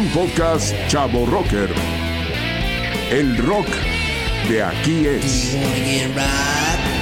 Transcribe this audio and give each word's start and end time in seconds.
Un 0.00 0.08
podcast 0.12 0.74
Chavo 0.88 1.26
Rocker. 1.26 1.68
El 3.10 3.36
rock 3.36 3.66
de 4.48 4.62
aquí 4.62 5.04
es. 5.06 5.54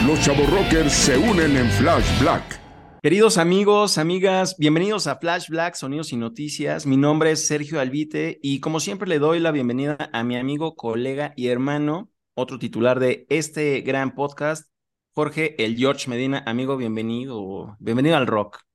Los 0.04 0.20
Chavo 0.20 0.44
Rockers 0.46 0.92
se 0.92 1.16
unen 1.16 1.56
en 1.56 1.70
Flash 1.70 2.20
Black. 2.20 2.60
Queridos 3.00 3.38
amigos, 3.38 3.98
amigas, 3.98 4.56
bienvenidos 4.58 5.06
a 5.06 5.14
Flash 5.14 5.48
Black, 5.48 5.76
Sonidos 5.76 6.12
y 6.12 6.16
Noticias. 6.16 6.86
Mi 6.86 6.96
nombre 6.96 7.30
es 7.30 7.46
Sergio 7.46 7.78
Albite 7.78 8.40
y 8.42 8.58
como 8.58 8.80
siempre 8.80 9.08
le 9.08 9.20
doy 9.20 9.38
la 9.38 9.52
bienvenida 9.52 10.10
a 10.12 10.24
mi 10.24 10.36
amigo, 10.36 10.74
colega 10.74 11.34
y 11.36 11.46
hermano, 11.46 12.10
otro 12.34 12.58
titular 12.58 12.98
de 12.98 13.26
este 13.28 13.80
gran 13.82 14.16
podcast, 14.16 14.72
Jorge 15.14 15.54
El 15.64 15.76
George 15.76 16.10
Medina. 16.10 16.42
Amigo, 16.46 16.76
bienvenido, 16.76 17.76
bienvenido 17.78 18.16
al 18.16 18.26
rock. 18.26 18.67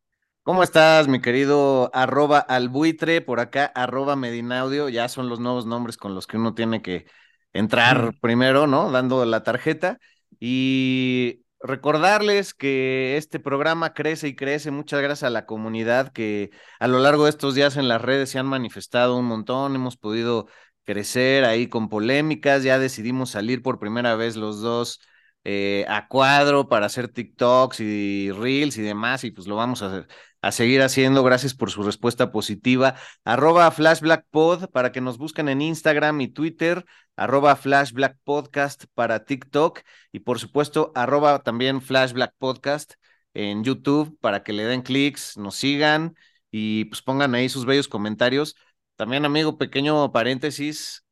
¿Cómo 0.44 0.62
estás, 0.62 1.08
mi 1.08 1.22
querido 1.22 1.90
arroba 1.94 2.40
albuitre? 2.40 3.22
Por 3.22 3.40
acá, 3.40 3.66
arroba 3.76 4.18
medinaudio. 4.18 4.90
Ya 4.90 5.08
son 5.08 5.30
los 5.30 5.40
nuevos 5.40 5.66
nombres 5.66 5.96
con 5.96 6.16
los 6.16 6.28
que 6.28 6.36
uno 6.38 6.54
tiene 6.54 6.82
que 6.82 7.06
entrar 7.54 8.14
primero, 8.22 8.68
¿no? 8.68 8.92
Dando 8.92 9.24
la 9.26 9.44
tarjeta. 9.44 10.00
Y 10.42 11.44
recordarles 11.62 12.54
que 12.54 13.16
este 13.16 13.40
programa 13.40 13.94
crece 13.94 14.28
y 14.28 14.36
crece. 14.36 14.70
Muchas 14.72 15.02
gracias 15.02 15.24
a 15.24 15.30
la 15.30 15.46
comunidad 15.46 16.12
que 16.12 16.52
a 16.78 16.90
lo 16.90 17.00
largo 17.00 17.24
de 17.24 17.30
estos 17.30 17.56
días 17.56 17.78
en 17.78 17.88
las 17.88 18.02
redes 18.02 18.30
se 18.30 18.38
han 18.40 18.46
manifestado 18.48 19.16
un 19.18 19.26
montón. 19.26 19.76
Hemos 19.76 19.96
podido 19.96 20.48
crecer 20.84 21.46
ahí 21.46 21.68
con 21.70 21.88
polémicas. 21.88 22.64
Ya 22.64 22.80
decidimos 22.80 23.30
salir 23.30 23.62
por 23.62 23.80
primera 23.80 24.16
vez 24.16 24.36
los 24.36 24.60
dos 24.60 25.00
eh, 25.44 25.86
a 25.90 26.08
cuadro 26.08 26.68
para 26.70 26.86
hacer 26.86 27.08
TikToks 27.10 27.80
y 27.82 28.32
Reels 28.32 28.78
y 28.78 28.82
demás. 28.82 29.24
Y 29.24 29.32
pues 29.32 29.48
lo 29.48 29.56
vamos 29.56 29.82
a 29.82 29.88
hacer 29.88 30.08
a 30.44 30.52
seguir 30.52 30.82
haciendo. 30.82 31.24
Gracias 31.24 31.54
por 31.56 31.72
su 31.72 31.84
respuesta 31.84 32.32
positiva. 32.32 32.96
Arroba 33.24 33.72
FlashBlackPod 33.72 34.70
para 34.72 34.92
que 34.92 35.02
nos 35.02 35.18
busquen 35.18 35.50
en 35.50 35.62
Instagram 35.62 36.20
y 36.22 36.28
Twitter. 36.28 36.86
Arroba 37.16 37.56
FlashBlackPodcast 37.56 38.86
para 38.94 39.26
TikTok. 39.26 39.80
Y 40.12 40.20
por 40.20 40.40
supuesto, 40.40 40.92
arroba 40.96 41.40
también 41.44 41.82
FlashBlackPodcast 41.82 42.94
en 43.34 43.64
YouTube 43.64 44.18
para 44.20 44.44
que 44.44 44.54
le 44.54 44.66
den 44.66 44.82
clics, 44.82 45.38
nos 45.38 45.56
sigan 45.56 46.16
y 46.52 46.86
pues 46.86 47.02
pongan 47.02 47.34
ahí 47.36 47.50
sus 47.50 47.66
bellos 47.66 47.88
comentarios. 47.88 48.56
También, 48.96 49.26
amigo, 49.26 49.58
pequeño 49.58 50.12
paréntesis. 50.12 51.03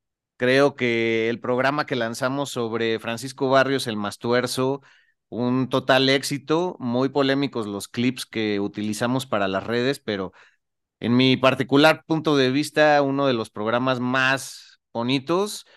Creo 0.41 0.75
que 0.75 1.29
el 1.29 1.39
programa 1.39 1.85
que 1.85 1.95
lanzamos 1.95 2.49
sobre 2.49 2.97
Francisco 2.97 3.51
Barrios, 3.51 3.85
el 3.85 3.95
Mastuerzo, 3.95 4.81
un 5.29 5.69
total 5.69 6.09
éxito, 6.09 6.77
muy 6.79 7.09
polémicos 7.09 7.67
los 7.67 7.87
clips 7.87 8.25
que 8.25 8.59
utilizamos 8.59 9.27
para 9.27 9.47
las 9.47 9.63
redes, 9.63 9.99
pero 9.99 10.33
en 10.99 11.15
mi 11.15 11.37
particular 11.37 12.05
punto 12.07 12.37
de 12.37 12.49
vista, 12.49 13.03
uno 13.03 13.27
de 13.27 13.33
los 13.33 13.51
programas 13.51 13.99
más 13.99 14.79
bonitos, 14.91 15.67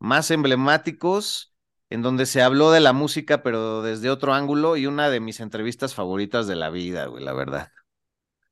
más 0.00 0.32
emblemáticos, 0.32 1.54
en 1.88 2.02
donde 2.02 2.26
se 2.26 2.42
habló 2.42 2.72
de 2.72 2.80
la 2.80 2.92
música, 2.92 3.44
pero 3.44 3.82
desde 3.82 4.10
otro 4.10 4.34
ángulo, 4.34 4.76
y 4.76 4.86
una 4.86 5.10
de 5.10 5.20
mis 5.20 5.38
entrevistas 5.38 5.94
favoritas 5.94 6.48
de 6.48 6.56
la 6.56 6.70
vida, 6.70 7.06
güey, 7.06 7.22
la 7.22 7.34
verdad. 7.34 7.70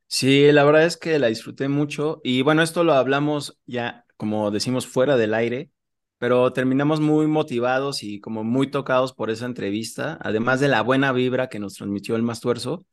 Sí, 0.06 0.52
la 0.52 0.62
verdad 0.62 0.84
es 0.84 0.96
que 0.96 1.18
la 1.18 1.26
disfruté 1.26 1.68
mucho 1.68 2.20
y 2.22 2.42
bueno, 2.42 2.62
esto 2.62 2.84
lo 2.84 2.94
hablamos 2.94 3.58
ya, 3.66 4.05
como 4.16 4.50
decimos, 4.50 4.86
fuera 4.86 5.16
del 5.16 5.34
aire, 5.34 5.70
pero 6.18 6.52
terminamos 6.52 7.00
muy 7.00 7.26
motivados 7.26 8.02
y 8.02 8.20
como 8.20 8.44
muy 8.44 8.70
tocados 8.70 9.12
por 9.12 9.30
esa 9.30 9.46
entrevista, 9.46 10.18
además 10.22 10.60
de 10.60 10.68
la 10.68 10.82
buena 10.82 11.12
vibra 11.12 11.48
que 11.48 11.58
nos 11.58 11.74
transmitió 11.74 12.16
el 12.16 12.22
Mastuerzo. 12.22 12.86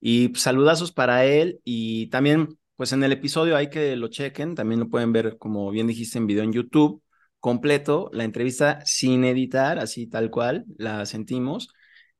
Y 0.00 0.28
pues, 0.28 0.42
saludazos 0.42 0.92
para 0.92 1.24
él 1.24 1.60
y 1.64 2.08
también, 2.10 2.58
pues 2.76 2.92
en 2.92 3.02
el 3.02 3.12
episodio 3.12 3.56
hay 3.56 3.70
que 3.70 3.96
lo 3.96 4.08
chequen, 4.08 4.54
también 4.54 4.80
lo 4.80 4.88
pueden 4.88 5.12
ver, 5.12 5.38
como 5.38 5.70
bien 5.70 5.86
dijiste, 5.86 6.18
en 6.18 6.26
video 6.26 6.44
en 6.44 6.52
YouTube, 6.52 7.02
completo, 7.40 8.10
la 8.12 8.24
entrevista 8.24 8.80
sin 8.84 9.24
editar, 9.24 9.78
así 9.78 10.06
tal 10.06 10.30
cual, 10.30 10.64
la 10.76 11.06
sentimos. 11.06 11.68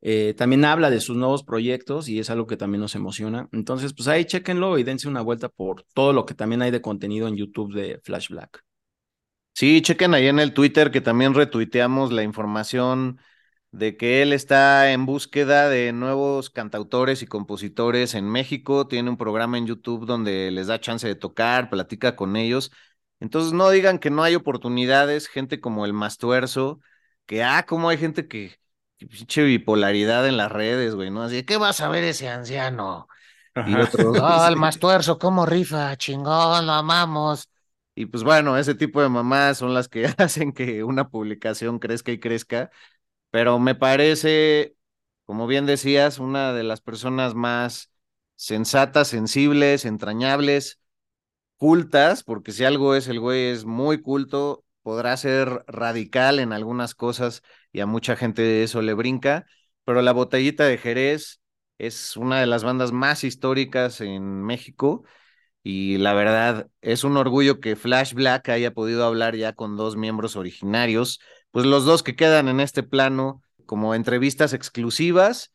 Eh, 0.03 0.35
también 0.37 0.65
habla 0.65 0.91
de 0.91 1.01
sus 1.01 1.17
nuevos 1.17 1.43
proyectos 1.43 2.09
y 2.09 2.19
es 2.19 2.31
algo 2.31 2.47
que 2.47 2.57
también 2.57 2.81
nos 2.81 2.95
emociona. 2.95 3.49
Entonces, 3.53 3.93
pues 3.95 4.09
ahí 4.09 4.25
chequenlo 4.25 4.79
y 4.79 4.85
dense 4.85 5.09
una 5.09 5.23
vuelta 5.23 5.49
por 5.49 5.85
todo 5.95 6.13
lo 6.13 6.27
que 6.27 6.35
también 6.35 6.63
hay 6.63 6.71
de 6.71 6.83
contenido 6.83 7.29
en 7.29 7.37
YouTube 7.37 7.75
de 7.75 8.01
Flash 8.05 8.29
Black. 8.29 8.63
Sí, 9.55 9.81
chequen 9.81 10.13
ahí 10.15 10.27
en 10.27 10.39
el 10.39 10.53
Twitter 10.53 10.91
que 10.91 11.01
también 11.01 11.33
retuiteamos 11.33 12.13
la 12.13 12.23
información 12.23 13.19
de 13.71 13.97
que 13.97 14.23
él 14.23 14.33
está 14.33 14.93
en 14.93 15.07
búsqueda 15.07 15.69
de 15.69 15.93
nuevos 15.93 16.51
cantautores 16.51 17.23
y 17.23 17.27
compositores 17.27 18.15
en 18.15 18.31
México. 18.31 18.87
Tiene 18.89 19.11
un 19.11 19.17
programa 19.17 19.59
en 19.59 19.67
YouTube 19.67 20.07
donde 20.07 20.51
les 20.51 20.67
da 20.69 20.81
chance 20.81 21.07
de 21.07 21.15
tocar, 21.15 21.71
platica 21.71 22.17
con 22.17 22.37
ellos. 22.37 22.71
Entonces 23.21 23.53
no 23.53 23.71
digan 23.71 23.99
que 23.99 24.11
no 24.11 24.23
hay 24.23 24.35
oportunidades, 24.35 25.29
gente 25.29 25.61
como 25.61 25.87
el 25.87 25.93
Mastuerzo, 25.93 26.81
que 27.27 27.43
ah, 27.43 27.65
como 27.67 27.89
hay 27.89 27.99
gente 27.99 28.29
que, 28.29 28.59
que 28.66 28.66
pinche 28.99 29.43
bipolaridad 29.43 30.27
en 30.27 30.37
las 30.37 30.51
redes, 30.51 30.95
güey, 30.95 31.11
¿no? 31.11 31.23
Así, 31.23 31.43
¿qué 31.45 31.57
vas 31.57 31.81
a 31.81 31.89
ver 31.89 32.05
ese 32.05 32.29
anciano? 32.29 33.09
Y 33.67 33.75
otros, 33.75 34.19
ah, 34.23 34.47
el 34.49 34.57
Mastuerzo, 34.57 35.19
cómo 35.19 35.47
rifa, 35.47 35.97
chingón, 35.97 36.67
lo 36.67 36.73
amamos. 36.73 37.49
Y 37.95 38.07
pues 38.07 38.23
bueno, 38.25 38.59
ese 38.59 38.75
tipo 38.75 39.01
de 39.01 39.09
mamás 39.09 39.59
son 39.59 39.75
las 39.75 39.89
que 39.89 40.07
hacen 40.19 40.53
que 40.53 40.85
una 40.85 41.09
publicación 41.09 41.79
crezca 41.79 42.13
y 42.13 42.21
crezca, 42.21 42.71
pero 43.31 43.59
me 43.59 43.75
parece, 43.75 44.77
como 45.25 45.47
bien 45.47 45.67
decías, 45.67 46.19
una 46.19 46.53
de 46.53 46.63
las 46.63 46.81
personas 46.81 47.35
más 47.35 47.91
sensatas, 48.37 49.09
sensibles, 49.09 49.85
entrañables, 49.87 50.79
cultas, 51.57 52.23
porque 52.23 52.53
si 52.53 52.65
algo 52.65 52.95
es, 52.95 53.09
el 53.09 53.21
güey 53.21 53.47
es 53.47 53.65
muy 53.65 54.01
culto, 54.01 54.65
podrá 54.83 55.17
ser 55.17 55.65
radical 55.67 56.39
en 56.39 56.53
algunas 56.53 56.95
cosas 56.95 57.43
y 57.77 57.81
a 57.81 57.87
mucha 57.87 58.17
gente 58.17 58.63
eso 58.63 58.81
le 58.81 58.95
brinca, 58.95 59.45
pero 59.85 60.01
la 60.01 60.13
botellita 60.13 60.65
de 60.65 60.79
Jerez 60.79 61.43
es 61.77 62.17
una 62.17 62.41
de 62.41 62.47
las 62.47 62.65
bandas 62.65 62.91
más 62.91 63.23
históricas 63.23 64.01
en 64.01 64.43
México 64.43 65.05
y 65.63 65.99
la 65.99 66.15
verdad 66.15 66.71
es 66.81 67.05
un 67.05 67.19
orgullo 67.19 67.61
que 67.61 67.77
Flash 67.77 68.15
Black 68.15 68.49
haya 68.49 68.73
podido 68.73 69.05
hablar 69.05 69.37
ya 69.37 69.53
con 69.53 69.77
dos 69.77 69.95
miembros 69.95 70.37
originarios, 70.37 71.21
pues 71.51 71.67
los 71.67 71.85
dos 71.85 72.03
que 72.03 72.17
quedan 72.17 72.49
en 72.49 72.61
este 72.61 72.83
plano 72.83 73.43
como 73.67 73.95
entrevistas 73.95 74.55
exclusivas. 74.55 75.53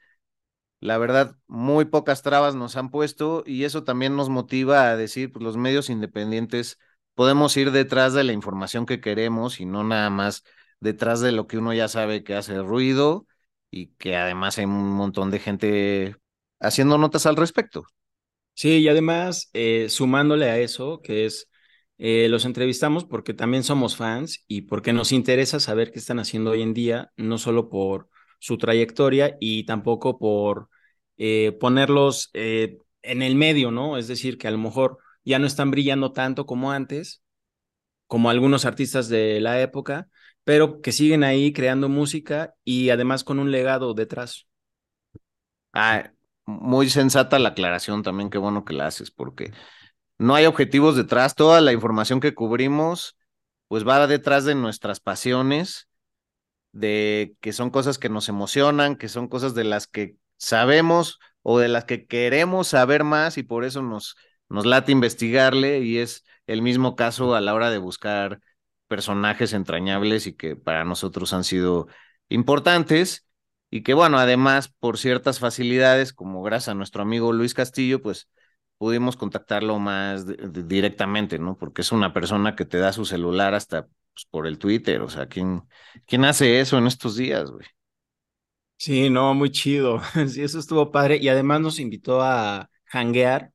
La 0.79 1.00
verdad, 1.00 1.38
muy 1.47 1.85
pocas 1.85 2.21
trabas 2.21 2.53
nos 2.53 2.75
han 2.75 2.91
puesto 2.91 3.41
y 3.47 3.63
eso 3.63 3.83
también 3.83 4.15
nos 4.15 4.29
motiva 4.29 4.91
a 4.91 4.95
decir, 4.95 5.31
pues 5.31 5.41
los 5.44 5.57
medios 5.57 5.89
independientes 5.89 6.77
podemos 7.15 7.57
ir 7.57 7.71
detrás 7.71 8.13
de 8.13 8.23
la 8.23 8.33
información 8.33 8.85
que 8.85 9.01
queremos 9.01 9.59
y 9.59 9.65
no 9.65 9.83
nada 9.83 10.12
más 10.12 10.44
detrás 10.81 11.22
de 11.22 11.31
lo 11.31 11.48
que 11.48 11.57
uno 11.60 11.74
ya 11.74 11.88
sabe 11.88 12.24
que 12.24 12.36
hace 12.36 12.62
ruido 12.62 13.28
y 13.72 13.88
que 13.95 14.18
además 14.18 14.57
hay 14.57 14.66
un 14.66 14.92
montón 14.92 15.31
de 15.31 15.39
gente 15.39 16.18
haciendo 16.60 16.98
notas 16.98 17.25
al 17.25 17.38
respecto. 17.38 17.86
Sí, 18.54 18.80
y 18.80 18.88
además, 18.89 19.50
eh, 19.54 19.88
sumándole 19.89 20.50
a 20.50 20.60
eso, 20.60 21.01
que 21.01 21.25
es, 21.25 21.50
eh, 21.98 22.28
los 22.30 22.45
entrevistamos 22.45 23.06
porque 23.06 23.33
también 23.33 23.63
somos 23.63 23.95
fans 23.95 24.44
y 24.48 24.63
porque 24.63 24.94
nos 24.94 25.12
interesa 25.12 25.60
saber 25.60 25.92
qué 25.92 26.00
están 26.00 26.19
haciendo 26.19 26.51
hoy 26.51 26.62
en 26.62 26.74
día, 26.74 27.12
no 27.18 27.38
solo 27.38 27.69
por 27.69 28.10
su 28.39 28.57
trayectoria 28.57 29.38
y 29.39 29.66
tampoco 29.66 30.19
por 30.19 30.69
eh, 31.18 31.54
ponerlos 31.60 32.30
en 32.33 33.22
el 33.22 33.36
medio, 33.36 33.72
¿no? 33.72 33.98
Es 33.98 34.07
decir, 34.07 34.38
que 34.38 34.48
a 34.48 34.51
lo 34.51 34.57
mejor 34.57 34.98
ya 35.24 35.39
no 35.39 35.48
están 35.48 35.72
brillando 35.72 36.12
tanto 36.13 36.45
como 36.45 36.72
antes, 36.72 37.24
como 38.07 38.30
algunos 38.30 38.66
artistas 38.66 39.10
de 39.10 39.39
la 39.42 39.62
época, 39.62 40.10
pero 40.43 40.81
que 40.81 40.91
siguen 40.91 41.23
ahí 41.23 41.53
creando 41.53 41.89
música 41.89 42.55
y 42.63 42.89
además 42.89 43.23
con 43.23 43.39
un 43.39 43.51
legado 43.51 43.93
detrás. 43.93 44.47
Ah, 45.73 46.11
muy 46.45 46.89
sensata 46.89 47.39
la 47.39 47.49
aclaración 47.49 48.03
también, 48.03 48.29
qué 48.29 48.38
bueno 48.38 48.65
que 48.65 48.73
la 48.73 48.88
haces, 48.88 49.11
porque 49.11 49.53
no 50.17 50.35
hay 50.35 50.45
objetivos 50.45 50.95
detrás, 50.95 51.35
toda 51.35 51.61
la 51.61 51.73
información 51.73 52.19
que 52.19 52.33
cubrimos, 52.35 53.17
pues 53.67 53.88
va 53.88 54.05
detrás 54.07 54.45
de 54.45 54.55
nuestras 54.55 54.99
pasiones, 54.99 55.88
de 56.71 57.35
que 57.41 57.53
son 57.53 57.69
cosas 57.69 57.97
que 57.97 58.09
nos 58.09 58.29
emocionan, 58.29 58.95
que 58.95 59.09
son 59.09 59.27
cosas 59.27 59.55
de 59.55 59.63
las 59.63 59.87
que 59.87 60.15
sabemos 60.37 61.19
o 61.41 61.59
de 61.59 61.67
las 61.67 61.85
que 61.85 62.05
queremos 62.05 62.67
saber 62.67 63.03
más 63.03 63.37
y 63.37 63.44
por 63.44 63.65
eso 63.65 63.81
nos, 63.81 64.15
nos 64.49 64.65
late 64.65 64.91
investigarle 64.91 65.79
y 65.79 65.97
es 65.97 66.23
el 66.47 66.61
mismo 66.61 66.95
caso 66.95 67.35
a 67.35 67.41
la 67.41 67.53
hora 67.53 67.69
de 67.69 67.77
buscar 67.77 68.41
personajes 68.91 69.53
entrañables 69.53 70.27
y 70.27 70.33
que 70.33 70.57
para 70.57 70.83
nosotros 70.83 71.31
han 71.33 71.45
sido 71.45 71.88
importantes 72.27 73.25
y 73.69 73.83
que 73.83 73.93
bueno, 73.93 74.19
además 74.19 74.67
por 74.67 74.97
ciertas 74.97 75.39
facilidades, 75.39 76.11
como 76.11 76.43
gracias 76.43 76.69
a 76.69 76.73
nuestro 76.75 77.01
amigo 77.03 77.31
Luis 77.31 77.53
Castillo, 77.53 78.01
pues 78.01 78.29
pudimos 78.77 79.15
contactarlo 79.15 79.79
más 79.79 80.25
directamente, 80.67 81.39
¿no? 81.39 81.57
Porque 81.57 81.81
es 81.83 81.93
una 81.93 82.13
persona 82.13 82.57
que 82.57 82.65
te 82.65 82.79
da 82.79 82.91
su 82.91 83.05
celular 83.05 83.53
hasta 83.53 83.85
pues, 84.13 84.25
por 84.29 84.45
el 84.45 84.59
Twitter, 84.59 85.01
o 85.01 85.09
sea, 85.09 85.27
¿quién, 85.27 85.63
¿quién 86.05 86.25
hace 86.25 86.59
eso 86.59 86.77
en 86.77 86.87
estos 86.87 87.15
días, 87.15 87.49
güey? 87.49 87.65
Sí, 88.77 89.09
no, 89.09 89.33
muy 89.33 89.51
chido. 89.51 90.01
Sí, 90.29 90.41
eso 90.41 90.59
estuvo 90.59 90.91
padre 90.91 91.17
y 91.21 91.27
además 91.29 91.61
nos 91.61 91.79
invitó 91.79 92.21
a 92.21 92.69
hanguear 92.91 93.51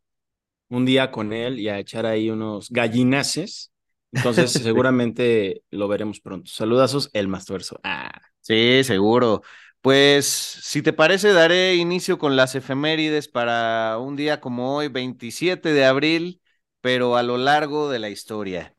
un 0.71 0.87
día 0.87 1.11
con 1.13 1.33
él 1.33 1.61
y 1.61 1.69
a 1.69 1.79
echar 1.81 2.07
ahí 2.07 2.31
unos 2.31 2.71
gallinaces. 2.71 3.73
Entonces, 4.17 4.51
seguramente 4.63 5.63
lo 5.71 5.89
veremos 5.89 6.21
pronto. 6.21 6.51
Saludazos, 6.51 7.11
el 7.13 7.29
Mastuerzo. 7.29 7.79
Ah. 7.85 8.11
Sí, 8.41 8.83
seguro. 8.85 9.43
Pues, 9.81 10.27
si 10.27 10.83
te 10.83 10.93
parece, 10.93 11.33
daré 11.33 11.77
inicio 11.77 12.19
con 12.19 12.35
las 12.37 12.55
efemérides 12.55 13.29
para 13.29 13.99
un 13.99 14.17
día 14.17 14.41
como 14.41 14.75
hoy, 14.75 14.89
27 14.89 15.73
de 15.73 15.85
abril, 15.85 16.41
pero 16.81 17.17
a 17.17 17.23
lo 17.23 17.39
largo 17.39 17.91
de 17.91 17.99
la 17.99 18.09
historia. 18.09 18.75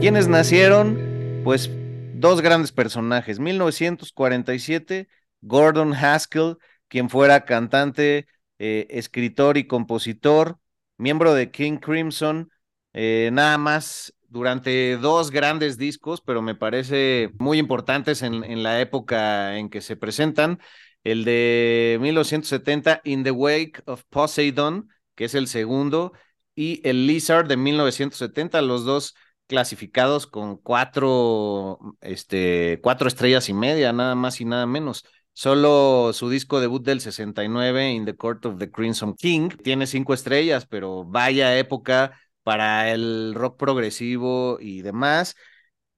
¿Quiénes 0.00 0.26
nacieron? 0.26 0.98
Pues 1.44 1.70
dos 2.14 2.40
grandes 2.40 2.72
personajes. 2.72 3.38
1947, 3.38 5.08
Gordon 5.42 5.92
Haskell, 5.92 6.56
quien 6.88 7.10
fuera 7.10 7.44
cantante, 7.44 8.26
eh, 8.58 8.86
escritor 8.90 9.58
y 9.58 9.66
compositor, 9.66 10.58
miembro 10.96 11.34
de 11.34 11.50
King 11.50 11.78
Crimson, 11.78 12.50
eh, 12.92 13.30
nada 13.32 13.58
más 13.58 14.14
durante 14.28 14.96
dos 14.96 15.30
grandes 15.30 15.76
discos, 15.76 16.22
pero 16.22 16.40
me 16.42 16.54
parece 16.54 17.30
muy 17.38 17.58
importantes 17.58 18.22
en, 18.22 18.44
en, 18.44 18.62
la 18.62 18.80
época 18.80 19.58
en 19.58 19.68
que 19.68 19.80
se 19.82 19.96
presentan. 19.96 20.58
El 21.04 21.24
de 21.24 21.98
1970, 22.00 23.00
In 23.04 23.24
the 23.24 23.30
Wake 23.30 23.82
of 23.86 24.04
Poseidon, 24.08 24.88
que 25.14 25.24
es 25.26 25.34
el 25.34 25.48
segundo, 25.48 26.12
y 26.54 26.80
el 26.88 27.06
Lizard 27.06 27.46
de 27.46 27.56
1970, 27.56 28.62
los 28.62 28.84
dos 28.84 29.14
clasificados 29.46 30.26
con 30.26 30.56
cuatro, 30.56 31.78
este, 32.00 32.80
cuatro 32.82 33.08
estrellas 33.08 33.48
y 33.48 33.54
media, 33.54 33.92
nada 33.92 34.14
más 34.14 34.40
y 34.40 34.44
nada 34.44 34.66
menos. 34.66 35.04
Solo 35.34 36.12
su 36.12 36.28
disco 36.28 36.60
debut 36.60 36.84
del 36.84 37.00
69, 37.00 37.90
In 37.92 38.04
the 38.04 38.14
Court 38.16 38.44
of 38.46 38.58
the 38.58 38.70
Crimson 38.70 39.14
King, 39.14 39.48
tiene 39.62 39.86
cinco 39.86 40.12
estrellas, 40.14 40.66
pero 40.66 41.04
vaya 41.04 41.58
época 41.58 42.18
para 42.42 42.90
el 42.92 43.32
rock 43.34 43.58
progresivo 43.58 44.58
y 44.60 44.82
demás. 44.82 45.34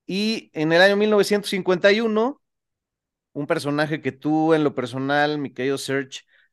Y 0.07 0.51
en 0.55 0.73
el 0.73 0.83
año 0.83 0.97
1951, 0.97 2.41
un 3.33 3.47
personaje 3.47 4.01
que 4.01 4.13
tú 4.13 4.55
en 4.55 4.65
lo 4.65 4.75
personal, 4.75 5.39
mi 5.39 5.53
querido 5.53 5.79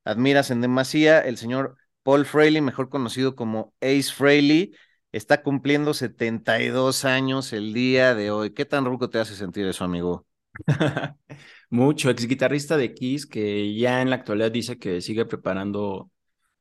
admiras 0.03 0.51
en 0.51 0.61
demasía, 0.61 1.19
el 1.19 1.37
señor 1.37 1.77
Paul 2.03 2.25
Fraley, 2.25 2.61
mejor 2.61 2.89
conocido 2.89 3.35
como 3.35 3.73
Ace 3.81 4.11
Frehley, 4.13 4.75
está 5.11 5.43
cumpliendo 5.43 5.93
72 5.93 7.05
años 7.05 7.53
el 7.53 7.73
día 7.73 8.15
de 8.15 8.31
hoy. 8.31 8.53
¿Qué 8.53 8.65
tan 8.65 8.85
ruco 8.85 9.09
te 9.09 9.19
hace 9.19 9.35
sentir 9.35 9.67
eso, 9.67 9.83
amigo? 9.83 10.25
Mucho, 11.71 12.09
ex 12.09 12.27
guitarrista 12.27 12.75
de 12.75 12.93
Kiss, 12.93 13.25
que 13.25 13.73
ya 13.75 14.01
en 14.01 14.09
la 14.09 14.17
actualidad 14.17 14.51
dice 14.51 14.77
que 14.77 14.99
sigue 14.99 15.25
preparando 15.25 16.11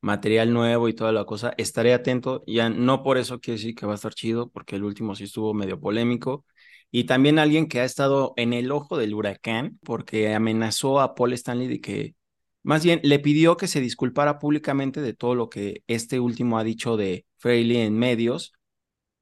material 0.01 0.53
nuevo 0.53 0.89
y 0.89 0.95
toda 0.95 1.11
la 1.13 1.25
cosa. 1.25 1.53
Estaré 1.59 1.95
atento, 1.95 2.45
ya 2.47 2.71
no 2.71 3.03
por 3.03 3.19
eso 3.19 3.41
quiere 3.41 3.59
decir 3.59 3.75
que 3.75 3.87
va 3.87 3.93
a 3.93 3.97
estar 3.97 4.15
chido, 4.15 4.51
porque 4.51 4.77
el 4.77 4.85
último 4.85 5.17
sí 5.17 5.25
estuvo 5.25 5.53
medio 5.53 5.81
polémico. 5.81 6.45
Y 6.93 7.05
también 7.05 7.41
alguien 7.41 7.69
que 7.69 7.81
ha 7.81 7.85
estado 7.85 8.35
en 8.37 8.53
el 8.53 8.71
ojo 8.71 8.97
del 8.99 9.15
huracán, 9.15 9.81
porque 9.85 10.33
amenazó 10.35 11.01
a 11.01 11.15
Paul 11.17 11.33
Stanley 11.33 11.67
de 11.69 11.81
que, 11.81 12.15
más 12.63 12.85
bien, 12.85 13.01
le 13.03 13.19
pidió 13.19 13.57
que 13.57 13.67
se 13.69 13.81
disculpara 13.81 14.39
públicamente 14.39 15.01
de 15.01 15.15
todo 15.15 15.35
lo 15.35 15.49
que 15.51 15.83
este 15.89 16.21
último 16.21 16.59
ha 16.59 16.65
dicho 16.65 16.97
de 16.97 17.27
Frehley 17.39 17.79
en 17.79 17.99
medios. 17.99 18.53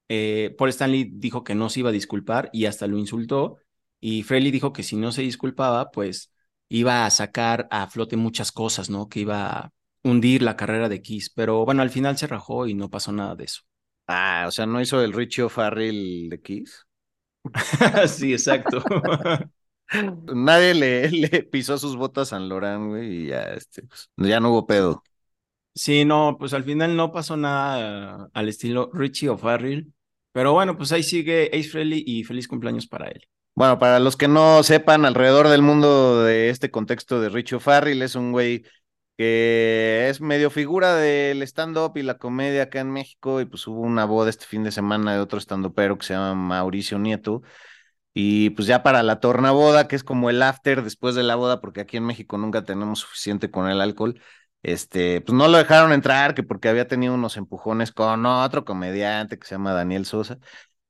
Eh, 0.09 0.55
Paul 0.59 0.71
Stanley 0.71 1.11
dijo 1.15 1.45
que 1.45 1.55
no 1.55 1.71
se 1.71 1.81
iba 1.81 1.91
a 1.91 1.93
disculpar 1.93 2.51
y 2.53 2.67
hasta 2.67 2.87
lo 2.87 2.99
insultó. 2.99 3.59
Y 4.01 4.23
Frehley 4.23 4.51
dijo 4.51 4.73
que 4.73 4.83
si 4.83 4.97
no 4.97 5.13
se 5.13 5.23
disculpaba, 5.23 5.91
pues 5.91 6.33
iba 6.69 7.07
a 7.07 7.11
sacar 7.11 7.69
a 7.71 7.87
flote 7.89 8.17
muchas 8.17 8.53
cosas, 8.53 8.91
¿no? 8.91 9.09
Que 9.09 9.21
iba 9.21 9.51
a 9.51 9.73
hundir 10.03 10.43
la 10.43 10.57
carrera 10.57 10.89
de 10.89 11.03
Kiss. 11.03 11.31
Pero 11.31 11.65
bueno, 11.65 11.83
al 11.83 11.91
final 11.91 12.17
se 12.17 12.27
rajó 12.27 12.67
y 12.67 12.75
no 12.75 12.91
pasó 12.91 13.13
nada 13.13 13.35
de 13.35 13.45
eso. 13.45 13.63
Ah, 14.07 14.45
o 14.49 14.51
sea, 14.51 14.67
¿no 14.67 14.81
hizo 14.81 15.03
el 15.03 15.13
Richie 15.13 15.43
O'Farrell 15.43 16.29
de 16.31 16.41
Kiss? 16.41 16.87
sí, 18.09 18.33
exacto. 18.33 18.83
Nadie 20.35 20.75
le, 20.75 21.11
le, 21.11 21.43
pisó 21.45 21.79
sus 21.79 21.97
botas 21.97 22.29
a 22.29 22.37
San 22.37 22.49
Laurent, 22.49 22.89
güey, 22.89 23.25
y 23.25 23.27
ya, 23.29 23.43
este, 23.55 23.83
pues, 23.83 24.11
ya 24.17 24.41
no 24.41 24.51
hubo 24.51 24.67
pedo. 24.67 25.03
Sí, 25.75 26.05
no, 26.05 26.37
pues 26.39 26.55
al 26.55 26.65
final 26.65 26.97
no 26.97 27.13
pasó 27.13 27.37
nada 27.37 28.29
al 28.33 28.49
estilo 28.49 28.91
Richie 28.93 29.29
O'Farrell. 29.29 29.93
Pero 30.33 30.53
bueno, 30.53 30.77
pues 30.77 30.93
ahí 30.93 31.03
sigue 31.03 31.51
Ace 31.53 31.69
Frehley 31.69 32.03
y 32.07 32.25
feliz 32.25 32.49
cumpleaños 32.49 32.87
para 32.87 33.09
él. 33.09 33.27
Bueno, 33.59 33.81
para 33.81 33.99
los 33.99 34.17
que 34.17 34.29
no 34.29 34.63
sepan, 34.63 35.05
alrededor 35.05 35.49
del 35.49 35.63
mundo 35.63 36.23
de 36.23 36.49
este 36.49 36.71
contexto 36.71 37.21
de 37.21 37.29
Richie 37.29 37.57
O'Farrell 37.57 38.03
es 38.03 38.15
un 38.15 38.31
güey 38.31 38.65
que 39.17 40.09
es 40.09 40.21
medio 40.21 40.49
figura 40.49 40.95
del 40.95 41.43
stand-up 41.43 41.97
y 41.97 42.03
la 42.03 42.19
comedia 42.19 42.63
acá 42.65 42.79
en 42.79 42.93
México, 42.93 43.41
y 43.41 43.47
pues 43.47 43.67
hubo 43.67 43.81
una 43.81 44.05
boda 44.05 44.31
este 44.31 44.47
fin 44.47 44.63
de 44.63 44.71
semana 44.71 45.13
de 45.13 45.19
otro 45.19 45.41
stand-upero 45.41 45.99
que 45.99 46.07
se 46.07 46.15
llama 46.15 46.37
Mauricio 46.37 47.01
Nieto, 47.01 47.43
y 48.15 48.51
pues 48.51 48.69
ya 48.69 48.85
para 48.85 49.03
la 49.03 49.19
tornaboda, 49.19 49.89
que 49.89 49.97
es 49.97 50.05
como 50.05 50.31
el 50.31 50.41
after 50.41 50.85
después 50.85 51.17
de 51.17 51.25
la 51.25 51.35
boda, 51.35 51.61
porque 51.61 51.81
aquí 51.81 51.97
en 51.97 52.07
México 52.07 52.39
nunca 52.39 52.65
tenemos 52.65 53.01
suficiente 53.01 53.51
con 53.51 53.69
el 53.69 53.81
alcohol, 53.81 54.21
este, 54.63 55.21
pues 55.23 55.37
no 55.37 55.49
lo 55.49 55.59
dejaron 55.59 55.93
entrar, 55.93 56.35
que 56.35 56.45
porque 56.45 56.69
había 56.69 56.87
tenido 56.87 57.15
unos 57.15 57.37
empujones 57.37 57.91
con 57.91 58.25
otro 58.25 58.65
comediante 58.65 59.37
que 59.37 59.49
se 59.49 59.57
llama 59.57 59.73
Daniel 59.73 60.05
Sosa, 60.07 60.39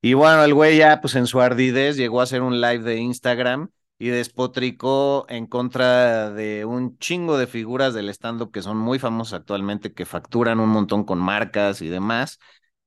y 0.01 0.15
bueno, 0.15 0.45
el 0.45 0.55
güey 0.55 0.79
ya, 0.79 1.01
pues 1.01 1.15
en 1.17 1.27
su 1.27 1.41
ardidez, 1.41 1.97
llegó 1.97 2.21
a 2.21 2.25
hacer 2.25 2.43
un 2.43 2.61
live 2.61 2.81
de 2.81 2.99
Instagram 2.99 3.71
y 3.99 4.09
despotricó 4.09 5.27
en 5.29 5.47
contra 5.47 6.31
de 6.31 6.65
un 6.65 6.99
chingo 6.99 7.37
de 7.37 7.49
figuras 7.49 7.95
del 7.95 8.09
stand-up 8.11 8.53
que 8.53 8.63
son 8.63 8.77
muy 8.77 8.99
famosas 8.99 9.41
actualmente, 9.41 9.93
que 9.93 10.07
facturan 10.07 10.61
un 10.61 10.69
montón 10.69 11.05
con 11.05 11.19
marcas 11.19 11.83
y 11.83 11.89
demás. 11.89 12.39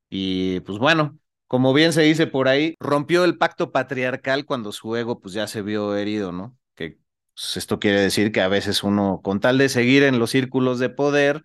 Y 0.09 0.61
pues 0.61 0.79
bueno, 0.79 1.17
como 1.47 1.73
bien 1.73 1.91
se 1.91 2.01
dice 2.03 2.27
por 2.27 2.47
ahí, 2.47 2.75
rompió 2.79 3.25
el 3.25 3.37
pacto 3.37 3.71
patriarcal 3.73 4.45
cuando 4.45 4.71
su 4.71 4.95
ego 4.95 5.19
pues 5.19 5.33
ya 5.33 5.47
se 5.47 5.61
vio 5.61 5.95
herido, 5.97 6.31
¿no? 6.31 6.57
Que 6.75 6.97
pues, 7.33 7.57
esto 7.57 7.77
quiere 7.79 7.99
decir 7.99 8.31
que 8.31 8.39
a 8.41 8.47
veces 8.47 8.83
uno, 8.83 9.19
con 9.21 9.41
tal 9.41 9.57
de 9.57 9.67
seguir 9.67 10.03
en 10.03 10.17
los 10.17 10.29
círculos 10.31 10.79
de 10.79 10.89
poder, 10.89 11.43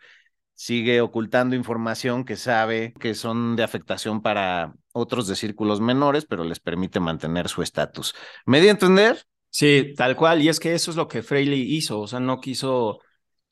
sigue 0.57 1.01
ocultando 1.03 1.55
información 1.55 2.25
que 2.25 2.35
sabe 2.35 2.95
que 2.99 3.15
son 3.15 3.55
de 3.55 3.63
afectación 3.63 4.23
para 4.23 4.75
otros 4.93 5.29
de 5.29 5.37
círculos 5.37 5.81
menores, 5.81 6.25
pero 6.25 6.43
les 6.45 6.59
permite 6.59 6.99
mantener 6.99 7.49
su 7.49 7.63
estatus. 7.63 8.15
¿Me 8.47 8.61
di 8.61 8.69
a 8.69 8.73
entender? 8.73 9.23
Sí, 9.51 9.93
tal 9.97 10.17
cual. 10.17 10.43
Y 10.43 10.49
es 10.49 10.59
que 10.59 10.75
eso 10.75 10.91
es 10.91 10.97
lo 10.97 11.09
que 11.09 11.23
Frehley 11.23 11.77
hizo. 11.77 12.01
O 12.01 12.07
sea, 12.07 12.21
no 12.21 12.41
quiso 12.41 13.01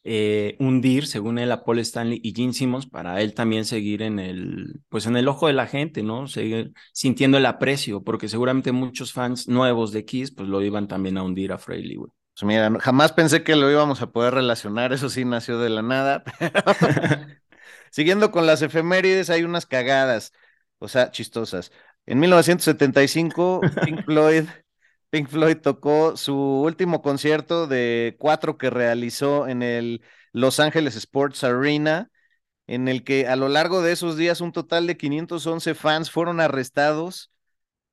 eh, 0.02 0.56
hundir, 0.58 1.06
según 1.06 1.38
él, 1.38 1.52
a 1.52 1.62
Paul 1.62 1.78
Stanley 1.80 2.20
y 2.22 2.34
Gene 2.34 2.54
Simmons 2.54 2.86
para 2.86 3.20
él 3.20 3.34
también 3.34 3.66
seguir 3.66 4.00
en 4.02 4.18
el, 4.18 4.80
pues 4.88 5.06
en 5.06 5.16
el 5.16 5.28
ojo 5.28 5.46
de 5.46 5.52
la 5.52 5.66
gente, 5.66 6.02
¿no? 6.02 6.26
Seguir 6.26 6.72
sintiendo 6.92 7.36
el 7.36 7.46
aprecio, 7.46 8.02
porque 8.02 8.28
seguramente 8.28 8.72
muchos 8.72 9.12
fans 9.12 9.46
nuevos 9.46 9.92
de 9.92 10.06
Kiss, 10.06 10.30
pues 10.30 10.48
lo 10.48 10.62
iban 10.62 10.88
también 10.88 11.18
a 11.18 11.22
hundir 11.22 11.52
a 11.52 11.58
Frehley, 11.58 11.96
güey. 11.96 12.10
Pues 12.34 12.44
mira, 12.48 12.70
jamás 12.80 13.12
pensé 13.12 13.44
que 13.44 13.54
lo 13.54 13.70
íbamos 13.70 14.02
a 14.02 14.10
poder 14.10 14.34
relacionar, 14.34 14.92
eso 14.92 15.08
sí 15.08 15.24
nació 15.24 15.58
de 15.58 15.70
la 15.70 15.82
nada. 15.82 16.24
Siguiendo 17.90 18.32
con 18.32 18.46
las 18.46 18.60
efemérides, 18.62 19.30
hay 19.30 19.44
unas 19.44 19.66
cagadas, 19.66 20.32
o 20.78 20.88
sea, 20.88 21.12
chistosas. 21.12 21.70
En 22.06 22.18
1975, 22.18 23.60
Pink 23.84 24.04
Floyd, 24.04 24.44
Pink 25.10 25.28
Floyd 25.28 25.58
tocó 25.58 26.16
su 26.16 26.36
último 26.36 27.02
concierto 27.02 27.68
de 27.68 28.16
cuatro 28.18 28.58
que 28.58 28.68
realizó 28.70 29.46
en 29.46 29.62
el 29.62 30.02
Los 30.32 30.58
Ángeles 30.58 30.96
Sports 30.96 31.44
Arena, 31.44 32.10
en 32.66 32.88
el 32.88 33.04
que 33.04 33.28
a 33.28 33.36
lo 33.36 33.48
largo 33.48 33.82
de 33.82 33.92
esos 33.92 34.16
días 34.16 34.40
un 34.40 34.52
total 34.52 34.86
de 34.88 34.96
511 34.96 35.74
fans 35.76 36.10
fueron 36.10 36.40
arrestados 36.40 37.32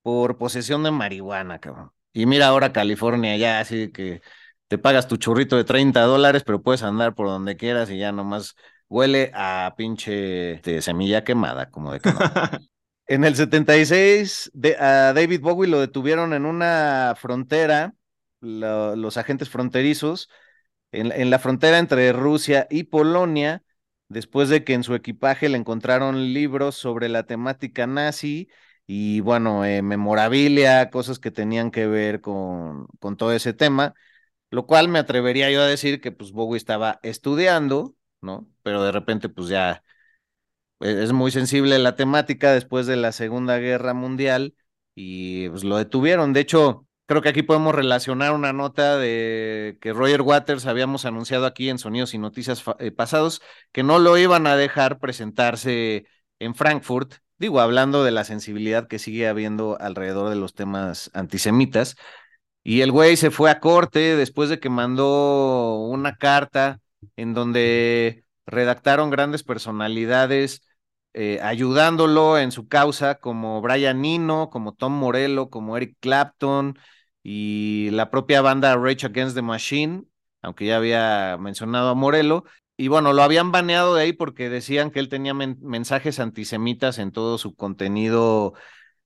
por 0.03 0.37
posesión 0.37 0.83
de 0.83 0.91
marihuana, 0.91 1.59
cabrón. 1.59 1.91
Y 2.13 2.25
mira 2.25 2.47
ahora 2.47 2.73
California, 2.73 3.37
ya 3.37 3.59
así 3.59 3.91
que 3.91 4.21
te 4.67 4.77
pagas 4.77 5.07
tu 5.07 5.17
churrito 5.17 5.57
de 5.57 5.63
30 5.63 6.01
dólares, 6.03 6.43
pero 6.45 6.61
puedes 6.61 6.83
andar 6.83 7.13
por 7.15 7.27
donde 7.27 7.57
quieras 7.57 7.89
y 7.89 7.97
ya 7.97 8.11
nomás 8.11 8.55
huele 8.87 9.31
a 9.33 9.73
pinche 9.77 10.53
este, 10.53 10.81
semilla 10.81 11.23
quemada, 11.23 11.69
como 11.69 11.93
de. 11.93 11.99
En 13.07 13.25
el 13.25 13.35
76, 13.35 14.51
de, 14.53 14.77
a 14.77 15.11
David 15.11 15.41
Bowie 15.41 15.69
lo 15.69 15.81
detuvieron 15.81 16.31
en 16.31 16.45
una 16.45 17.13
frontera, 17.17 17.93
lo, 18.39 18.95
los 18.95 19.17
agentes 19.17 19.49
fronterizos, 19.49 20.29
en, 20.93 21.11
en, 21.11 21.29
la 21.29 21.39
frontera 21.39 21.77
entre 21.79 22.13
Rusia 22.13 22.67
y 22.69 22.83
Polonia, 22.83 23.63
después 24.07 24.47
de 24.47 24.63
que 24.63 24.75
en 24.75 24.83
su 24.83 24.95
equipaje 24.95 25.49
le 25.49 25.57
encontraron 25.57 26.33
libros 26.33 26.75
sobre 26.75 27.09
la 27.09 27.23
temática 27.23 27.85
nazi 27.85 28.47
y, 28.93 29.21
bueno, 29.21 29.63
eh, 29.65 29.81
memorabilia, 29.81 30.89
cosas 30.89 31.17
que 31.19 31.31
tenían 31.31 31.71
que 31.71 31.87
ver 31.87 32.19
con, 32.21 32.87
con 32.99 33.15
todo 33.15 33.31
ese 33.33 33.53
tema, 33.53 33.93
lo 34.51 34.67
cual 34.67 34.89
me 34.89 34.99
atrevería 34.99 35.49
yo 35.51 35.61
a 35.61 35.67
decir 35.67 36.01
que 36.01 36.11
pues 36.11 36.33
Bowie 36.33 36.57
estaba 36.57 36.99
estudiando, 37.03 37.95
¿no? 38.21 38.49
Pero 38.63 38.83
de 38.83 38.91
repente 38.91 39.29
pues 39.29 39.47
ya 39.49 39.83
e-, 40.81 41.03
es 41.03 41.13
muy 41.13 41.31
sensible 41.31 41.79
la 41.79 41.95
temática 41.95 42.51
después 42.53 42.87
de 42.87 42.97
la 42.97 43.11
Segunda 43.11 43.57
Guerra 43.59 43.93
Mundial 43.93 44.55
y 44.95 45.49
pues 45.49 45.63
lo 45.63 45.77
detuvieron. 45.77 46.33
De 46.33 46.41
hecho, 46.41 46.87
creo 47.05 47.21
que 47.21 47.29
aquí 47.29 47.43
podemos 47.43 47.73
relacionar 47.75 48.33
una 48.33 48.53
nota 48.53 48.97
de 48.97 49.77
que 49.81 49.93
Roger 49.93 50.21
Waters 50.21 50.65
habíamos 50.65 51.05
anunciado 51.05 51.45
aquí 51.45 51.69
en 51.69 51.77
Sonidos 51.79 52.13
y 52.13 52.17
Noticias 52.17 52.63
eh, 52.79 52.91
pasados 52.91 53.41
que 53.71 53.83
no 53.83 53.99
lo 53.99 54.17
iban 54.17 54.47
a 54.47 54.55
dejar 54.55 54.99
presentarse 54.99 56.05
en 56.39 56.55
Frankfurt. 56.55 57.15
Digo, 57.41 57.59
hablando 57.59 58.03
de 58.03 58.11
la 58.11 58.23
sensibilidad 58.23 58.87
que 58.87 58.99
sigue 58.99 59.27
habiendo 59.27 59.75
alrededor 59.81 60.29
de 60.29 60.35
los 60.35 60.53
temas 60.53 61.09
antisemitas. 61.15 61.95
Y 62.63 62.81
el 62.81 62.91
güey 62.91 63.17
se 63.17 63.31
fue 63.31 63.49
a 63.49 63.59
corte 63.59 64.15
después 64.15 64.47
de 64.49 64.59
que 64.59 64.69
mandó 64.69 65.79
una 65.79 66.17
carta 66.17 66.81
en 67.15 67.33
donde 67.33 68.25
redactaron 68.45 69.09
grandes 69.09 69.41
personalidades 69.41 70.61
eh, 71.13 71.39
ayudándolo 71.41 72.37
en 72.37 72.51
su 72.51 72.67
causa, 72.67 73.15
como 73.15 73.59
Brian 73.59 74.01
Nino, 74.01 74.51
como 74.51 74.75
Tom 74.75 74.93
Morello, 74.93 75.49
como 75.49 75.77
Eric 75.77 75.97
Clapton 75.99 76.77
y 77.23 77.89
la 77.91 78.11
propia 78.11 78.43
banda 78.43 78.75
Rage 78.75 79.07
Against 79.07 79.35
the 79.35 79.41
Machine, 79.41 80.03
aunque 80.43 80.67
ya 80.67 80.77
había 80.77 81.37
mencionado 81.39 81.89
a 81.89 81.95
Morello. 81.95 82.43
Y 82.77 82.87
bueno, 82.87 83.13
lo 83.13 83.21
habían 83.23 83.51
baneado 83.51 83.95
de 83.95 84.03
ahí 84.03 84.13
porque 84.13 84.49
decían 84.49 84.91
que 84.91 84.99
él 84.99 85.09
tenía 85.09 85.33
mensajes 85.33 86.19
antisemitas 86.19 86.97
en 86.97 87.11
todo 87.11 87.37
su 87.37 87.55
contenido 87.55 88.53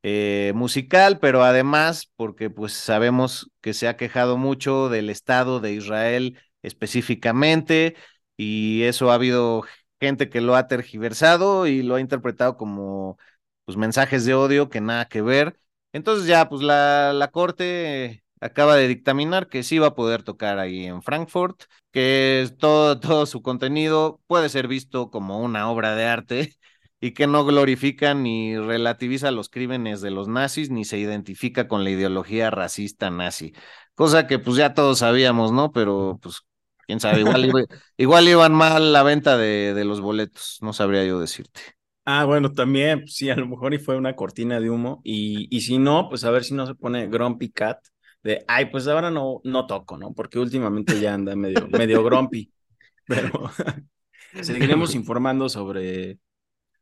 eh, 0.04 0.54
musical, 0.56 1.20
pero 1.20 1.44
además 1.44 2.12
porque 2.16 2.50
pues 2.50 2.74
sabemos 2.74 3.52
que 3.62 3.74
se 3.74 3.88
ha 3.88 3.98
quejado 3.98 4.38
mucho 4.38 4.90
del 4.90 5.10
Estado 5.10 5.60
de 5.60 5.74
Israel 5.74 6.40
específicamente 6.62 7.96
y 8.38 8.84
eso 8.84 9.12
ha 9.12 9.16
habido 9.16 9.64
gente 10.00 10.30
que 10.30 10.42
lo 10.42 10.56
ha 10.56 10.68
tergiversado 10.68 11.68
y 11.68 11.84
lo 11.84 11.96
ha 11.96 12.02
interpretado 12.02 12.58
como 12.58 13.18
pues, 13.66 13.78
mensajes 13.78 14.26
de 14.26 14.36
odio 14.36 14.70
que 14.70 14.82
nada 14.82 15.08
que 15.08 15.22
ver. 15.22 15.60
Entonces 15.94 16.28
ya, 16.28 16.50
pues 16.50 16.62
la, 16.62 17.14
la 17.14 17.30
corte 17.32 18.25
acaba 18.46 18.76
de 18.76 18.88
dictaminar 18.88 19.50
que 19.50 19.64
sí 19.64 19.80
va 19.80 19.88
a 19.88 19.96
poder 19.96 20.24
tocar 20.24 20.60
ahí 20.60 20.86
en 20.86 21.02
Frankfurt, 21.02 21.64
que 21.92 22.50
todo, 22.60 23.00
todo 23.00 23.26
su 23.26 23.42
contenido 23.42 24.22
puede 24.28 24.50
ser 24.50 24.68
visto 24.68 25.10
como 25.10 25.40
una 25.40 25.70
obra 25.70 25.96
de 25.96 26.06
arte 26.06 26.56
y 27.00 27.12
que 27.12 27.28
no 27.28 27.46
glorifica 27.46 28.14
ni 28.14 28.58
relativiza 28.58 29.32
los 29.32 29.50
crímenes 29.50 30.02
de 30.02 30.12
los 30.12 30.28
nazis 30.28 30.70
ni 30.70 30.86
se 30.86 30.98
identifica 30.98 31.68
con 31.68 31.84
la 31.84 31.90
ideología 31.90 32.50
racista 32.52 33.10
nazi. 33.10 33.54
Cosa 33.96 34.28
que 34.28 34.40
pues 34.40 34.58
ya 34.58 34.74
todos 34.74 35.00
sabíamos, 35.00 35.52
¿no? 35.52 35.72
Pero 35.72 36.20
pues 36.22 36.42
quién 36.86 37.00
sabe, 37.00 37.22
igual, 37.22 37.68
igual 37.98 38.28
iban 38.28 38.54
mal 38.54 38.94
la 38.94 39.04
venta 39.04 39.38
de, 39.38 39.74
de, 39.74 39.86
los 39.86 40.02
boletos, 40.02 40.58
no 40.62 40.74
sabría 40.74 41.04
yo 41.06 41.20
decirte. 41.20 41.62
Ah, 42.06 42.26
bueno, 42.26 42.52
también, 42.52 43.08
sí, 43.08 43.32
a 43.32 43.36
lo 43.36 43.48
mejor 43.48 43.74
y 43.74 43.80
fue 43.80 43.98
una 43.98 44.16
cortina 44.16 44.60
de 44.60 44.70
humo, 44.70 45.02
y, 45.04 45.48
y 45.50 45.62
si 45.62 45.80
no, 45.80 46.08
pues 46.08 46.24
a 46.24 46.30
ver 46.30 46.44
si 46.44 46.54
no 46.54 46.68
se 46.68 46.76
pone 46.76 47.08
Grumpy 47.08 47.50
Cat, 47.50 47.80
de, 48.26 48.44
ay, 48.48 48.66
pues 48.66 48.88
ahora 48.88 49.12
no, 49.12 49.40
no 49.44 49.68
toco, 49.68 50.00
¿no? 50.00 50.14
Porque 50.14 50.40
últimamente 50.40 51.00
ya 51.00 51.14
anda 51.14 51.36
medio, 51.36 51.68
medio 51.68 52.04
grumpy, 52.04 52.52
pero 53.08 53.30
seguiremos 54.42 54.96
informando 54.96 55.48
sobre 55.48 56.18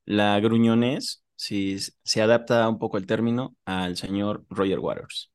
la 0.06 0.40
gruñones, 0.40 1.26
si 1.36 1.78
se 1.80 2.22
adapta 2.22 2.70
un 2.70 2.80
poco 2.80 2.98
el 2.98 3.06
término 3.06 3.58
al 3.66 3.98
señor 3.98 4.46
Roger 4.50 4.80
Waters. 4.80 5.32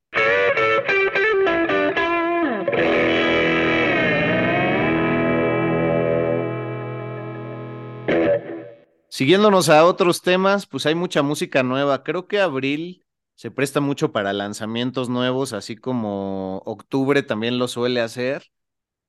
Siguiéndonos 9.11 9.69
a 9.69 9.85
otros 9.85 10.23
temas, 10.23 10.67
pues 10.67 10.87
hay 10.87 10.95
mucha 10.95 11.21
música 11.23 11.63
nueva. 11.63 12.03
Creo 12.03 12.27
que 12.29 12.41
abril 12.41 13.05
se 13.39 13.53
presta 13.53 13.81
mucho 13.81 14.11
para 14.11 14.33
lanzamientos 14.33 15.09
nuevos, 15.09 15.53
así 15.53 15.77
como 15.77 16.59
octubre 16.67 17.23
también 17.23 17.59
lo 17.59 17.69
suele 17.69 18.01
hacer. 18.01 18.43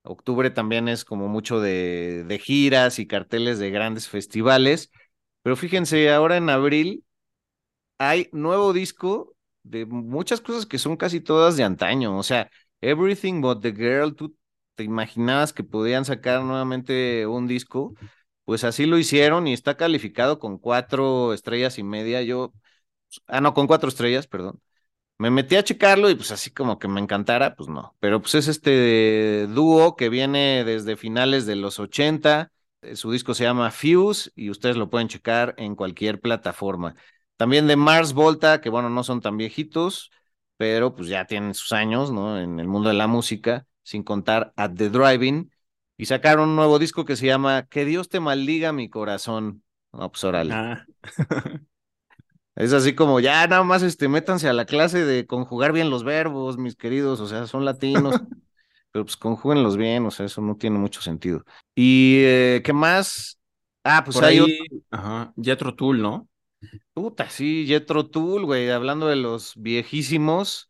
Octubre 0.04 0.52
también 0.52 0.88
es 0.90 1.06
como 1.06 1.28
mucho 1.30 1.62
de, 1.62 2.26
de 2.28 2.40
giras 2.40 3.00
y 3.00 3.08
carteles 3.08 3.60
de 3.60 3.72
grandes 3.72 4.08
festivales. 4.10 4.92
Pero 5.42 5.56
fíjense, 5.58 6.12
ahora 6.12 6.38
en 6.38 6.50
abril 6.52 7.06
hay 7.98 8.30
nuevo 8.32 8.74
disco 8.74 9.36
de 9.64 9.86
muchas 9.88 10.42
cosas 10.42 10.66
que 10.68 10.78
son 10.78 10.98
casi 10.98 11.22
todas 11.22 11.58
de 11.58 11.64
antaño. 11.64 12.18
O 12.18 12.24
sea, 12.24 12.50
Everything 12.82 13.42
But 13.42 13.62
the 13.62 13.72
Girl, 13.74 14.16
tú 14.16 14.36
te 14.76 14.84
imaginabas 14.84 15.54
que 15.54 15.64
podían 15.64 16.06
sacar 16.06 16.44
nuevamente 16.44 17.28
un 17.28 17.48
disco 17.48 17.94
pues 18.46 18.66
así 18.66 18.86
lo 18.88 18.98
hicieron 19.00 19.48
y 19.48 19.54
está 19.54 19.78
calificado 19.78 20.40
con 20.40 20.58
cuatro 20.58 21.34
estrellas 21.34 21.80
y 21.80 21.84
media. 21.84 22.22
Yo, 22.24 22.54
ah, 23.28 23.42
no, 23.42 23.54
con 23.54 23.68
cuatro 23.68 23.90
estrellas, 23.90 24.28
perdón. 24.28 24.62
Me 25.18 25.30
metí 25.30 25.56
a 25.56 25.64
checarlo 25.64 26.10
y 26.10 26.16
pues 26.16 26.32
así 26.32 26.52
como 26.52 26.80
que 26.80 26.88
me 26.88 27.02
encantara, 27.02 27.56
pues 27.56 27.70
no. 27.70 27.96
Pero 28.00 28.22
pues 28.22 28.36
es 28.36 28.48
este 28.48 29.48
dúo 29.48 29.96
que 29.96 30.10
viene 30.10 30.64
desde 30.64 30.96
finales 30.96 31.46
de 31.46 31.58
los 31.58 31.80
80. 31.80 32.52
Eh, 32.82 32.96
su 32.96 33.12
disco 33.12 33.34
se 33.34 33.44
llama 33.44 33.72
Fuse 33.72 34.32
y 34.36 34.50
ustedes 34.50 34.78
lo 34.78 34.90
pueden 34.90 35.10
checar 35.10 35.56
en 35.58 35.76
cualquier 35.76 36.22
plataforma. 36.22 36.96
También 37.36 37.68
de 37.68 37.76
Mars 37.76 38.14
Volta, 38.14 38.62
que 38.62 38.70
bueno, 38.70 38.90
no 38.90 39.04
son 39.04 39.22
tan 39.22 39.36
viejitos, 39.38 40.10
pero 40.58 40.96
pues 40.96 41.10
ya 41.10 41.26
tienen 41.26 41.54
sus 41.54 41.74
años, 41.74 42.12
¿no? 42.12 42.40
En 42.40 42.60
el 42.60 42.68
mundo 42.68 42.90
de 42.90 42.96
la 42.96 43.08
música, 43.08 43.66
sin 43.84 44.04
contar 44.04 44.54
At 44.56 44.72
the 44.76 44.90
Driving 44.90 45.52
y 46.00 46.06
sacaron 46.06 46.50
un 46.50 46.56
nuevo 46.56 46.80
disco 46.80 47.04
que 47.04 47.18
se 47.18 47.26
llama 47.26 47.68
Que 47.68 47.84
Dios 47.84 48.08
te 48.08 48.22
maldiga 48.22 48.72
mi 48.72 48.90
corazón. 48.90 49.64
No, 49.92 50.10
pues 50.10 50.24
órale. 50.24 50.54
Ah. 50.54 50.86
es 52.56 52.74
así 52.74 52.94
como, 52.94 53.20
ya 53.20 53.46
nada 53.48 53.64
más 53.64 53.84
este, 53.84 54.08
métanse 54.08 54.50
a 54.50 54.54
la 54.54 54.66
clase 54.66 55.06
de 55.06 55.26
conjugar 55.26 55.72
bien 55.72 55.90
los 55.90 56.04
verbos, 56.04 56.58
mis 56.58 56.76
queridos, 56.76 57.20
o 57.20 57.28
sea, 57.28 57.48
son 57.48 57.66
latinos, 57.66 58.14
pero 58.92 59.06
pues 59.06 59.18
conjúguenlos 59.18 59.78
bien, 59.78 60.06
o 60.06 60.12
sea, 60.12 60.26
eso 60.26 60.42
no 60.42 60.56
tiene 60.56 60.78
mucho 60.78 61.02
sentido. 61.02 61.44
¿Y 61.76 62.22
eh, 62.24 62.62
qué 62.64 62.74
más? 62.74 63.40
Ah, 63.84 64.04
pues 64.04 64.18
hay 64.22 64.40
ahí, 64.40 64.60
Ajá, 64.92 65.34
Jetro 65.42 65.76
Tool, 65.76 66.02
¿no? 66.02 66.28
Puta, 66.94 67.30
sí, 67.30 67.66
Jetro 67.66 68.08
Tool, 68.08 68.46
güey, 68.46 68.70
hablando 68.70 69.08
de 69.08 69.16
los 69.16 69.54
viejísimos, 69.56 70.70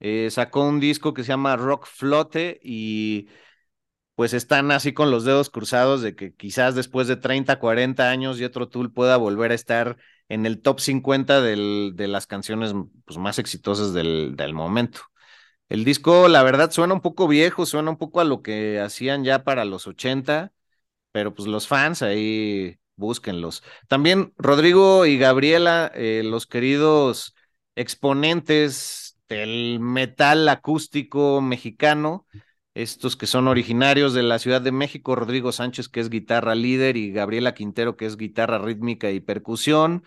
eh, 0.00 0.28
sacó 0.30 0.64
un 0.64 0.80
disco 0.80 1.14
que 1.14 1.22
se 1.22 1.28
llama 1.28 1.56
Rock 1.56 1.86
Flote 1.86 2.58
y 2.62 3.28
pues 4.16 4.34
están 4.34 4.70
así 4.72 4.92
con 4.92 5.10
los 5.10 5.24
dedos 5.24 5.50
cruzados 5.50 6.02
de 6.02 6.14
que 6.14 6.34
quizás 6.34 6.74
después 6.74 7.06
de 7.08 7.16
30, 7.16 7.58
40 7.58 8.10
años 8.10 8.38
Jetro 8.38 8.68
Tool 8.68 8.92
pueda 8.92 9.16
volver 9.16 9.52
a 9.52 9.54
estar 9.54 9.96
en 10.32 10.46
el 10.46 10.62
top 10.62 10.80
50 10.80 11.42
del, 11.42 11.92
de 11.94 12.08
las 12.08 12.26
canciones 12.26 12.74
pues, 13.04 13.18
más 13.18 13.38
exitosas 13.38 13.92
del, 13.92 14.34
del, 14.36 14.54
momento. 14.54 15.02
El 15.68 15.84
disco, 15.84 16.28
la 16.28 16.42
verdad, 16.42 16.70
suena 16.70 16.94
un 16.94 17.02
poco 17.02 17.28
viejo, 17.28 17.66
suena 17.66 17.90
un 17.90 17.98
poco 17.98 18.20
a 18.20 18.24
lo 18.24 18.42
que 18.42 18.80
hacían 18.80 19.24
ya 19.24 19.44
para 19.44 19.64
los 19.66 19.86
80, 19.86 20.52
pero 21.12 21.34
pues 21.34 21.48
los 21.48 21.68
fans 21.68 22.02
ahí 22.02 22.78
búsquenlos. 22.96 23.62
También 23.88 24.32
Rodrigo 24.38 25.06
y 25.06 25.18
Gabriela, 25.18 25.92
eh, 25.94 26.22
los 26.24 26.46
queridos 26.46 27.34
exponentes 27.76 29.18
del 29.28 29.80
metal 29.80 30.48
acústico 30.48 31.42
mexicano, 31.42 32.26
estos 32.74 33.16
que 33.16 33.26
son 33.26 33.48
originarios 33.48 34.14
de 34.14 34.22
la 34.22 34.38
Ciudad 34.38 34.62
de 34.62 34.72
México, 34.72 35.14
Rodrigo 35.14 35.52
Sánchez, 35.52 35.88
que 35.90 36.00
es 36.00 36.08
guitarra 36.10 36.54
líder, 36.54 36.96
y 36.96 37.12
Gabriela 37.12 37.54
Quintero, 37.54 37.96
que 37.96 38.06
es 38.06 38.16
guitarra 38.16 38.58
rítmica 38.58 39.10
y 39.10 39.20
percusión, 39.20 40.04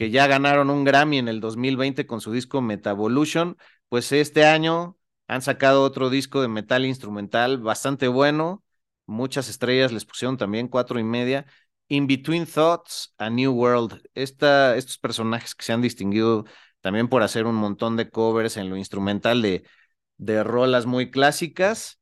que 0.00 0.10
ya 0.10 0.26
ganaron 0.26 0.70
un 0.70 0.84
Grammy 0.84 1.18
en 1.18 1.28
el 1.28 1.40
2020 1.42 2.06
con 2.06 2.22
su 2.22 2.32
disco 2.32 2.62
Metavolution, 2.62 3.58
pues 3.90 4.12
este 4.12 4.46
año 4.46 4.96
han 5.28 5.42
sacado 5.42 5.82
otro 5.82 6.08
disco 6.08 6.40
de 6.40 6.48
metal 6.48 6.86
instrumental 6.86 7.58
bastante 7.58 8.08
bueno. 8.08 8.64
Muchas 9.06 9.50
estrellas 9.50 9.92
les 9.92 10.06
pusieron 10.06 10.38
también 10.38 10.68
cuatro 10.68 10.98
y 10.98 11.04
media. 11.04 11.44
In 11.88 12.06
Between 12.06 12.46
Thoughts, 12.46 13.14
A 13.18 13.28
New 13.28 13.52
World. 13.52 14.00
Esta, 14.14 14.74
estos 14.78 14.96
personajes 14.96 15.54
que 15.54 15.64
se 15.66 15.74
han 15.74 15.82
distinguido 15.82 16.46
también 16.80 17.08
por 17.08 17.22
hacer 17.22 17.44
un 17.46 17.56
montón 17.56 17.98
de 17.98 18.08
covers 18.08 18.56
en 18.56 18.70
lo 18.70 18.78
instrumental 18.78 19.42
de, 19.42 19.64
de 20.16 20.42
rolas 20.44 20.86
muy 20.86 21.10
clásicas. 21.10 22.00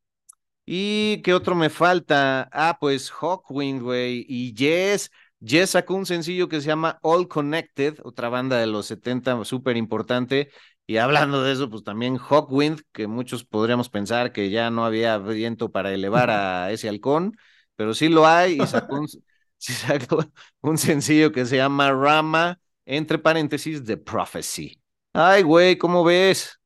¿Y 0.67 1.23
qué 1.23 1.35
otro 1.35 1.55
me 1.57 1.71
falta? 1.71 2.49
Ah, 2.53 2.77
pues 2.81 3.11
Hawkwind, 3.11 3.83
güey. 3.83 4.25
Y 4.29 4.55
Yes. 4.55 5.11
Yes 5.41 5.71
sacó 5.71 5.95
un 5.95 6.05
sencillo 6.05 6.49
que 6.49 6.61
se 6.61 6.67
llama 6.67 6.99
All 7.03 7.29
Connected, 7.29 7.99
otra 8.03 8.29
banda 8.29 8.59
de 8.59 8.67
los 8.67 8.87
70 8.87 9.45
súper 9.45 9.77
importante. 9.77 10.51
Y 10.85 10.97
hablando 10.97 11.43
de 11.43 11.53
eso, 11.53 11.71
pues 11.71 11.85
también 11.85 12.17
Hawkwind, 12.17 12.81
que 12.93 13.07
muchos 13.07 13.45
podríamos 13.45 13.89
pensar 13.89 14.33
que 14.33 14.51
ya 14.51 14.71
no 14.71 14.85
había 14.85 15.19
viento 15.19 15.71
para 15.71 15.93
elevar 15.93 16.31
a 16.31 16.73
ese 16.73 16.89
halcón, 16.89 17.37
pero 17.77 17.95
sí 17.95 18.09
lo 18.09 18.27
hay 18.27 18.61
y 18.61 18.67
sacó 19.61 20.25
un, 20.61 20.79
sencillo 20.79 21.31
que 21.31 21.47
se 21.47 21.57
llama 21.57 21.93
Rama, 21.93 22.59
entre 22.85 23.19
paréntesis, 23.19 23.85
The 23.85 23.97
Prophecy. 23.99 24.81
Ay, 25.13 25.43
güey, 25.43 25.79
¿cómo 25.79 26.03
ves? 26.03 26.59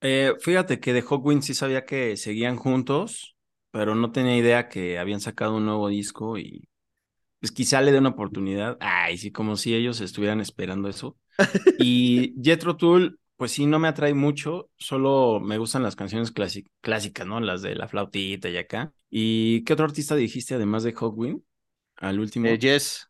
Eh, 0.00 0.34
fíjate 0.40 0.80
que 0.80 0.92
de 0.94 1.02
Hawkwind 1.02 1.42
sí 1.42 1.52
sabía 1.52 1.84
que 1.84 2.16
seguían 2.16 2.56
juntos, 2.56 3.36
pero 3.70 3.94
no 3.94 4.12
tenía 4.12 4.36
idea 4.36 4.68
que 4.68 4.98
habían 4.98 5.20
sacado 5.20 5.56
un 5.56 5.66
nuevo 5.66 5.88
disco 5.88 6.38
y 6.38 6.68
pues 7.42 7.50
quizá 7.50 7.80
le 7.80 7.90
dé 7.90 7.98
una 7.98 8.10
oportunidad. 8.10 8.76
Ay, 8.80 9.18
sí, 9.18 9.32
como 9.32 9.56
si 9.56 9.74
ellos 9.74 10.00
estuvieran 10.00 10.40
esperando 10.40 10.88
eso. 10.88 11.18
Y 11.80 12.34
Jethro 12.40 12.76
Tull, 12.76 13.18
pues 13.36 13.50
sí, 13.50 13.66
no 13.66 13.80
me 13.80 13.88
atrae 13.88 14.14
mucho, 14.14 14.70
solo 14.76 15.40
me 15.40 15.58
gustan 15.58 15.82
las 15.82 15.96
canciones 15.96 16.30
clásicas, 16.80 17.26
¿no? 17.26 17.40
Las 17.40 17.62
de 17.62 17.74
la 17.74 17.88
flautita 17.88 18.48
y 18.48 18.56
acá. 18.56 18.92
¿Y 19.10 19.64
qué 19.64 19.72
otro 19.72 19.86
artista 19.86 20.14
dijiste 20.14 20.54
además 20.54 20.84
de 20.84 20.92
Hawkwind? 20.92 21.40
Al 21.96 22.20
último. 22.20 22.46
Eh, 22.46 22.58
yes. 22.58 23.08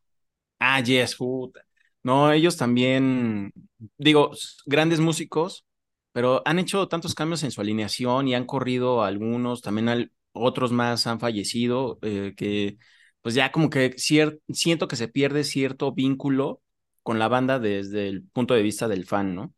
Ah, 0.59 0.81
Yes, 0.81 1.17
puta. 1.17 1.63
No, 2.03 2.33
ellos 2.33 2.57
también, 2.57 3.53
digo, 3.99 4.31
grandes 4.65 4.99
músicos, 5.01 5.67
pero 6.13 6.43
han 6.47 6.59
hecho 6.59 6.89
tantos 6.89 7.15
cambios 7.15 7.43
en 7.43 7.51
su 7.51 7.61
alineación 7.61 8.29
y 8.29 8.35
han 8.35 8.47
corrido 8.47 9.05
algunos, 9.05 9.61
también 9.61 10.11
otros 10.33 10.73
más 10.73 11.07
han 11.07 11.21
fallecido, 11.21 11.99
eh, 12.03 12.33
que 12.37 12.79
pues 13.23 13.35
ya 13.35 13.53
como 13.53 13.71
que 13.71 13.95
siento 13.97 14.89
que 14.89 14.97
se 14.97 15.09
pierde 15.09 15.45
cierto 15.45 15.93
vínculo 15.93 16.61
con 17.03 17.19
la 17.19 17.29
banda 17.29 17.59
desde 17.59 18.09
el 18.09 18.25
punto 18.25 18.55
de 18.55 18.63
vista 18.63 18.89
del 18.89 19.07
fan, 19.07 19.35
¿no? 19.35 19.55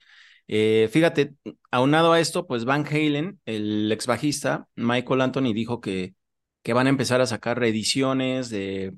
Eh, 0.49 0.89
fíjate, 0.93 1.35
aunado 1.71 2.13
a 2.13 2.21
esto, 2.21 2.47
pues 2.47 2.65
Van 2.65 2.87
Halen, 2.87 3.41
el 3.47 3.91
ex 3.93 4.07
bajista, 4.07 4.69
Michael 4.77 5.23
Anthony 5.23 5.53
dijo 5.55 5.81
que, 5.81 6.15
que 6.63 6.73
van 6.75 6.87
a 6.87 6.91
empezar 6.91 7.21
a 7.21 7.27
sacar 7.27 7.59
reediciones 7.59 8.51
de 8.51 8.95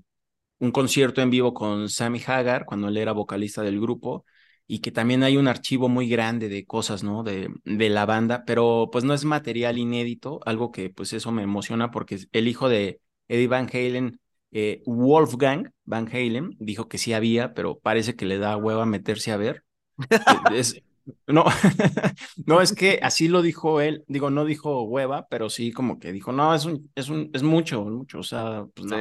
un 0.59 0.73
concierto 0.73 1.21
en 1.23 1.31
vivo 1.31 1.55
con 1.55 1.89
Sammy 1.89 2.21
Hagar, 2.27 2.65
cuando 2.67 2.89
él 2.89 2.97
era 2.97 3.13
vocalista 3.13 3.63
del 3.63 3.81
grupo, 3.81 4.25
y 4.67 4.81
que 4.81 4.91
también 4.91 5.23
hay 5.23 5.37
un 5.37 5.49
archivo 5.49 5.89
muy 5.89 6.09
grande 6.09 6.49
de 6.49 6.67
cosas, 6.67 7.05
¿no? 7.05 7.23
De, 7.23 7.49
de 7.65 7.89
la 7.91 8.07
banda, 8.07 8.45
pero 8.47 8.89
pues 8.91 9.05
no 9.05 9.15
es 9.15 9.25
material 9.25 9.79
inédito, 9.79 10.41
algo 10.45 10.73
que 10.73 10.91
pues 10.91 11.13
eso 11.13 11.31
me 11.33 11.43
emociona 11.43 11.91
porque 11.91 12.19
el 12.33 12.49
hijo 12.49 12.69
de 12.69 13.01
Eddie 13.29 13.49
Van 13.49 13.69
Halen 13.73 14.21
eh, 14.53 14.83
Wolfgang 14.87 15.71
Van 15.85 16.09
Halen 16.09 16.57
dijo 16.59 16.89
que 16.89 16.99
sí 16.99 17.13
había, 17.13 17.55
pero 17.55 17.79
parece 17.79 18.17
que 18.17 18.27
le 18.27 18.39
da 18.39 18.57
hueva 18.57 18.87
meterse 18.87 19.33
a 19.33 19.37
ver. 19.37 19.65
no, 21.27 21.45
no, 22.47 22.61
es 22.61 22.73
que 22.73 22.99
así 23.03 23.29
lo 23.29 23.43
dijo 23.43 23.81
él, 23.81 24.05
digo, 24.09 24.31
no 24.31 24.45
dijo 24.45 24.83
hueva, 24.85 25.27
pero 25.29 25.51
sí 25.51 25.73
como 25.73 25.99
que 25.99 26.13
dijo, 26.13 26.33
no, 26.33 26.55
es 26.55 26.65
un, 26.65 26.91
es 26.95 27.09
un, 27.09 27.31
es 27.33 27.43
mucho, 27.43 27.85
mucho, 27.85 28.21
o 28.21 28.23
sea, 28.23 28.67
pues 28.75 28.87
no. 28.87 28.97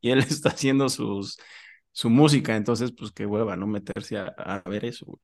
Y 0.00 0.10
él 0.10 0.18
está 0.28 0.50
haciendo 0.50 0.88
sus, 0.88 1.38
su 1.92 2.10
música, 2.10 2.56
entonces, 2.56 2.92
pues 2.92 3.12
qué 3.12 3.26
hueva, 3.26 3.56
¿no? 3.56 3.66
Meterse 3.66 4.18
a, 4.18 4.62
ver 4.66 4.84
eso. 4.84 5.20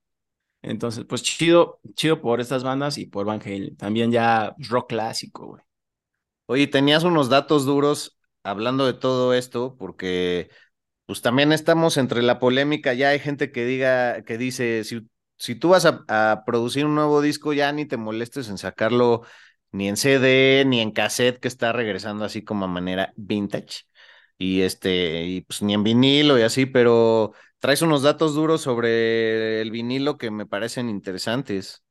Entonces, 0.63 1.05
pues 1.05 1.23
chido, 1.23 1.81
chido 1.95 2.21
por 2.21 2.41
estas 2.41 2.63
bandas 2.63 2.97
y 2.97 3.07
por 3.07 3.27
Van 3.27 3.41
Halen. 3.43 3.77
También 3.77 4.13
ya 4.13 4.55
rock 4.69 4.91
clásico, 4.91 5.47
güey. 5.47 5.63
Oye, 6.47 6.67
tenías 6.69 7.03
unos 7.05 7.29
datos 7.29 7.65
duros 7.65 8.17
hablando 8.43 8.87
de 8.87 8.95
todo 8.95 9.35
esto, 9.35 9.77
porque 9.79 10.51
pues 11.07 11.23
también 11.23 11.53
estamos 11.53 11.97
entre 11.97 12.23
la 12.23 12.39
polémica, 12.39 12.95
ya 12.95 13.11
hay 13.11 13.19
gente 13.19 13.53
que 13.53 13.65
diga, 13.65 14.23
que 14.25 14.39
dice, 14.39 14.85
si, 14.85 15.09
si 15.37 15.55
tú 15.55 15.71
vas 15.71 15.87
a, 15.87 16.45
producir 16.47 16.87
un 16.87 16.95
nuevo 16.95 17.21
disco, 17.21 17.53
ya 17.53 17.73
ni 17.73 17.87
te 17.87 17.97
molestes 17.97 18.49
en 18.49 18.59
sacarlo 18.59 19.23
ni 19.73 19.89
en 19.89 19.97
CD, 19.97 20.65
ni 20.67 20.81
en 20.81 20.93
cassette, 20.93 21.41
que 21.41 21.49
está 21.49 21.73
regresando 21.73 22.25
así 22.25 22.45
como 22.45 22.65
a 22.67 22.69
manera 22.69 23.13
vintage, 23.17 23.85
y 24.39 24.63
este, 24.63 25.25
y 25.25 25.43
pues 25.43 25.63
ni 25.63 25.75
en 25.75 25.85
vinilo 25.85 26.39
y 26.39 26.43
así, 26.43 26.67
pero 26.67 27.33
traes 27.59 27.83
unos 27.83 28.03
datos 28.03 28.35
duros 28.35 28.61
sobre 28.63 29.61
el 29.61 29.71
vinilo 29.71 30.19
que 30.19 30.31
me 30.31 30.47
parecen 30.47 30.89
interesantes. 30.91 31.83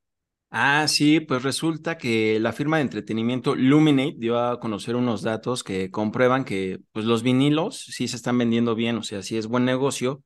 Ah, 0.54 0.86
sí, 0.90 1.22
pues 1.22 1.44
resulta 1.44 1.98
que 1.98 2.38
la 2.42 2.52
firma 2.52 2.76
de 2.78 2.82
entretenimiento 2.84 3.56
Luminate 3.56 4.16
dio 4.18 4.38
a 4.38 4.60
conocer 4.60 4.98
unos 4.98 5.22
datos 5.22 5.64
que 5.64 5.92
comprueban 5.92 6.44
que 6.44 6.80
pues, 6.92 7.06
los 7.06 7.24
vinilos 7.24 7.78
sí 7.80 8.10
se 8.10 8.18
están 8.18 8.38
vendiendo 8.38 8.76
bien, 8.76 8.98
o 8.98 9.04
sea, 9.04 9.22
sí 9.24 9.38
es 9.38 9.48
buen 9.48 9.64
negocio, 9.64 10.24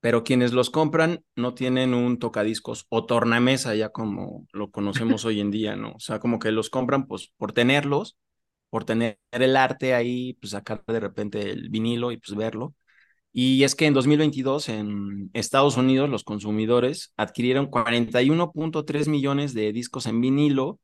pero 0.00 0.24
quienes 0.24 0.52
los 0.52 0.70
compran 0.70 1.24
no 1.36 1.54
tienen 1.54 1.94
un 1.94 2.18
tocadiscos 2.18 2.86
o 2.90 3.06
tornamesa 3.06 3.74
ya 3.76 3.90
como 3.90 4.46
lo 4.52 4.70
conocemos 4.72 5.24
hoy 5.26 5.40
en 5.40 5.50
día, 5.52 5.76
¿no? 5.76 5.92
O 5.94 6.00
sea, 6.00 6.20
como 6.20 6.38
que 6.40 6.52
los 6.52 6.70
compran 6.70 7.06
pues 7.06 7.32
por 7.38 7.52
tenerlos, 7.52 8.18
por 8.70 8.84
tener 8.84 9.20
el 9.32 9.56
arte 9.56 9.94
ahí, 9.94 10.34
pues 10.34 10.52
sacar 10.52 10.84
de 10.86 11.00
repente 11.00 11.50
el 11.50 11.70
vinilo 11.70 12.12
y 12.12 12.18
pues 12.18 12.36
verlo 12.36 12.74
y 13.40 13.62
es 13.62 13.76
que 13.76 13.86
en 13.86 13.94
2022 13.94 14.68
en 14.68 15.30
Estados 15.32 15.76
Unidos 15.76 16.10
los 16.10 16.24
consumidores 16.24 17.12
adquirieron 17.16 17.66
41.3 17.66 19.06
millones 19.06 19.54
de 19.54 19.72
discos 19.72 20.06
en 20.06 20.20
vinilo. 20.20 20.80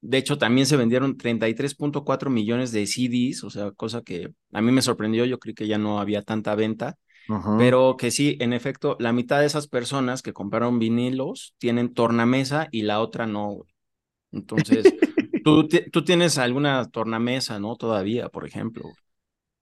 De 0.00 0.16
hecho, 0.16 0.38
también 0.38 0.68
se 0.68 0.76
vendieron 0.76 1.16
33.4 1.16 2.30
millones 2.30 2.70
de 2.70 2.86
CDs, 2.86 3.42
o 3.42 3.50
sea, 3.50 3.72
cosa 3.72 4.02
que 4.02 4.28
a 4.52 4.62
mí 4.62 4.70
me 4.70 4.82
sorprendió. 4.82 5.24
Yo 5.24 5.40
creí 5.40 5.52
que 5.52 5.66
ya 5.66 5.78
no 5.78 5.98
había 5.98 6.22
tanta 6.22 6.54
venta, 6.54 6.96
pero 7.58 7.96
que 7.98 8.12
sí, 8.12 8.36
en 8.38 8.52
efecto, 8.52 8.96
la 9.00 9.12
mitad 9.12 9.40
de 9.40 9.46
esas 9.46 9.66
personas 9.66 10.22
que 10.22 10.32
compraron 10.32 10.78
vinilos 10.78 11.56
tienen 11.58 11.92
tornamesa 11.92 12.68
y 12.70 12.82
la 12.82 13.00
otra 13.00 13.26
no. 13.26 13.62
Entonces, 14.30 14.84
tú, 15.44 15.66
tú 15.66 16.04
tienes 16.04 16.38
alguna 16.38 16.88
tornamesa, 16.88 17.58
¿no? 17.58 17.74
Todavía, 17.74 18.28
por 18.28 18.46
ejemplo. 18.46 18.84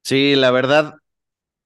Sí, 0.05 0.37
la 0.37 0.51
verdad, 0.51 0.97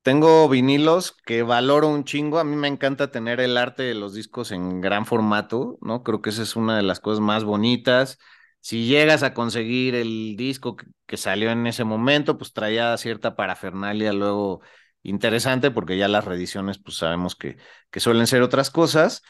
tengo 0.02 0.48
vinilos 0.48 1.12
que 1.24 1.42
valoro 1.42 1.88
un 1.88 2.04
chingo. 2.04 2.38
A 2.38 2.44
mí 2.44 2.56
me 2.56 2.68
encanta 2.68 3.10
tener 3.10 3.40
el 3.40 3.56
arte 3.56 3.82
de 3.84 3.94
los 3.94 4.14
discos 4.14 4.50
en 4.52 4.80
gran 4.80 5.06
formato, 5.06 5.78
¿no? 5.80 6.02
Creo 6.02 6.20
que 6.22 6.30
esa 6.30 6.42
es 6.42 6.56
una 6.56 6.76
de 6.76 6.82
las 6.82 7.00
cosas 7.00 7.20
más 7.20 7.44
bonitas. 7.44 8.18
Si 8.60 8.86
llegas 8.86 9.22
a 9.22 9.34
conseguir 9.34 9.94
el 9.94 10.36
disco 10.36 10.76
que, 10.76 11.16
salió 11.16 11.50
en 11.50 11.66
ese 11.66 11.84
momento, 11.84 12.38
pues 12.38 12.52
traía 12.52 12.96
cierta 12.96 13.36
parafernalia 13.36 14.12
luego 14.12 14.62
interesante, 15.02 15.70
porque 15.70 15.98
ya 15.98 16.08
las 16.08 16.24
reediciones, 16.24 16.78
pues 16.78 16.96
sabemos 16.96 17.36
que, 17.36 17.58
que 17.90 18.00
suelen 18.00 18.26
ser 18.26 18.42
otras 18.42 18.70
cosas. 18.70 19.22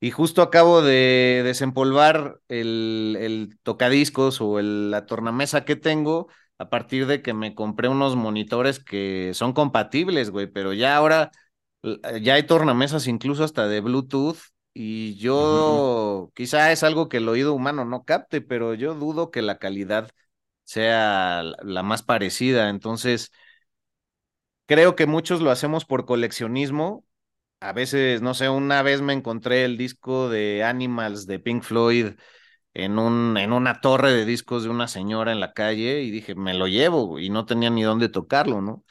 Y 0.00 0.10
justo 0.10 0.42
acabo 0.42 0.82
de 0.82 1.42
desempolvar 1.44 2.40
el, 2.48 3.16
el 3.20 3.58
tocadiscos 3.62 4.40
o 4.40 4.60
la 4.60 5.06
tornamesa 5.06 5.64
que 5.64 5.76
tengo 5.76 6.28
a 6.58 6.70
partir 6.70 7.06
de 7.06 7.22
que 7.22 7.34
me 7.34 7.54
compré 7.54 7.88
unos 7.88 8.16
monitores 8.16 8.78
que 8.80 9.32
son 9.34 9.52
compatibles, 9.52 10.30
güey, 10.30 10.46
pero 10.46 10.72
ya 10.72 10.96
ahora 10.96 11.30
eh, 11.82 12.20
ya 12.22 12.34
hay 12.34 12.44
tornamesas 12.44 13.06
incluso 13.06 13.44
hasta 13.44 13.68
de 13.68 13.80
Bluetooth 13.80 14.38
y 14.74 15.16
yo 15.16 16.30
quizá 16.34 16.72
es 16.72 16.82
algo 16.82 17.08
que 17.08 17.18
el 17.18 17.28
oído 17.28 17.54
humano 17.54 17.84
no 17.84 18.04
capte, 18.04 18.40
pero 18.40 18.74
yo 18.74 18.94
dudo 18.94 19.30
que 19.30 19.42
la 19.42 19.58
calidad 19.58 20.10
sea 20.64 21.42
la 21.62 21.82
más 21.82 22.02
parecida, 22.02 22.68
entonces 22.70 23.32
creo 24.66 24.96
que 24.96 25.06
muchos 25.06 25.40
lo 25.40 25.50
hacemos 25.50 25.84
por 25.84 26.04
coleccionismo. 26.06 27.04
A 27.60 27.72
veces, 27.72 28.22
no 28.22 28.34
sé, 28.34 28.48
una 28.48 28.82
vez 28.82 29.02
me 29.02 29.12
encontré 29.14 29.64
el 29.64 29.78
disco 29.78 30.28
de 30.30 30.64
Animals 30.64 31.26
de 31.26 31.40
Pink 31.40 31.62
Floyd 31.62 32.14
en, 32.74 32.98
un, 32.98 33.36
en 33.38 33.52
una 33.52 33.80
torre 33.80 34.12
de 34.12 34.24
discos 34.24 34.62
de 34.64 34.70
una 34.70 34.88
señora 34.88 35.32
en 35.32 35.40
la 35.40 35.52
calle 35.52 36.02
y 36.02 36.10
dije, 36.10 36.34
me 36.34 36.54
lo 36.54 36.66
llevo 36.68 37.18
y 37.18 37.30
no 37.30 37.46
tenía 37.46 37.70
ni 37.70 37.82
dónde 37.82 38.08
tocarlo, 38.08 38.60
¿no? 38.62 38.84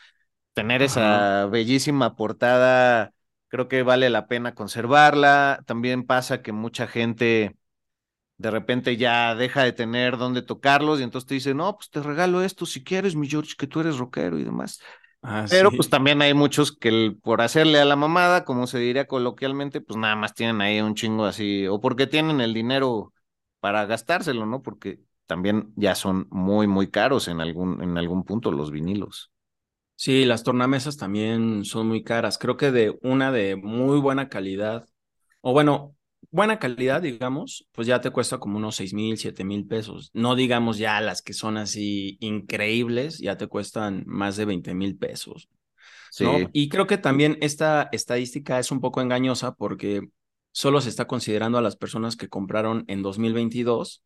Tener 0.54 0.82
esa 0.84 1.48
bellísima 1.48 2.16
portada, 2.16 3.14
creo 3.50 3.68
que 3.70 3.84
vale 3.84 4.10
la 4.12 4.28
pena 4.28 4.56
conservarla. 4.56 5.64
También 5.68 6.06
pasa 6.06 6.42
que 6.44 6.52
mucha 6.54 6.88
gente 6.88 7.58
de 8.38 8.52
repente 8.52 8.98
ya 8.98 9.36
deja 9.36 9.64
de 9.64 9.74
tener 9.74 10.18
dónde 10.18 10.42
tocarlos 10.44 11.00
y 11.00 11.04
entonces 11.04 11.28
te 11.28 11.34
dice, 11.36 11.54
no, 11.54 11.76
pues 11.78 11.90
te 11.90 12.02
regalo 12.04 12.44
esto 12.44 12.66
si 12.66 12.84
quieres, 12.84 13.16
mi 13.16 13.28
George, 13.30 13.56
que 13.58 13.68
tú 13.68 13.80
eres 13.82 13.98
rockero 13.98 14.38
y 14.40 14.44
demás. 14.44 14.80
Ah, 15.22 15.48
Pero 15.48 15.72
sí. 15.72 15.78
pues 15.78 15.90
también 15.90 16.22
hay 16.22 16.34
muchos 16.34 16.72
que 16.78 16.90
el- 16.90 17.18
por 17.22 17.42
hacerle 17.42 17.80
a 17.80 17.86
la 17.86 17.96
mamada, 17.96 18.44
como 18.46 18.68
se 18.68 18.80
diría 18.80 19.08
coloquialmente, 19.08 19.82
pues 19.82 19.98
nada 19.98 20.16
más 20.16 20.34
tienen 20.34 20.62
ahí 20.62 20.82
un 20.82 20.96
chingo 20.96 21.26
así, 21.26 21.68
o 21.68 21.80
porque 21.80 22.08
tienen 22.08 22.42
el 22.42 22.54
dinero 22.54 23.14
para 23.60 23.86
gastárselo, 23.86 24.46
¿no? 24.46 24.62
Porque 24.62 25.02
también 25.26 25.74
ya 25.76 25.96
son 25.96 26.28
muy, 26.32 26.68
muy 26.68 26.90
caros 26.90 27.28
en 27.28 27.42
algún, 27.42 27.82
en 27.84 27.98
algún 27.98 28.24
punto 28.24 28.52
los 28.52 28.72
vinilos. 28.72 29.32
Sí, 29.96 30.26
las 30.26 30.44
tornamesas 30.44 30.98
también 30.98 31.66
son 31.66 31.88
muy 31.88 32.04
caras. 32.04 32.38
Creo 32.38 32.56
que 32.56 32.72
de 32.72 32.98
una 33.02 33.32
de 33.32 33.56
muy 33.56 34.00
buena 34.00 34.30
calidad, 34.30 34.88
o 35.42 35.54
bueno, 35.54 35.96
buena 36.30 36.60
calidad, 36.60 37.02
digamos, 37.02 37.68
pues 37.72 37.88
ya 37.88 38.00
te 38.00 38.12
cuesta 38.12 38.38
como 38.38 38.58
unos 38.58 38.76
seis 38.76 38.94
mil, 38.94 39.18
siete 39.18 39.44
mil 39.44 39.66
pesos. 39.66 40.12
No 40.14 40.36
digamos 40.36 40.78
ya 40.78 41.02
las 41.02 41.24
que 41.24 41.34
son 41.34 41.58
así 41.58 42.18
increíbles, 42.20 43.18
ya 43.18 43.38
te 43.38 43.48
cuestan 43.48 44.04
más 44.06 44.38
de 44.38 44.46
20 44.46 44.76
mil 44.76 44.98
pesos. 44.98 45.50
Sí. 46.12 46.26
Y 46.54 46.70
creo 46.70 46.88
que 46.88 46.98
también 46.98 47.38
esta 47.42 47.90
estadística 47.92 48.60
es 48.60 48.72
un 48.72 48.82
poco 48.82 49.02
engañosa 49.02 49.54
porque 49.56 50.10
solo 50.52 50.82
se 50.82 50.90
está 50.90 51.06
considerando 51.06 51.58
a 51.58 51.62
las 51.62 51.76
personas 51.76 52.16
que 52.16 52.30
compraron 52.30 52.84
en 52.88 53.02
2022, 53.04 54.04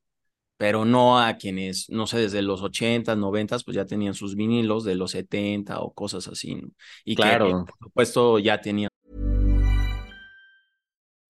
pero 0.58 0.86
no 0.86 1.20
a 1.20 1.36
quienes, 1.38 1.90
no 1.90 2.06
sé, 2.08 2.20
desde 2.20 2.42
los 2.42 2.62
80, 2.62 3.16
90, 3.16 3.60
pues 3.60 3.76
ya 3.76 3.86
tenían 3.86 4.14
sus 4.14 4.36
vinilos 4.36 4.84
de 4.84 4.96
los 4.96 5.12
70 5.12 5.80
o 5.80 5.92
cosas 5.94 6.28
así, 6.28 6.56
¿no? 6.56 6.68
Y 7.06 7.16
que, 7.16 7.22
Claro. 7.24 7.66
por 7.66 7.78
supuesto, 7.88 8.40
ya 8.40 8.62
tenían 8.62 8.90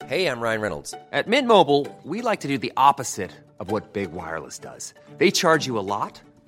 Hey, 0.10 0.26
I'm 0.28 0.41
Ryan 0.41 0.62
Reynolds. 0.62 0.93
At 1.13 1.28
Mint 1.28 1.47
Mobile, 1.47 1.88
we 2.04 2.21
like 2.21 2.41
to 2.41 2.47
do 2.50 2.58
the 2.58 2.74
opposite 2.76 3.32
of 3.60 3.71
what 3.71 3.93
Big 3.93 4.12
Wireless 4.12 4.60
does. 4.60 4.93
They 5.19 5.32
charge 5.32 5.65
you 5.67 5.78
a 5.80 5.86
lot, 5.86 6.21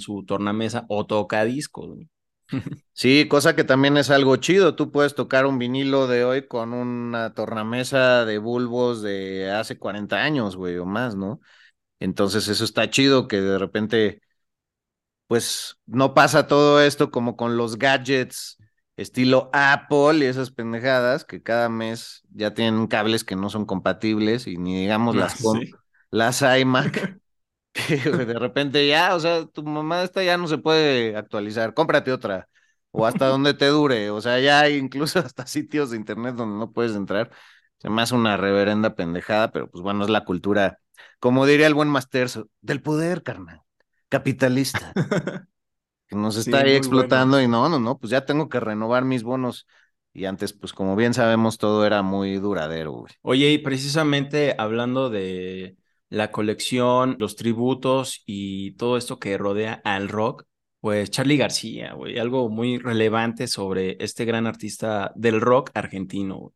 Su 0.00 0.24
tornamesa 0.26 0.86
o 0.88 1.06
tocadiscos. 1.06 1.98
Sí, 2.92 3.26
cosa 3.28 3.56
que 3.56 3.64
también 3.64 3.96
es 3.96 4.10
algo 4.10 4.36
chido. 4.36 4.76
Tú 4.76 4.92
puedes 4.92 5.14
tocar 5.14 5.46
un 5.46 5.58
vinilo 5.58 6.06
de 6.06 6.24
hoy 6.24 6.46
con 6.46 6.74
una 6.74 7.32
tornamesa 7.34 8.24
de 8.26 8.38
bulbos 8.38 9.00
de 9.02 9.50
hace 9.50 9.78
40 9.78 10.22
años, 10.22 10.56
güey, 10.56 10.76
o 10.76 10.84
más, 10.84 11.16
¿no? 11.16 11.40
Entonces 12.00 12.48
eso 12.48 12.64
está 12.64 12.90
chido 12.90 13.28
que 13.28 13.40
de 13.40 13.58
repente, 13.58 14.22
pues 15.26 15.78
no 15.86 16.14
pasa 16.14 16.46
todo 16.46 16.80
esto 16.82 17.10
como 17.10 17.36
con 17.36 17.56
los 17.56 17.78
gadgets 17.78 18.58
estilo 18.96 19.48
Apple 19.52 20.18
y 20.18 20.24
esas 20.24 20.50
pendejadas 20.50 21.24
que 21.24 21.42
cada 21.42 21.68
mes 21.68 22.22
ya 22.30 22.52
tienen 22.54 22.86
cables 22.88 23.24
que 23.24 23.36
no 23.36 23.48
son 23.50 23.64
compatibles 23.66 24.46
y 24.46 24.56
ni 24.58 24.80
digamos 24.80 25.16
las, 25.16 25.34
Ah, 25.34 25.38
sí. 25.38 25.80
las 26.10 26.42
iMac. 26.42 27.19
de 27.88 28.38
repente 28.38 28.86
ya, 28.88 29.14
o 29.14 29.20
sea, 29.20 29.46
tu 29.46 29.62
mamá 29.62 30.02
esta 30.02 30.22
ya 30.22 30.36
no 30.36 30.48
se 30.48 30.58
puede 30.58 31.16
actualizar, 31.16 31.72
cómprate 31.74 32.12
otra, 32.12 32.48
o 32.90 33.06
hasta 33.06 33.26
donde 33.26 33.54
te 33.54 33.66
dure, 33.66 34.10
o 34.10 34.20
sea, 34.20 34.40
ya 34.40 34.60
hay 34.60 34.76
incluso 34.76 35.18
hasta 35.20 35.46
sitios 35.46 35.90
de 35.90 35.96
internet 35.96 36.34
donde 36.34 36.58
no 36.58 36.72
puedes 36.72 36.96
entrar, 36.96 37.30
se 37.78 37.88
me 37.90 38.02
hace 38.02 38.14
una 38.14 38.36
reverenda 38.36 38.94
pendejada, 38.94 39.52
pero 39.52 39.70
pues 39.70 39.82
bueno, 39.82 40.04
es 40.04 40.10
la 40.10 40.24
cultura, 40.24 40.78
como 41.20 41.46
diría 41.46 41.66
el 41.66 41.74
buen 41.74 41.88
Masterso, 41.88 42.48
del 42.60 42.82
poder, 42.82 43.22
carnal, 43.22 43.62
capitalista, 44.08 44.98
que 46.08 46.16
nos 46.16 46.36
Sí, 46.44 46.50
está 46.50 46.60
ahí 46.60 46.72
explotando 46.74 47.40
y 47.40 47.48
no, 47.48 47.68
no, 47.68 47.78
no, 47.78 47.98
pues 47.98 48.10
ya 48.10 48.24
tengo 48.26 48.48
que 48.48 48.60
renovar 48.60 49.04
mis 49.04 49.22
bonos, 49.22 49.66
y 50.12 50.24
antes, 50.24 50.52
pues 50.52 50.72
como 50.72 50.96
bien 50.96 51.14
sabemos, 51.14 51.58
todo 51.58 51.86
era 51.86 52.02
muy 52.02 52.36
duradero, 52.38 52.92
güey. 52.92 53.12
Oye, 53.22 53.50
y 53.52 53.58
precisamente 53.58 54.54
hablando 54.58 55.10
de 55.10 55.76
la 56.10 56.30
colección, 56.30 57.16
los 57.18 57.36
tributos 57.36 58.22
y 58.26 58.72
todo 58.72 58.96
esto 58.98 59.18
que 59.18 59.38
rodea 59.38 59.80
al 59.84 60.08
rock, 60.08 60.44
pues 60.80 61.10
Charlie 61.10 61.36
García, 61.36 61.94
güey, 61.94 62.18
algo 62.18 62.48
muy 62.50 62.78
relevante 62.78 63.46
sobre 63.46 63.96
este 64.00 64.24
gran 64.24 64.46
artista 64.46 65.12
del 65.14 65.40
rock 65.40 65.70
argentino. 65.74 66.52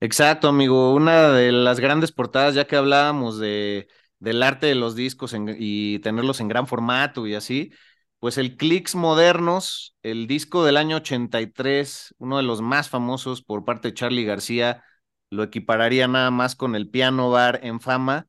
Exacto, 0.00 0.48
amigo. 0.48 0.94
Una 0.94 1.30
de 1.30 1.52
las 1.52 1.80
grandes 1.80 2.12
portadas, 2.12 2.54
ya 2.54 2.66
que 2.66 2.76
hablábamos 2.76 3.38
de, 3.38 3.88
del 4.20 4.42
arte 4.42 4.66
de 4.66 4.74
los 4.74 4.94
discos 4.94 5.34
y 5.58 5.98
tenerlos 6.00 6.40
en 6.40 6.48
gran 6.48 6.66
formato 6.66 7.26
y 7.26 7.34
así, 7.34 7.72
pues 8.20 8.38
el 8.38 8.56
Clicks 8.56 8.94
Modernos, 8.94 9.96
el 10.02 10.26
disco 10.26 10.64
del 10.64 10.76
año 10.76 10.96
83, 10.96 12.14
uno 12.18 12.36
de 12.36 12.42
los 12.42 12.60
más 12.62 12.88
famosos 12.88 13.42
por 13.42 13.64
parte 13.64 13.88
de 13.88 13.94
Charlie 13.94 14.24
García, 14.24 14.84
lo 15.30 15.42
equipararía 15.42 16.08
nada 16.08 16.30
más 16.30 16.56
con 16.56 16.74
el 16.74 16.88
Piano 16.90 17.30
Bar 17.30 17.60
en 17.62 17.80
fama. 17.80 18.26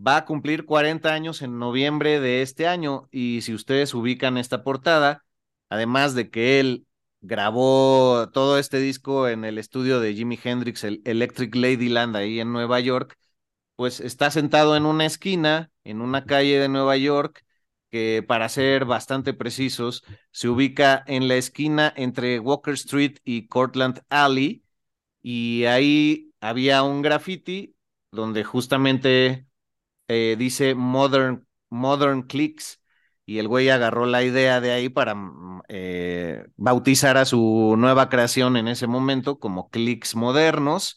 Va 0.00 0.16
a 0.18 0.24
cumplir 0.24 0.64
40 0.64 1.12
años 1.12 1.42
en 1.42 1.58
noviembre 1.58 2.20
de 2.20 2.42
este 2.42 2.68
año 2.68 3.08
y 3.10 3.40
si 3.42 3.52
ustedes 3.52 3.94
ubican 3.94 4.38
esta 4.38 4.62
portada, 4.62 5.24
además 5.70 6.14
de 6.14 6.30
que 6.30 6.60
él 6.60 6.86
grabó 7.20 8.30
todo 8.32 8.58
este 8.58 8.78
disco 8.78 9.28
en 9.28 9.44
el 9.44 9.58
estudio 9.58 9.98
de 9.98 10.14
Jimi 10.14 10.38
Hendrix, 10.42 10.84
el 10.84 11.02
Electric 11.04 11.52
Ladyland, 11.54 12.14
ahí 12.16 12.38
en 12.38 12.52
Nueva 12.52 12.78
York, 12.78 13.18
pues 13.74 13.98
está 14.00 14.30
sentado 14.30 14.76
en 14.76 14.86
una 14.86 15.04
esquina, 15.04 15.72
en 15.82 16.00
una 16.00 16.24
calle 16.26 16.60
de 16.60 16.68
Nueva 16.68 16.96
York, 16.96 17.44
que 17.90 18.24
para 18.26 18.48
ser 18.48 18.84
bastante 18.84 19.34
precisos, 19.34 20.04
se 20.30 20.48
ubica 20.48 21.02
en 21.08 21.26
la 21.26 21.34
esquina 21.36 21.92
entre 21.96 22.38
Walker 22.38 22.74
Street 22.74 23.18
y 23.24 23.48
Cortland 23.48 24.02
Alley, 24.10 24.62
y 25.22 25.64
ahí 25.64 26.32
había 26.40 26.84
un 26.84 27.02
graffiti 27.02 27.74
donde 28.12 28.44
justamente 28.44 29.47
eh, 30.08 30.36
dice 30.38 30.74
Modern, 30.74 31.46
Modern 31.70 32.22
Clicks, 32.22 32.80
y 33.26 33.38
el 33.38 33.48
güey 33.48 33.68
agarró 33.68 34.06
la 34.06 34.24
idea 34.24 34.60
de 34.60 34.72
ahí 34.72 34.88
para 34.88 35.14
mm, 35.14 35.62
eh, 35.68 36.28
eh, 36.38 36.46
bautizara 36.56 37.24
su 37.24 37.74
nueva 37.78 38.08
creación 38.08 38.56
en 38.56 38.68
ese 38.68 38.86
momento 38.86 39.38
como 39.38 39.70
Clics 39.70 40.14
Modernos. 40.16 40.96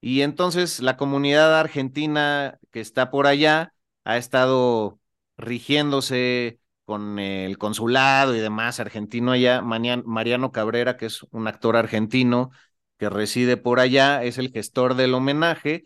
Y 0.00 0.22
entonces 0.22 0.80
la 0.80 0.96
comunidad 0.96 1.58
argentina 1.58 2.58
que 2.72 2.80
está 2.80 3.10
por 3.10 3.26
allá 3.26 3.74
ha 4.04 4.16
estado 4.16 5.00
rigiéndose 5.36 6.60
con 6.84 7.18
el 7.18 7.58
consulado 7.58 8.34
y 8.34 8.40
demás 8.40 8.80
argentino 8.80 9.32
allá. 9.32 9.62
Mariano 9.62 10.52
Cabrera, 10.52 10.96
que 10.96 11.06
es 11.06 11.22
un 11.30 11.46
actor 11.48 11.76
argentino 11.76 12.50
que 12.98 13.10
reside 13.10 13.56
por 13.56 13.80
allá, 13.80 14.22
es 14.24 14.38
el 14.38 14.50
gestor 14.50 14.94
del 14.94 15.14
homenaje. 15.14 15.84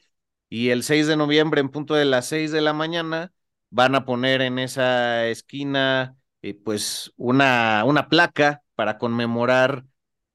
Y 0.48 0.70
el 0.70 0.82
6 0.82 1.06
de 1.06 1.16
noviembre, 1.16 1.60
en 1.60 1.68
punto 1.70 1.94
de 1.94 2.04
las 2.04 2.26
6 2.26 2.52
de 2.52 2.60
la 2.60 2.72
mañana, 2.72 3.32
van 3.70 3.94
a 3.94 4.04
poner 4.04 4.40
en 4.42 4.58
esa 4.58 5.26
esquina 5.26 6.16
eh, 6.42 6.54
pues 6.54 7.12
una, 7.16 7.84
una 7.84 8.08
placa 8.08 8.62
para 8.74 8.98
conmemorar 8.98 9.84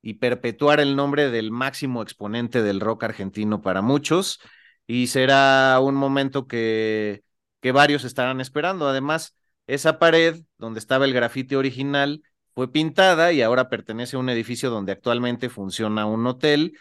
y 0.01 0.15
perpetuar 0.15 0.79
el 0.79 0.95
nombre 0.95 1.29
del 1.29 1.51
máximo 1.51 2.01
exponente 2.01 2.61
del 2.63 2.79
rock 2.79 3.03
argentino 3.05 3.61
para 3.61 3.81
muchos. 3.81 4.39
Y 4.87 5.07
será 5.07 5.79
un 5.81 5.95
momento 5.95 6.47
que, 6.47 7.23
que 7.61 7.71
varios 7.71 8.03
estarán 8.03 8.41
esperando. 8.41 8.87
Además, 8.87 9.35
esa 9.67 9.99
pared 9.99 10.41
donde 10.57 10.79
estaba 10.79 11.05
el 11.05 11.13
grafiti 11.13 11.55
original 11.55 12.23
fue 12.55 12.71
pintada 12.71 13.31
y 13.31 13.41
ahora 13.41 13.69
pertenece 13.69 14.15
a 14.15 14.19
un 14.19 14.29
edificio 14.29 14.69
donde 14.69 14.91
actualmente 14.91 15.49
funciona 15.49 16.05
un 16.05 16.25
hotel, 16.27 16.77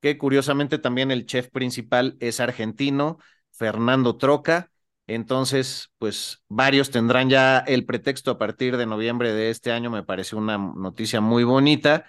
que 0.00 0.18
curiosamente 0.18 0.78
también 0.78 1.10
el 1.10 1.26
chef 1.26 1.48
principal 1.50 2.16
es 2.20 2.40
argentino, 2.40 3.18
Fernando 3.52 4.16
Troca. 4.16 4.70
Entonces, 5.06 5.90
pues 5.98 6.42
varios 6.48 6.90
tendrán 6.90 7.28
ya 7.30 7.58
el 7.58 7.84
pretexto 7.84 8.30
a 8.30 8.38
partir 8.38 8.76
de 8.76 8.86
noviembre 8.86 9.32
de 9.32 9.50
este 9.50 9.72
año, 9.72 9.90
me 9.90 10.04
parece 10.04 10.36
una 10.36 10.56
noticia 10.58 11.20
muy 11.20 11.42
bonita, 11.44 12.06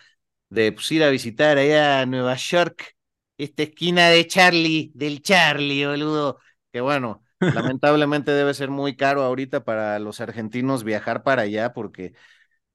de 0.50 0.72
pues, 0.72 0.92
ir 0.92 1.04
a 1.04 1.10
visitar 1.10 1.58
allá 1.58 2.02
a 2.02 2.06
Nueva 2.06 2.36
York, 2.36 2.96
esta 3.38 3.64
esquina 3.64 4.10
de 4.10 4.28
Charlie, 4.28 4.92
del 4.94 5.22
Charlie, 5.22 5.86
boludo, 5.86 6.40
que 6.72 6.82
bueno, 6.82 7.24
lamentablemente 7.40 8.32
debe 8.32 8.54
ser 8.54 8.70
muy 8.70 8.96
caro 8.96 9.24
ahorita 9.24 9.64
para 9.64 9.98
los 10.00 10.22
argentinos 10.22 10.84
viajar 10.84 11.24
para 11.24 11.44
allá 11.44 11.74
porque 11.74 12.14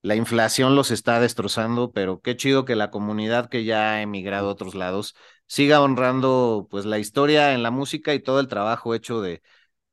la 0.02 0.14
inflación 0.16 0.76
los 0.76 0.90
está 0.90 1.20
destrozando, 1.20 1.92
pero 1.92 2.20
qué 2.20 2.36
chido 2.36 2.64
que 2.64 2.76
la 2.76 2.90
comunidad 2.90 3.48
que 3.48 3.64
ya 3.64 3.94
ha 3.94 4.02
emigrado 4.02 4.48
a 4.48 4.52
otros 4.52 4.74
lados 4.74 5.14
siga 5.46 5.80
honrando 5.80 6.68
pues 6.70 6.84
la 6.86 6.98
historia 6.98 7.54
en 7.54 7.62
la 7.62 7.70
música 7.70 8.14
y 8.14 8.20
todo 8.20 8.40
el 8.40 8.48
trabajo 8.48 8.94
hecho 8.94 9.20
de 9.20 9.42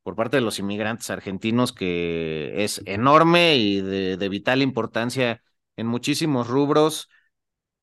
por 0.04 0.16
parte 0.16 0.38
de 0.38 0.42
los 0.42 0.60
inmigrantes 0.60 1.10
argentinos 1.10 1.74
que 1.74 2.64
es 2.64 2.82
enorme 2.86 3.56
y 3.58 3.82
de, 3.82 4.18
de 4.18 4.30
vital 4.30 4.62
importancia 4.62 5.42
en 5.78 5.88
muchísimos 5.88 6.48
rubros, 6.48 7.10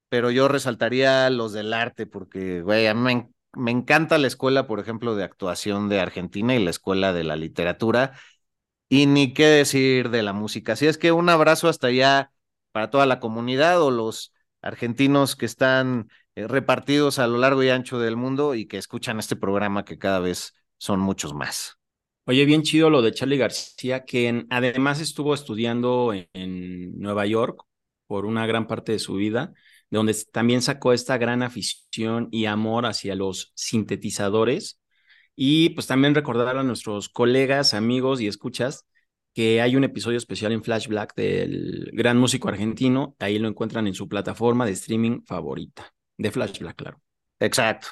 pero 0.09 0.31
yo 0.31 0.49
resaltaría 0.49 1.31
los 1.31 1.53
del 1.53 1.73
arte 1.73 2.07
porque, 2.07 2.63
güey, 2.63 2.87
a 2.87 2.95
mí 2.95 3.25
me, 3.55 3.71
encanta 3.71 4.19
la 4.19 4.27
escuela, 4.27 4.67
por 4.67 4.81
ejemplo, 4.81 5.15
de 5.15 5.25
actuación 5.25 5.89
de 5.89 6.01
Argentina 6.01 6.55
y 6.55 6.65
la 6.65 6.71
escuela 6.71 7.13
de 7.13 7.25
la 7.25 7.37
literatura, 7.37 8.13
y 8.91 9.07
ni 9.07 9.33
qué 9.33 9.47
decir 9.47 10.11
de 10.11 10.23
la 10.23 10.35
música. 10.35 10.75
Así 10.75 10.87
es 10.87 10.99
que 10.99 11.13
un 11.13 11.31
abrazo 11.31 11.69
hasta 11.69 11.87
allá 11.87 12.33
para 12.73 12.91
toda 12.91 13.07
la 13.07 13.21
comunidad 13.21 13.81
o 13.83 13.91
los 13.91 14.35
argentinos 14.61 15.37
que 15.37 15.47
están 15.47 16.11
eh, 16.35 16.47
repartidos 16.49 17.19
a 17.19 17.27
lo 17.29 17.39
largo 17.39 17.63
y 17.63 17.71
ancho 17.71 17.99
del 18.01 18.17
mundo 18.17 18.55
y 18.55 18.67
que 18.67 18.79
escuchan 18.79 19.19
este 19.19 19.37
programa 19.37 19.85
que 19.85 19.99
cada 19.99 20.19
vez 20.19 20.55
son 20.77 21.01
muchos 21.01 21.35
más. 21.35 21.79
Oye, 22.27 22.45
bien 22.45 22.63
chido 22.63 22.91
lo 22.91 23.01
de 23.01 23.13
Charlie 23.13 23.39
García, 23.39 24.05
que 24.05 24.47
además 24.51 25.01
estuvo 25.01 25.35
estudiando 25.35 26.13
en, 26.13 26.99
Nueva 26.99 27.27
York 27.27 27.63
por 28.07 28.27
una 28.27 28.47
gran 28.47 28.67
parte 28.67 28.93
de 28.93 28.99
su 28.99 29.15
vida, 29.15 29.53
de 29.89 29.97
donde 29.99 30.17
también 30.33 30.63
sacó 30.63 30.93
esta 30.93 31.17
gran 31.17 31.43
afición 31.43 32.29
y 32.33 32.47
amor 32.47 32.87
hacia 32.87 33.15
los 33.15 33.53
sintetizadores. 33.55 34.80
Y 35.43 35.71
pues 35.71 35.87
también 35.87 36.15
recordar 36.15 36.59
a 36.59 36.63
nuestros 36.63 37.09
colegas, 37.09 37.73
amigos 37.73 38.21
y 38.21 38.27
escuchas 38.27 38.85
que 39.33 39.63
hay 39.63 39.75
un 39.75 39.85
episodio 39.85 40.19
especial 40.19 40.53
en 40.53 40.63
Flash 40.63 40.87
Black 40.87 41.15
del 41.15 41.89
gran 41.95 42.19
músico 42.19 42.51
argentino. 42.51 43.17
Ahí 43.19 43.39
lo 43.39 43.49
encuentran 43.49 43.87
en 43.87 43.95
su 43.95 44.07
plataforma 44.07 44.67
de 44.67 44.73
streaming 44.73 45.23
favorita, 45.25 45.95
de 46.19 46.31
Flash 46.31 46.59
Black, 46.59 46.77
claro. 46.77 47.01
Exacto 47.39 47.89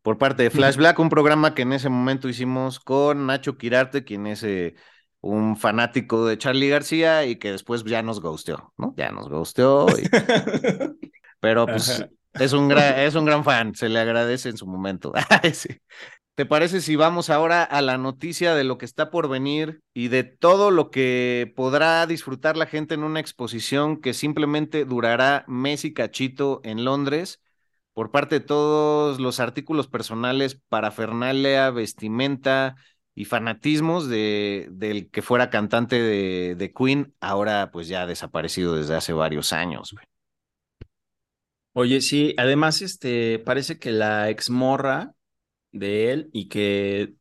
por 0.00 0.16
parte 0.16 0.44
de 0.44 0.48
Flash 0.48 0.76
Black, 0.76 0.98
un 0.98 1.10
programa 1.10 1.54
que 1.54 1.60
en 1.60 1.74
ese 1.74 1.90
momento 1.90 2.30
hicimos 2.30 2.80
con 2.80 3.26
Nacho 3.26 3.58
Quirarte, 3.58 4.02
quien 4.02 4.26
es 4.26 4.42
eh, 4.42 4.74
un 5.20 5.58
fanático 5.58 6.26
de 6.26 6.38
Charlie 6.38 6.70
García 6.70 7.26
y 7.26 7.36
que 7.36 7.52
después 7.52 7.84
ya 7.84 8.02
nos 8.02 8.22
gusteó, 8.22 8.72
¿no? 8.78 8.94
Ya 8.96 9.10
nos 9.10 9.28
gusteó. 9.28 9.84
Pero 11.40 11.66
pues 11.66 12.06
es 12.32 12.52
un, 12.52 12.68
gran, 12.68 12.98
es 13.00 13.14
un 13.14 13.26
gran 13.26 13.44
fan, 13.44 13.74
se 13.74 13.90
le 13.90 13.98
agradece 13.98 14.48
en 14.48 14.56
su 14.56 14.66
momento. 14.66 15.12
¿Te 16.40 16.46
parece 16.46 16.80
si 16.80 16.96
vamos 16.96 17.28
ahora 17.28 17.62
a 17.62 17.82
la 17.82 17.98
noticia 17.98 18.54
de 18.54 18.64
lo 18.64 18.78
que 18.78 18.86
está 18.86 19.10
por 19.10 19.28
venir 19.28 19.82
y 19.92 20.08
de 20.08 20.24
todo 20.24 20.70
lo 20.70 20.90
que 20.90 21.52
podrá 21.54 22.06
disfrutar 22.06 22.56
la 22.56 22.64
gente 22.64 22.94
en 22.94 23.04
una 23.04 23.20
exposición 23.20 24.00
que 24.00 24.14
simplemente 24.14 24.86
durará 24.86 25.44
mes 25.48 25.84
y 25.84 25.92
cachito 25.92 26.62
en 26.64 26.82
Londres? 26.82 27.42
por 27.92 28.10
parte 28.10 28.36
de 28.36 28.46
todos 28.46 29.20
los 29.20 29.38
artículos 29.38 29.86
personales, 29.86 30.58
parafernalia, 30.70 31.68
vestimenta 31.70 32.76
y 33.14 33.26
fanatismos 33.26 34.08
de, 34.08 34.68
del 34.70 35.10
que 35.10 35.20
fuera 35.20 35.50
cantante 35.50 36.00
de, 36.00 36.54
de 36.54 36.72
Queen, 36.72 37.14
ahora 37.20 37.70
pues 37.70 37.86
ya 37.86 38.06
desaparecido 38.06 38.76
desde 38.76 38.96
hace 38.96 39.12
varios 39.12 39.52
años. 39.52 39.94
Oye, 41.74 42.00
sí, 42.00 42.34
además, 42.38 42.80
este, 42.80 43.38
parece 43.40 43.78
que 43.78 43.92
la 43.92 44.30
exmorra 44.30 45.14
de 45.72 46.12
él 46.12 46.30
y 46.32 46.48
que 46.48 47.14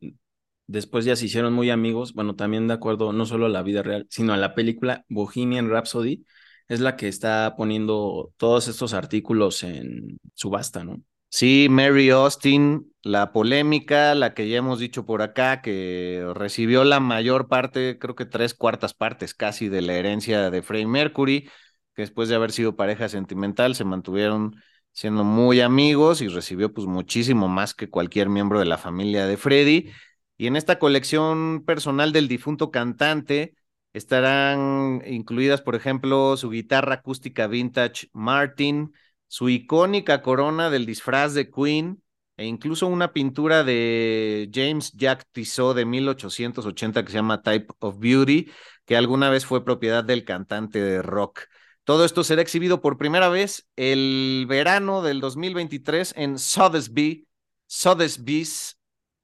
después 0.67 1.05
ya 1.05 1.15
se 1.15 1.25
hicieron 1.25 1.53
muy 1.53 1.69
amigos, 1.69 2.13
bueno, 2.13 2.35
también 2.35 2.67
de 2.67 2.75
acuerdo 2.75 3.13
no 3.13 3.25
solo 3.25 3.47
a 3.47 3.49
la 3.49 3.63
vida 3.63 3.81
real, 3.83 4.07
sino 4.09 4.33
a 4.33 4.37
la 4.37 4.55
película 4.55 5.05
Bohemian 5.09 5.69
Rhapsody, 5.69 6.25
es 6.67 6.79
la 6.79 6.95
que 6.95 7.07
está 7.07 7.55
poniendo 7.57 8.31
todos 8.37 8.67
estos 8.67 8.93
artículos 8.93 9.63
en 9.63 10.19
subasta, 10.35 10.83
¿no? 10.83 11.01
Sí, 11.31 11.67
Mary 11.69 12.09
Austin, 12.09 12.91
la 13.03 13.31
polémica, 13.31 14.15
la 14.15 14.33
que 14.33 14.49
ya 14.49 14.57
hemos 14.57 14.79
dicho 14.79 15.05
por 15.05 15.21
acá, 15.21 15.61
que 15.61 16.25
recibió 16.35 16.83
la 16.83 16.99
mayor 16.99 17.47
parte, 17.47 17.99
creo 17.99 18.15
que 18.15 18.25
tres 18.25 18.55
cuartas 18.55 18.95
partes 18.95 19.35
casi 19.35 19.69
de 19.69 19.81
la 19.83 19.93
herencia 19.93 20.49
de 20.49 20.61
Freddie 20.63 20.87
Mercury, 20.87 21.49
que 21.95 22.01
después 22.01 22.29
de 22.29 22.35
haber 22.35 22.51
sido 22.51 22.75
pareja 22.75 23.09
sentimental 23.09 23.75
se 23.75 23.85
mantuvieron 23.85 24.55
siendo 24.93 25.23
muy 25.23 25.61
amigos 25.61 26.21
y 26.21 26.27
recibió 26.27 26.73
pues 26.73 26.87
muchísimo 26.87 27.47
más 27.47 27.73
que 27.73 27.89
cualquier 27.89 28.29
miembro 28.29 28.59
de 28.59 28.65
la 28.65 28.77
familia 28.77 29.25
de 29.25 29.37
Freddie. 29.37 29.93
Y 30.37 30.47
en 30.47 30.55
esta 30.55 30.79
colección 30.79 31.63
personal 31.65 32.11
del 32.13 32.27
difunto 32.27 32.71
cantante, 32.71 33.55
Estarán 33.93 35.01
incluidas, 35.07 35.61
por 35.61 35.75
ejemplo, 35.75 36.37
su 36.37 36.49
guitarra 36.51 36.95
acústica 36.95 37.47
vintage 37.47 38.07
Martin, 38.13 38.93
su 39.27 39.49
icónica 39.49 40.21
corona 40.21 40.69
del 40.69 40.85
disfraz 40.85 41.33
de 41.33 41.49
Queen 41.49 42.01
e 42.37 42.45
incluso 42.45 42.87
una 42.87 43.11
pintura 43.13 43.63
de 43.63 44.49
James 44.53 44.91
Jack 44.93 45.25
Tissot 45.31 45.75
de 45.75 45.85
1880 45.85 47.03
que 47.03 47.11
se 47.11 47.17
llama 47.17 47.41
Type 47.41 47.73
of 47.79 47.97
Beauty, 47.99 48.51
que 48.85 48.95
alguna 48.95 49.29
vez 49.29 49.45
fue 49.45 49.65
propiedad 49.65 50.03
del 50.03 50.23
cantante 50.23 50.79
de 50.79 51.01
rock. 51.01 51.41
Todo 51.89 52.05
esto 52.05 52.23
será 52.23 52.43
exhibido 52.43 52.81
por 52.81 52.99
primera 52.99 53.29
vez 53.29 53.67
el 53.75 54.45
verano 54.47 55.01
del 55.01 55.19
2023 55.21 56.13
en 56.17 56.37
Sotheby's, 56.37 57.25
Sotheby's 57.65 58.77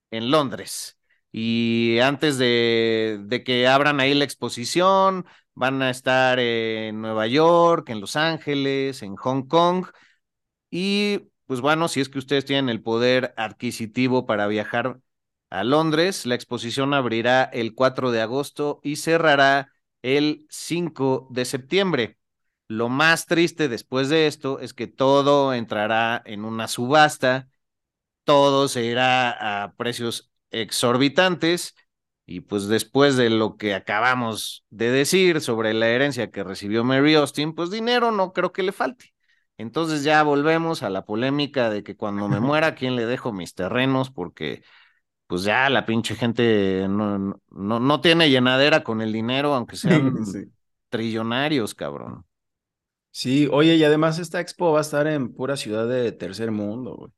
en 0.09 0.31
Londres. 0.31 0.97
Y 1.31 1.99
antes 1.99 2.39
de, 2.39 3.19
de, 3.21 3.43
que 3.43 3.67
abran 3.67 3.99
ahí 3.99 4.15
la 4.15 4.23
exposición, 4.25 5.27
van 5.53 5.83
a 5.83 5.91
estar 5.91 6.39
en 6.39 7.01
Nueva 7.01 7.27
York, 7.27 7.87
en 7.91 8.01
Los 8.01 8.15
Ángeles, 8.15 9.03
en 9.03 9.15
Hong 9.15 9.43
Kong. 9.47 9.85
Y 10.71 11.29
pues 11.45 11.61
bueno, 11.61 11.87
si 11.87 12.01
es 12.01 12.09
que 12.09 12.17
ustedes 12.17 12.45
tienen 12.45 12.69
el 12.69 12.81
poder 12.81 13.35
adquisitivo 13.37 14.25
para 14.25 14.47
viajar 14.47 14.99
a 15.51 15.63
Londres, 15.63 16.25
la 16.25 16.33
exposición 16.33 16.95
abrirá 16.95 17.43
el 17.43 17.75
4 17.75 18.09
de 18.09 18.21
agosto 18.21 18.79
y 18.81 18.95
cerrará 18.95 19.71
el 20.01 20.47
5 20.49 21.27
de 21.29 21.45
septiembre. 21.45 22.17
Lo 22.67 22.89
más 22.89 23.25
triste 23.27 23.67
después 23.67 24.09
de 24.09 24.27
esto 24.27 24.59
es 24.59 24.73
que 24.73 24.87
todo 24.87 25.53
entrará 25.53 26.21
en 26.25 26.45
una 26.45 26.67
subasta, 26.67 27.47
todo 28.23 28.67
se 28.67 28.85
irá 28.85 29.63
a 29.63 29.73
precios 29.75 30.31
exorbitantes 30.51 31.75
y 32.25 32.41
pues 32.41 32.67
después 32.67 33.17
de 33.17 33.29
lo 33.29 33.57
que 33.57 33.75
acabamos 33.75 34.65
de 34.71 34.89
decir 34.91 35.41
sobre 35.41 35.73
la 35.73 35.89
herencia 35.89 36.31
que 36.31 36.43
recibió 36.43 36.83
Mary 36.83 37.15
Austin, 37.15 37.53
pues 37.53 37.69
dinero 37.69 38.11
no 38.11 38.33
creo 38.33 38.51
que 38.51 38.63
le 38.63 38.71
falte. 38.71 39.13
Entonces 39.57 40.03
ya 40.03 40.23
volvemos 40.23 40.83
a 40.83 40.89
la 40.89 41.05
polémica 41.05 41.69
de 41.69 41.83
que 41.83 41.95
cuando 41.95 42.27
me 42.27 42.39
muera, 42.41 42.75
¿quién 42.75 42.95
le 42.95 43.05
dejo 43.05 43.31
mis 43.31 43.53
terrenos? 43.53 44.09
Porque 44.09 44.63
pues 45.27 45.43
ya 45.43 45.69
la 45.69 45.85
pinche 45.85 46.15
gente 46.15 46.87
no, 46.89 47.41
no, 47.49 47.79
no 47.79 48.01
tiene 48.01 48.29
llenadera 48.29 48.83
con 48.83 49.01
el 49.01 49.13
dinero, 49.13 49.53
aunque 49.55 49.75
sean 49.75 50.13
trillonarios, 50.89 51.75
cabrón. 51.75 52.25
Sí, 53.17 53.47
oye, 53.49 53.75
y 53.75 53.83
además 53.85 54.19
esta 54.19 54.41
expo 54.41 54.73
va 54.73 54.79
a 54.79 54.81
estar 54.81 55.07
en 55.07 55.33
pura 55.33 55.55
ciudad 55.55 55.87
de 55.87 56.11
tercer 56.11 56.51
mundo, 56.51 56.97
güey. 56.97 57.11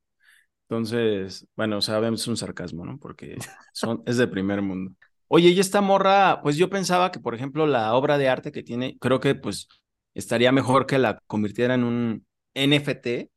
Entonces, 0.69 1.47
bueno, 1.55 1.81
sabemos 1.81 2.21
es 2.21 2.27
un 2.27 2.37
sarcasmo, 2.37 2.85
¿no? 2.85 2.99
Porque 2.99 3.35
son, 3.73 4.03
es 4.05 4.17
de 4.17 4.27
primer 4.27 4.61
mundo. 4.61 4.91
Oye, 5.27 5.49
y 5.49 5.59
esta 5.59 5.81
morra, 5.81 6.41
pues 6.43 6.55
yo 6.55 6.69
pensaba 6.69 7.11
que, 7.11 7.19
por 7.19 7.33
ejemplo, 7.33 7.65
la 7.65 7.95
obra 7.95 8.19
de 8.19 8.29
arte 8.29 8.51
que 8.51 8.61
tiene, 8.61 8.95
creo 8.99 9.19
que 9.19 9.33
pues 9.33 9.69
estaría 10.13 10.51
mejor 10.51 10.85
que 10.85 10.99
la 10.99 11.19
convirtiera 11.25 11.73
en 11.73 11.83
un 11.83 12.27
NFT 12.53 13.31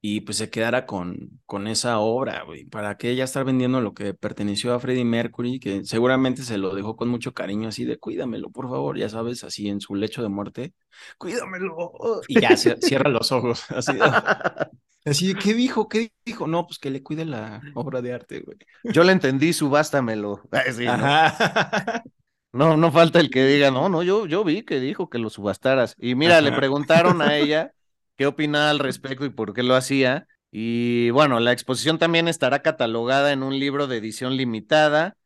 y 0.00 0.20
pues 0.20 0.38
se 0.38 0.50
quedara 0.50 0.86
con, 0.86 1.40
con 1.44 1.66
esa 1.66 1.98
obra, 1.98 2.42
güey. 2.44 2.64
¿Para 2.66 2.96
qué 2.96 3.10
ella 3.10 3.24
estar 3.24 3.44
vendiendo 3.44 3.80
lo 3.80 3.94
que 3.94 4.14
perteneció 4.14 4.72
a 4.72 4.78
Freddie 4.80 5.04
Mercury, 5.04 5.58
que 5.58 5.84
seguramente 5.84 6.42
se 6.42 6.56
lo 6.56 6.74
dejó 6.74 6.96
con 6.96 7.08
mucho 7.08 7.34
cariño, 7.34 7.68
así 7.68 7.84
de 7.84 7.98
cuídamelo, 7.98 8.50
por 8.50 8.68
favor, 8.68 8.96
ya 8.96 9.08
sabes, 9.08 9.42
así 9.42 9.68
en 9.68 9.80
su 9.80 9.96
lecho 9.96 10.22
de 10.22 10.28
muerte, 10.28 10.72
cuídamelo. 11.18 11.90
Y 12.28 12.40
ya 12.40 12.56
cierra 12.56 13.10
los 13.10 13.32
ojos, 13.32 13.64
así 13.70 13.94
de, 13.94 14.12
así 15.04 15.34
¿qué 15.34 15.54
dijo? 15.54 15.88
¿Qué 15.88 16.12
dijo? 16.24 16.46
No, 16.46 16.66
pues 16.66 16.78
que 16.78 16.90
le 16.90 17.02
cuide 17.02 17.24
la 17.24 17.60
obra 17.74 18.00
de 18.00 18.12
arte, 18.12 18.40
güey. 18.40 18.58
Yo 18.84 19.02
le 19.02 19.12
entendí, 19.12 19.52
subástamelo. 19.52 20.42
Sí, 20.72 20.84
¿no? 20.84 20.94
No, 22.52 22.76
no 22.78 22.90
falta 22.90 23.20
el 23.20 23.30
que 23.30 23.44
diga, 23.44 23.70
no, 23.70 23.88
no, 23.88 24.02
yo, 24.02 24.26
yo 24.26 24.42
vi 24.42 24.62
que 24.62 24.80
dijo 24.80 25.10
que 25.10 25.18
lo 25.18 25.28
subastaras. 25.28 25.94
Y 25.98 26.14
mira, 26.14 26.40
le 26.40 26.50
preguntaron 26.52 27.20
a 27.20 27.36
ella 27.36 27.72
qué 28.18 28.26
opinaba 28.26 28.70
al 28.70 28.80
respecto 28.80 29.24
y 29.24 29.30
por 29.30 29.54
qué 29.54 29.62
lo 29.62 29.76
hacía. 29.76 30.26
Y 30.50 31.10
bueno, 31.10 31.40
la 31.40 31.52
exposición 31.52 31.98
también 31.98 32.28
estará 32.28 32.62
catalogada 32.62 33.32
en 33.32 33.42
un 33.42 33.58
libro 33.58 33.86
de 33.86 33.98
edición 33.98 34.36
limitada, 34.36 35.16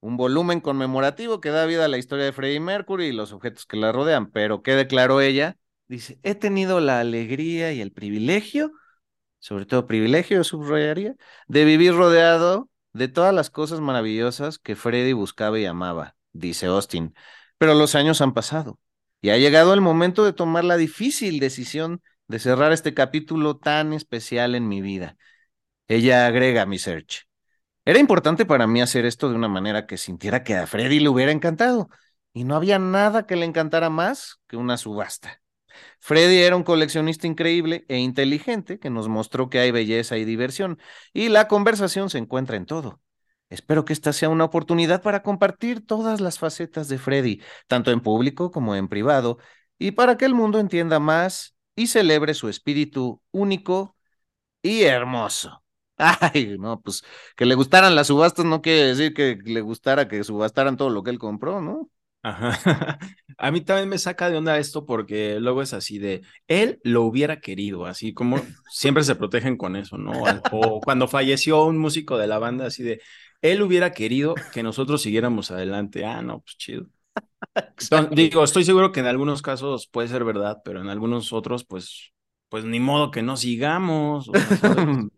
un 0.00 0.16
volumen 0.16 0.60
conmemorativo 0.60 1.40
que 1.40 1.50
da 1.50 1.66
vida 1.66 1.86
a 1.86 1.88
la 1.88 1.98
historia 1.98 2.26
de 2.26 2.32
Freddie 2.32 2.60
Mercury 2.60 3.06
y 3.06 3.12
los 3.12 3.32
objetos 3.32 3.66
que 3.66 3.78
la 3.78 3.90
rodean. 3.90 4.30
Pero, 4.30 4.62
¿qué 4.62 4.74
declaró 4.74 5.20
ella? 5.20 5.56
Dice, 5.88 6.18
he 6.22 6.34
tenido 6.34 6.80
la 6.80 7.00
alegría 7.00 7.72
y 7.72 7.80
el 7.80 7.92
privilegio, 7.92 8.72
sobre 9.38 9.66
todo 9.66 9.86
privilegio, 9.86 10.44
subrayaría, 10.44 11.16
de 11.48 11.64
vivir 11.64 11.94
rodeado 11.94 12.68
de 12.92 13.08
todas 13.08 13.34
las 13.34 13.48
cosas 13.50 13.80
maravillosas 13.80 14.58
que 14.58 14.76
Freddie 14.76 15.14
buscaba 15.14 15.58
y 15.58 15.64
amaba, 15.64 16.16
dice 16.32 16.66
Austin. 16.66 17.14
Pero 17.56 17.74
los 17.74 17.94
años 17.94 18.20
han 18.20 18.34
pasado 18.34 18.78
y 19.22 19.30
ha 19.30 19.38
llegado 19.38 19.72
el 19.72 19.80
momento 19.80 20.24
de 20.24 20.32
tomar 20.34 20.64
la 20.64 20.76
difícil 20.76 21.40
decisión 21.40 22.02
de 22.32 22.38
cerrar 22.38 22.72
este 22.72 22.94
capítulo 22.94 23.58
tan 23.58 23.92
especial 23.92 24.54
en 24.54 24.66
mi 24.66 24.80
vida. 24.80 25.18
Ella 25.86 26.26
agrega 26.26 26.64
mi 26.64 26.78
search. 26.78 27.28
Era 27.84 27.98
importante 27.98 28.46
para 28.46 28.66
mí 28.66 28.80
hacer 28.80 29.04
esto 29.04 29.28
de 29.28 29.34
una 29.34 29.48
manera 29.48 29.86
que 29.86 29.98
sintiera 29.98 30.42
que 30.42 30.54
a 30.54 30.66
Freddy 30.66 30.98
le 30.98 31.10
hubiera 31.10 31.30
encantado, 31.30 31.90
y 32.32 32.44
no 32.44 32.56
había 32.56 32.78
nada 32.78 33.26
que 33.26 33.36
le 33.36 33.44
encantara 33.44 33.90
más 33.90 34.40
que 34.48 34.56
una 34.56 34.78
subasta. 34.78 35.42
Freddy 36.00 36.38
era 36.38 36.56
un 36.56 36.62
coleccionista 36.62 37.26
increíble 37.26 37.84
e 37.88 37.98
inteligente 37.98 38.78
que 38.78 38.88
nos 38.88 39.08
mostró 39.08 39.50
que 39.50 39.58
hay 39.58 39.70
belleza 39.70 40.16
y 40.16 40.24
diversión, 40.24 40.78
y 41.12 41.28
la 41.28 41.48
conversación 41.48 42.08
se 42.08 42.16
encuentra 42.16 42.56
en 42.56 42.64
todo. 42.64 43.02
Espero 43.50 43.84
que 43.84 43.92
esta 43.92 44.14
sea 44.14 44.30
una 44.30 44.44
oportunidad 44.44 45.02
para 45.02 45.22
compartir 45.22 45.86
todas 45.86 46.22
las 46.22 46.38
facetas 46.38 46.88
de 46.88 46.96
Freddy, 46.96 47.42
tanto 47.66 47.90
en 47.90 48.00
público 48.00 48.50
como 48.50 48.74
en 48.74 48.88
privado, 48.88 49.36
y 49.78 49.90
para 49.90 50.16
que 50.16 50.24
el 50.24 50.32
mundo 50.32 50.60
entienda 50.60 50.98
más 50.98 51.51
y 51.74 51.86
celebre 51.86 52.34
su 52.34 52.48
espíritu 52.48 53.20
único 53.30 53.96
y 54.62 54.82
hermoso. 54.82 55.62
Ay, 55.96 56.56
no, 56.58 56.80
pues 56.80 57.02
que 57.36 57.46
le 57.46 57.54
gustaran 57.54 57.94
las 57.94 58.08
subastas 58.08 58.44
no 58.44 58.62
quiere 58.62 58.86
decir 58.88 59.14
que 59.14 59.38
le 59.44 59.60
gustara 59.60 60.08
que 60.08 60.24
subastaran 60.24 60.76
todo 60.76 60.90
lo 60.90 61.02
que 61.02 61.10
él 61.10 61.18
compró, 61.18 61.60
¿no? 61.60 61.90
Ajá. 62.22 62.52
A 63.38 63.50
mí 63.50 63.60
también 63.62 63.88
me 63.88 63.98
saca 63.98 64.30
de 64.30 64.36
onda 64.36 64.58
esto 64.58 64.86
porque 64.86 65.40
luego 65.40 65.62
es 65.62 65.72
así 65.72 65.98
de, 65.98 66.22
él 66.46 66.80
lo 66.84 67.02
hubiera 67.02 67.40
querido, 67.40 67.86
así 67.86 68.14
como 68.14 68.40
siempre 68.70 69.02
se 69.02 69.16
protegen 69.16 69.56
con 69.56 69.74
eso, 69.74 69.98
¿no? 69.98 70.12
O 70.52 70.80
cuando 70.80 71.08
falleció 71.08 71.64
un 71.64 71.78
músico 71.78 72.18
de 72.18 72.28
la 72.28 72.38
banda, 72.38 72.66
así 72.66 72.82
de, 72.84 73.00
él 73.40 73.60
hubiera 73.62 73.92
querido 73.92 74.34
que 74.52 74.62
nosotros 74.62 75.02
siguiéramos 75.02 75.50
adelante. 75.50 76.04
Ah, 76.04 76.22
no, 76.22 76.40
pues 76.40 76.56
chido. 76.56 76.86
Digo, 78.12 78.44
estoy 78.44 78.64
seguro 78.64 78.92
que 78.92 79.00
en 79.00 79.06
algunos 79.06 79.42
casos 79.42 79.86
puede 79.86 80.08
ser 80.08 80.24
verdad, 80.24 80.62
pero 80.64 80.80
en 80.80 80.88
algunos 80.88 81.32
otros, 81.32 81.64
pues, 81.64 82.12
pues 82.48 82.64
ni 82.64 82.80
modo 82.80 83.10
que 83.10 83.22
no 83.22 83.36
sigamos. 83.36 84.30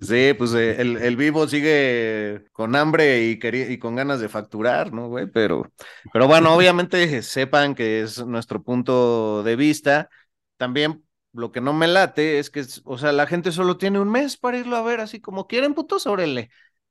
sí, 0.00 0.34
pues 0.36 0.54
eh, 0.54 0.80
el, 0.80 1.16
vivo 1.16 1.46
sigue 1.48 2.44
con 2.52 2.74
hambre 2.76 3.24
y, 3.26 3.38
y 3.42 3.78
con 3.78 3.96
ganas 3.96 4.20
de 4.20 4.28
facturar, 4.28 4.92
¿no, 4.92 5.08
güey? 5.08 5.26
Pero, 5.26 5.70
pero 6.12 6.26
bueno, 6.26 6.54
obviamente 6.54 7.22
sepan 7.22 7.74
que 7.74 8.02
es 8.02 8.24
nuestro 8.26 8.62
punto 8.62 9.42
de 9.42 9.56
vista. 9.56 10.08
También 10.56 11.04
lo 11.32 11.52
que 11.52 11.60
no 11.60 11.72
me 11.72 11.86
late 11.86 12.38
es 12.38 12.50
que, 12.50 12.64
o 12.84 12.98
sea, 12.98 13.12
la 13.12 13.26
gente 13.26 13.52
solo 13.52 13.78
tiene 13.78 14.00
un 14.00 14.10
mes 14.10 14.36
para 14.36 14.58
irlo 14.58 14.76
a 14.76 14.82
ver, 14.82 15.00
así 15.00 15.20
como 15.20 15.46
quieren, 15.46 15.74
putos, 15.74 16.06
órale. 16.06 16.50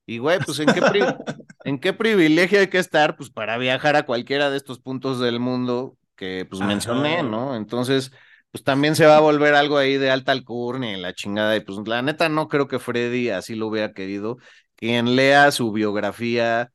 Y 0.10 0.18
güey, 0.18 0.40
pues 0.40 0.58
¿en 0.58 0.66
qué, 0.66 0.82
¿en 1.66 1.80
qué 1.80 1.94
privilegio 1.94 2.60
hay 2.60 2.68
que 2.68 2.80
estar? 2.80 3.16
Pues 3.16 3.30
para 3.30 3.60
viajar 3.60 3.96
a 3.96 4.08
cualquiera 4.08 4.50
de 4.50 4.58
estos 4.58 4.80
puntos 4.80 5.20
del 5.20 5.40
mundo 5.40 5.98
que 6.16 6.48
pues 6.50 6.62
mencioné, 6.64 7.22
¿no? 7.22 7.56
Entonces, 7.56 8.12
pues 8.52 8.64
también 8.64 8.96
se 8.96 9.06
va 9.06 9.18
a 9.18 9.20
volver 9.20 9.54
algo 9.54 9.78
ahí 9.78 9.98
de 9.98 10.10
alta 10.10 10.32
alcurnia 10.32 10.98
y 10.98 11.00
la 11.00 11.14
chingada. 11.14 11.56
Y 11.56 11.60
pues 11.60 11.78
la 11.88 12.02
neta 12.02 12.28
no 12.28 12.48
creo 12.48 12.68
que 12.68 12.80
Freddy 12.80 13.30
así 13.30 13.54
lo 13.54 13.68
hubiera 13.68 13.94
querido. 13.94 14.38
Quien 14.76 15.16
lea 15.16 15.52
su 15.52 15.72
biografía 15.72 16.72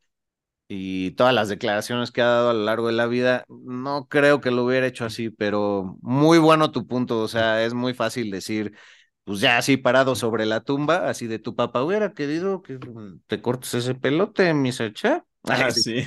y 0.68 1.11
todas 1.12 1.35
las 1.35 1.49
declaraciones 1.49 2.12
que 2.12 2.23
ha 2.23 2.27
dado 2.27 2.51
a 2.51 2.55
lo 2.55 2.64
largo 2.64 2.87
de 2.87 2.94
la 2.94 3.07
vida, 3.07 3.44
no 3.49 4.07
creo 4.09 4.40
que 4.40 4.53
lo 4.53 4.64
hubiera 4.64 4.87
hecho 4.87 5.05
así, 5.05 5.31
pero 5.31 5.99
muy 6.03 6.38
bueno 6.38 6.70
tu 6.70 6.87
punto. 6.87 7.20
O 7.20 7.29
sea, 7.29 7.64
es 7.64 7.75
muy 7.75 7.94
fácil 7.94 8.31
decir, 8.31 8.75
pues 9.24 9.40
ya 9.40 9.58
así 9.58 9.76
parado 9.76 10.14
sobre 10.14 10.46
la 10.46 10.60
tumba, 10.60 11.08
así 11.08 11.26
de 11.26 11.38
tu 11.38 11.56
papá 11.56 11.82
hubiera 11.82 12.12
querido 12.12 12.62
que 12.62 12.78
te 13.26 13.40
cortes 13.40 13.74
ese 13.74 13.94
pelote, 13.94 14.54
mi 14.54 14.72
secha. 14.72 15.24
Ah, 15.46 15.70
sí. 15.70 16.02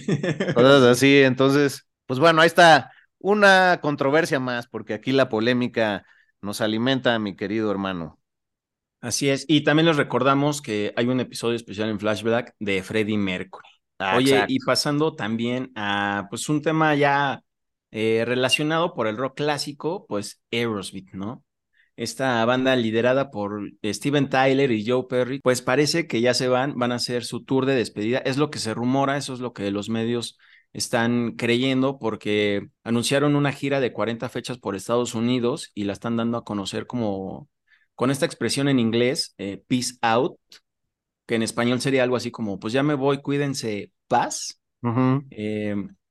Cosas 0.56 0.82
así, 0.98 1.22
entonces, 1.22 1.88
pues 2.08 2.20
bueno, 2.20 2.42
ahí 2.42 2.48
está 2.48 2.92
una 3.20 3.78
controversia 3.84 4.40
más, 4.40 4.68
porque 4.68 4.96
aquí 4.96 5.12
la 5.12 5.30
polémica 5.30 6.08
nos 6.42 6.60
alimenta, 6.60 7.20
mi 7.20 7.36
querido 7.36 7.70
hermano. 7.70 8.20
Así 9.00 9.30
es, 9.30 9.46
y 9.48 9.64
también 9.64 9.86
les 9.86 9.96
recordamos 9.96 10.64
que 10.64 10.92
hay 10.96 11.06
un 11.06 11.20
episodio 11.20 11.56
especial 11.56 11.90
en 11.90 12.00
Flashback 12.00 12.56
de 12.60 12.82
Freddie 12.82 13.18
Mercury. 13.18 13.68
Ah, 14.00 14.18
Oye, 14.18 14.46
y 14.48 14.60
pasando 14.60 15.16
también 15.16 15.72
a 15.76 16.26
pues 16.32 16.50
un 16.50 16.64
tema 16.64 16.96
ya 16.96 17.44
eh, 17.92 18.24
relacionado 18.26 18.94
por 18.96 19.06
el 19.06 19.18
rock 19.18 19.38
clásico, 19.38 20.06
pues 20.08 20.42
Aerosmith, 20.52 21.12
¿no? 21.14 21.44
Esta 21.98 22.46
banda 22.46 22.76
liderada 22.76 23.32
por 23.32 23.72
Steven 23.84 24.30
Tyler 24.30 24.72
y 24.72 24.88
Joe 24.88 25.06
Perry, 25.10 25.40
pues 25.42 25.62
parece 25.62 26.08
que 26.08 26.22
ya 26.22 26.34
se 26.34 26.48
van, 26.48 26.78
van 26.78 26.94
a 26.94 26.96
hacer 26.96 27.26
su 27.26 27.44
tour 27.44 27.66
de 27.66 27.76
despedida. 27.76 28.20
Es 28.20 28.38
lo 28.38 28.50
que 28.50 28.60
se 28.60 28.74
rumora, 28.74 29.18
eso 29.18 29.34
es 29.34 29.40
lo 29.40 29.52
que 29.52 29.70
los 29.72 29.90
medios 29.90 30.38
están 30.74 31.32
creyendo 31.32 31.98
porque 31.98 32.68
anunciaron 32.84 33.36
una 33.36 33.52
gira 33.52 33.80
de 33.80 33.92
40 33.92 34.30
fechas 34.30 34.60
por 34.60 34.76
Estados 34.76 35.16
Unidos 35.16 35.72
y 35.74 35.86
la 35.86 35.94
están 35.94 36.18
dando 36.18 36.38
a 36.38 36.44
conocer 36.44 36.86
como 36.86 37.50
con 37.96 38.12
esta 38.12 38.28
expresión 38.28 38.70
en 38.70 38.78
inglés, 38.80 39.34
eh, 39.40 39.64
peace 39.68 39.96
out, 40.02 40.38
que 41.26 41.36
en 41.36 41.42
español 41.42 41.82
sería 41.82 42.04
algo 42.04 42.16
así 42.16 42.30
como, 42.30 42.60
pues 42.60 42.74
ya 42.74 42.84
me 42.84 42.94
voy, 42.94 43.22
cuídense, 43.24 43.92
paz. 44.08 44.62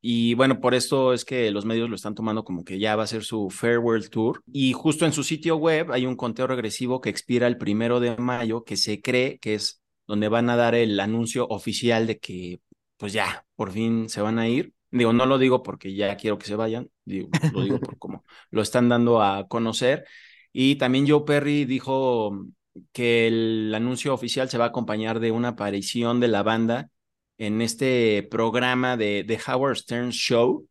Y 0.09 0.35
bueno, 0.35 0.61
por 0.61 0.77
esto 0.77 1.13
es 1.13 1.25
que 1.25 1.51
los 1.51 1.65
medios 1.65 1.91
lo 1.91 1.97
están 1.97 2.15
tomando 2.15 2.45
como 2.45 2.63
que 2.63 2.79
ya 2.79 2.95
va 2.95 3.03
a 3.03 3.09
ser 3.09 3.25
su 3.25 3.51
Farewell 3.51 4.09
Tour. 4.09 4.41
Y 4.53 4.73
justo 4.73 5.05
en 5.05 5.13
su 5.13 5.25
sitio 5.25 5.57
web 5.57 5.91
hay 5.91 6.07
un 6.07 6.15
conteo 6.15 6.47
regresivo 6.47 7.01
que 7.01 7.11
expira 7.11 7.49
el 7.49 7.59
primero 7.59 7.99
de 7.99 8.17
mayo, 8.17 8.63
que 8.63 8.77
se 8.77 9.03
cree 9.03 9.41
que 9.41 9.55
es 9.55 9.83
donde 10.07 10.29
van 10.29 10.49
a 10.49 10.55
dar 10.55 10.77
el 10.77 11.01
anuncio 11.01 11.49
oficial 11.49 12.07
de 12.07 12.21
que, 12.21 12.61
pues 12.97 13.13
ya, 13.15 13.45
por 13.57 13.73
fin 13.73 14.09
se 14.09 14.21
van 14.21 14.39
a 14.39 14.49
ir. 14.49 14.75
Digo, 14.93 15.13
no 15.13 15.27
lo 15.27 15.39
digo 15.39 15.65
porque 15.65 15.93
ya 15.93 16.17
quiero 16.17 16.39
que 16.39 16.47
se 16.47 16.55
vayan, 16.55 16.89
lo 17.05 17.63
digo 17.65 17.81
por 17.81 17.99
cómo 17.99 18.25
lo 18.53 18.63
están 18.63 18.89
dando 18.89 19.21
a 19.21 19.49
conocer. 19.49 20.05
Y 20.53 20.77
también 20.77 21.09
Joe 21.09 21.25
Perry 21.27 21.65
dijo 21.65 22.47
que 22.93 23.27
el 23.27 23.75
anuncio 23.75 24.15
oficial 24.15 24.49
se 24.49 24.57
va 24.57 24.67
a 24.67 24.69
acompañar 24.69 25.19
de 25.19 25.33
una 25.33 25.49
aparición 25.49 26.21
de 26.21 26.29
la 26.29 26.45
banda 26.45 26.91
en 27.39 27.61
este 27.61 28.27
programa 28.31 28.97
de, 28.97 29.25
de 29.25 29.39
Howard 29.47 29.77
Stern 29.77 30.11
Show, 30.11 30.67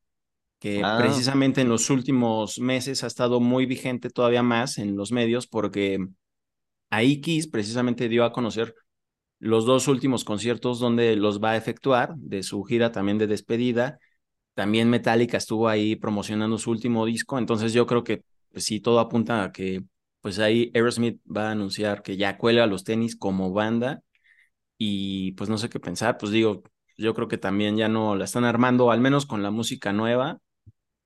que 0.59 0.81
ah. 0.83 0.97
precisamente 0.99 1.61
en 1.61 1.69
los 1.69 1.89
últimos 1.89 2.59
meses 2.59 3.03
ha 3.03 3.07
estado 3.07 3.39
muy 3.39 3.65
vigente 3.65 4.09
todavía 4.09 4.43
más 4.43 4.77
en 4.77 4.95
los 4.95 5.11
medios, 5.11 5.47
porque 5.47 5.99
ahí 6.89 7.21
Kiss 7.21 7.47
precisamente 7.47 8.09
dio 8.09 8.23
a 8.23 8.31
conocer 8.31 8.73
los 9.39 9.65
dos 9.65 9.87
últimos 9.87 10.23
conciertos 10.23 10.79
donde 10.79 11.15
los 11.15 11.43
va 11.43 11.51
a 11.51 11.57
efectuar, 11.57 12.15
de 12.15 12.41
su 12.41 12.63
gira 12.63 12.91
también 12.91 13.17
de 13.17 13.27
despedida. 13.27 13.99
También 14.53 14.89
Metallica 14.89 15.37
estuvo 15.37 15.67
ahí 15.67 15.95
promocionando 15.95 16.57
su 16.57 16.71
último 16.71 17.05
disco, 17.05 17.37
entonces 17.37 17.73
yo 17.73 17.85
creo 17.85 18.03
que 18.03 18.23
pues, 18.51 18.63
sí, 18.63 18.79
todo 18.79 18.99
apunta 18.99 19.43
a 19.43 19.51
que 19.51 19.83
pues 20.21 20.39
ahí 20.39 20.71
Aerosmith 20.73 21.19
va 21.25 21.49
a 21.49 21.51
anunciar 21.51 22.01
que 22.01 22.17
ya 22.17 22.37
cuelga 22.37 22.65
los 22.65 22.83
tenis 22.83 23.15
como 23.15 23.51
banda 23.51 24.01
y 24.77 25.33
pues 25.33 25.49
no 25.49 25.57
sé 25.57 25.69
qué 25.69 25.79
pensar, 25.79 26.17
pues 26.17 26.31
digo, 26.31 26.63
yo 26.97 27.13
creo 27.13 27.27
que 27.27 27.37
también 27.37 27.77
ya 27.77 27.87
no 27.89 28.15
la 28.15 28.25
están 28.25 28.45
armando, 28.45 28.91
al 28.91 29.01
menos 29.01 29.25
con 29.25 29.43
la 29.43 29.51
música 29.51 29.93
nueva, 29.93 30.39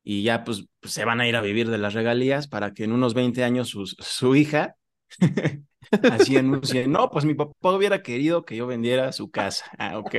y 0.04 0.24
ya 0.24 0.44
pues, 0.44 0.66
pues, 0.80 0.94
se 0.94 1.06
van 1.06 1.22
a 1.22 1.28
ir 1.28 1.36
a 1.36 1.42
vivir 1.42 1.70
de 1.70 1.78
las 1.78 1.94
regalías 1.94 2.48
para 2.48 2.74
que 2.74 2.84
en 2.84 2.94
unos 2.94 3.14
20 3.14 3.44
años 3.44 3.70
su, 3.70 3.86
su 3.86 4.36
hija 4.36 4.76
así 6.12 6.38
anuncie, 6.38 6.88
no, 6.88 7.10
pues 7.10 7.26
mi 7.26 7.34
papá 7.34 7.72
hubiera 7.72 8.02
querido 8.02 8.46
que 8.46 8.56
yo 8.56 8.68
vendiera 8.68 9.12
su 9.12 9.32
casa. 9.32 9.66
Ah, 9.78 9.98
ok. 9.98 10.16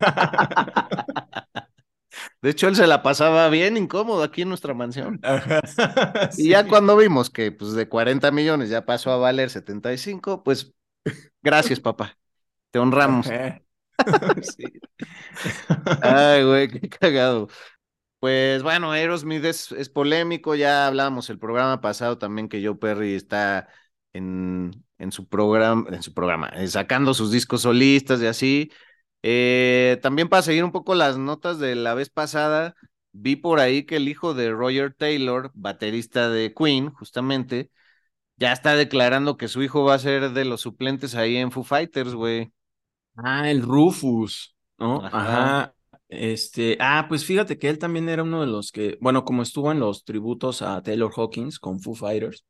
De 2.42 2.50
hecho, 2.50 2.68
él 2.68 2.76
se 2.76 2.86
la 2.86 3.02
pasaba 3.02 3.48
bien 3.48 3.76
incómodo 3.76 4.22
aquí 4.22 4.42
en 4.42 4.48
nuestra 4.48 4.74
mansión. 4.74 5.20
Y 6.36 6.50
ya 6.50 6.66
cuando 6.66 6.96
vimos 6.96 7.30
que 7.30 7.52
pues 7.52 7.72
de 7.72 7.88
40 7.88 8.30
millones 8.30 8.70
ya 8.70 8.84
pasó 8.84 9.10
a 9.10 9.16
valer 9.16 9.50
75, 9.50 10.42
pues 10.42 10.72
gracias, 11.42 11.80
papá. 11.80 12.16
Te 12.74 12.80
honramos. 12.80 13.28
sí. 14.42 14.64
Ay, 16.02 16.42
güey, 16.42 16.68
qué 16.68 16.88
cagado. 16.88 17.46
Pues 18.18 18.64
bueno, 18.64 18.90
Aerosmith 18.90 19.44
es, 19.44 19.70
es 19.70 19.88
polémico, 19.88 20.56
ya 20.56 20.88
hablamos 20.88 21.30
el 21.30 21.38
programa 21.38 21.80
pasado 21.80 22.18
también 22.18 22.48
que 22.48 22.66
Joe 22.66 22.76
Perry 22.76 23.14
está 23.14 23.68
en, 24.12 24.84
en 24.98 25.12
su 25.12 25.28
programa, 25.28 25.88
en 25.92 26.02
su 26.02 26.12
programa, 26.14 26.48
eh, 26.48 26.66
sacando 26.66 27.14
sus 27.14 27.30
discos 27.30 27.62
solistas 27.62 28.20
y 28.22 28.26
así. 28.26 28.72
Eh, 29.22 30.00
también 30.02 30.28
para 30.28 30.42
seguir 30.42 30.64
un 30.64 30.72
poco 30.72 30.96
las 30.96 31.16
notas 31.16 31.60
de 31.60 31.76
la 31.76 31.94
vez 31.94 32.10
pasada, 32.10 32.74
vi 33.12 33.36
por 33.36 33.60
ahí 33.60 33.86
que 33.86 33.98
el 33.98 34.08
hijo 34.08 34.34
de 34.34 34.50
Roger 34.50 34.94
Taylor, 34.94 35.52
baterista 35.54 36.28
de 36.28 36.52
Queen, 36.54 36.90
justamente, 36.90 37.70
ya 38.38 38.54
está 38.54 38.76
declarando 38.76 39.36
que 39.38 39.48
su 39.48 39.62
hijo 39.62 39.84
va 39.84 39.96
a 39.96 40.00
ser 40.00 40.32
de 40.32 40.46
los 40.46 40.62
suplentes 40.62 41.16
ahí 41.16 41.36
en 41.38 41.52
Foo 41.52 41.64
Fighters, 41.64 42.14
güey. 42.14 42.53
Ah, 43.16 43.48
el 43.50 43.62
Rufus, 43.62 44.54
¿no? 44.78 45.04
Ajá. 45.04 45.74
Este, 46.08 46.76
ah, 46.80 47.06
pues 47.08 47.24
fíjate 47.24 47.58
que 47.58 47.68
él 47.68 47.78
también 47.78 48.08
era 48.08 48.22
uno 48.22 48.40
de 48.40 48.46
los 48.46 48.70
que, 48.72 48.98
bueno, 49.00 49.24
como 49.24 49.42
estuvo 49.42 49.72
en 49.72 49.80
los 49.80 50.04
tributos 50.04 50.62
a 50.62 50.82
Taylor 50.82 51.12
Hawkins 51.16 51.58
con 51.58 51.80
Foo 51.80 51.94
Fighters, 51.94 52.44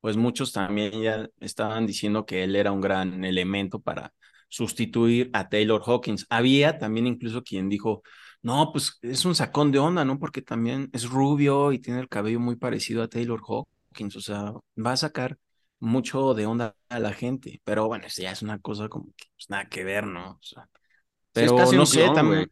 pues 0.00 0.16
muchos 0.16 0.52
también 0.52 1.02
ya 1.02 1.28
estaban 1.40 1.86
diciendo 1.86 2.26
que 2.26 2.44
él 2.44 2.56
era 2.56 2.72
un 2.72 2.80
gran 2.80 3.24
elemento 3.24 3.80
para 3.80 4.12
sustituir 4.48 5.30
a 5.34 5.48
Taylor 5.48 5.82
Hawkins. 5.86 6.26
Había 6.30 6.78
también 6.78 7.06
incluso 7.06 7.42
quien 7.44 7.68
dijo, 7.68 8.02
no, 8.42 8.72
pues 8.72 8.98
es 9.02 9.24
un 9.24 9.34
sacón 9.34 9.72
de 9.72 9.78
onda, 9.80 10.04
¿no? 10.04 10.18
Porque 10.18 10.42
también 10.42 10.90
es 10.92 11.08
rubio 11.08 11.72
y 11.72 11.78
tiene 11.80 12.00
el 12.00 12.08
cabello 12.08 12.40
muy 12.40 12.56
parecido 12.56 13.02
a 13.02 13.08
Taylor 13.08 13.40
Hawkins, 13.46 14.16
o 14.16 14.20
sea, 14.20 14.52
va 14.78 14.92
a 14.92 14.96
sacar 14.96 15.38
mucho 15.80 16.34
de 16.34 16.46
onda 16.46 16.76
a 16.88 16.98
la 17.00 17.12
gente, 17.12 17.60
pero 17.64 17.88
bueno, 17.88 18.06
ya 18.08 18.30
es 18.30 18.42
una 18.42 18.58
cosa 18.60 18.88
como 18.88 19.06
que 19.16 19.26
pues, 19.34 19.50
nada 19.50 19.68
que 19.68 19.82
ver, 19.82 20.06
¿no? 20.06 20.32
O 20.32 20.42
sea, 20.42 20.68
pero 21.32 21.56
no 21.72 21.86
sé, 21.86 22.08
también 22.14 22.50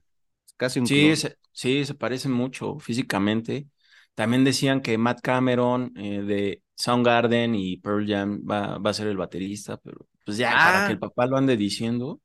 Casi 0.59 0.81
un 0.81 0.89
sí, 0.89 1.15
se, 1.15 1.39
sí, 1.53 1.85
se 1.85 1.95
parecen 1.95 2.33
mucho 2.33 2.81
físicamente. 2.81 3.69
También 4.17 4.43
decían 4.43 4.83
que 4.83 4.99
Matt 4.99 5.21
Cameron 5.23 5.93
eh, 5.97 6.23
de 6.23 6.63
Soundgarden 6.75 7.55
y 7.55 7.77
Pearl 7.77 8.07
Jam 8.09 8.43
va, 8.43 8.79
va, 8.79 8.91
a 8.91 8.95
ser 8.95 9.07
el 9.07 9.17
baterista, 9.17 9.77
pero 9.77 10.09
pues 10.25 10.37
ya 10.37 10.51
para 10.51 10.87
que 10.87 10.93
el 10.95 10.99
ah. 10.99 11.01
papá 11.01 11.27
lo 11.27 11.37
ande 11.37 11.57
diciendo. 11.57 12.21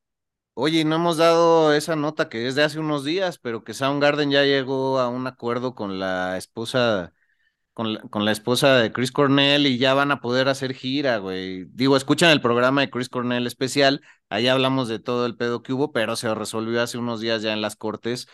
Oye, 0.55 0.83
no 0.83 0.95
hemos 0.95 1.17
dado 1.17 1.73
esa 1.73 1.95
nota 1.95 2.27
que 2.27 2.47
es 2.47 2.55
de 2.55 2.63
hace 2.63 2.79
unos 2.79 3.03
días, 3.03 3.37
pero 3.37 3.63
que 3.63 3.75
Soundgarden 3.75 4.31
ya 4.31 4.43
llegó 4.43 4.99
a 4.99 5.09
un 5.09 5.27
acuerdo 5.27 5.75
con 5.75 5.99
la 5.99 6.35
esposa 6.37 7.13
con 7.73 7.93
la, 7.93 8.01
con 8.01 8.25
la, 8.25 8.31
esposa 8.31 8.77
de 8.77 8.91
Chris 8.91 9.11
Cornell 9.11 9.67
y 9.67 9.77
ya 9.77 9.93
van 9.93 10.11
a 10.11 10.21
poder 10.21 10.47
hacer 10.49 10.73
gira, 10.73 11.17
güey. 11.17 11.65
Digo, 11.71 11.97
escuchan 11.97 12.31
el 12.31 12.41
programa 12.41 12.81
de 12.81 12.89
Chris 12.89 13.09
Cornell 13.09 13.47
especial, 13.47 14.01
ahí 14.29 14.47
hablamos 14.47 14.87
de 14.87 14.99
todo 14.99 15.25
el 15.25 15.35
pedo 15.35 15.63
que 15.63 15.73
hubo, 15.73 15.91
pero 15.91 16.15
se 16.15 16.33
resolvió 16.33 16.81
hace 16.81 16.97
unos 16.97 17.21
días 17.21 17.41
ya 17.41 17.53
en 17.53 17.61
las 17.61 17.75
cortes 17.75 18.27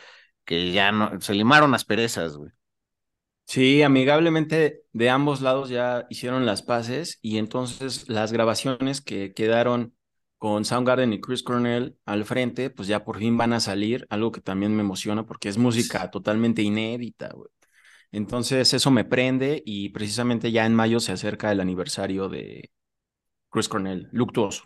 que 0.46 0.72
ya 0.72 0.92
no, 0.92 1.22
se 1.22 1.34
limaron 1.34 1.72
las 1.72 1.86
perezas, 1.86 2.36
güey. 2.38 2.52
Sí, 3.46 3.82
amigablemente 3.82 4.84
de 4.94 5.10
ambos 5.10 5.42
lados 5.42 5.70
ya 5.70 6.06
hicieron 6.10 6.46
las 6.46 6.62
paces 6.62 7.18
y 7.22 7.38
entonces 7.38 8.08
las 8.08 8.32
grabaciones 8.32 9.02
que 9.02 9.34
quedaron 9.34 9.96
con 10.38 10.66
Soundgarden 10.66 11.14
y 11.14 11.20
Chris 11.22 11.44
Cornell 11.44 11.98
al 12.06 12.26
frente, 12.26 12.70
pues 12.70 12.88
ya 12.88 13.04
por 13.04 13.18
fin 13.18 13.38
van 13.38 13.54
a 13.54 13.60
salir, 13.60 14.08
algo 14.10 14.32
que 14.32 14.42
también 14.42 14.76
me 14.76 14.82
emociona 14.82 15.26
porque 15.26 15.50
es 15.50 15.58
música 15.58 16.10
totalmente 16.12 16.62
inédita, 16.62 17.30
güey. 17.34 17.50
Entonces 18.12 18.74
eso 18.74 18.91
me 18.91 19.05
prende 19.05 19.62
y 19.66 19.89
precisamente 19.89 20.51
ya 20.51 20.66
en 20.66 20.76
mayo 20.76 20.99
se 20.99 21.12
acerca 21.12 21.51
el 21.51 21.60
aniversario 21.60 22.30
de 22.30 22.72
Chris 23.49 23.70
Cornell, 23.70 24.10
luctuoso. 24.12 24.66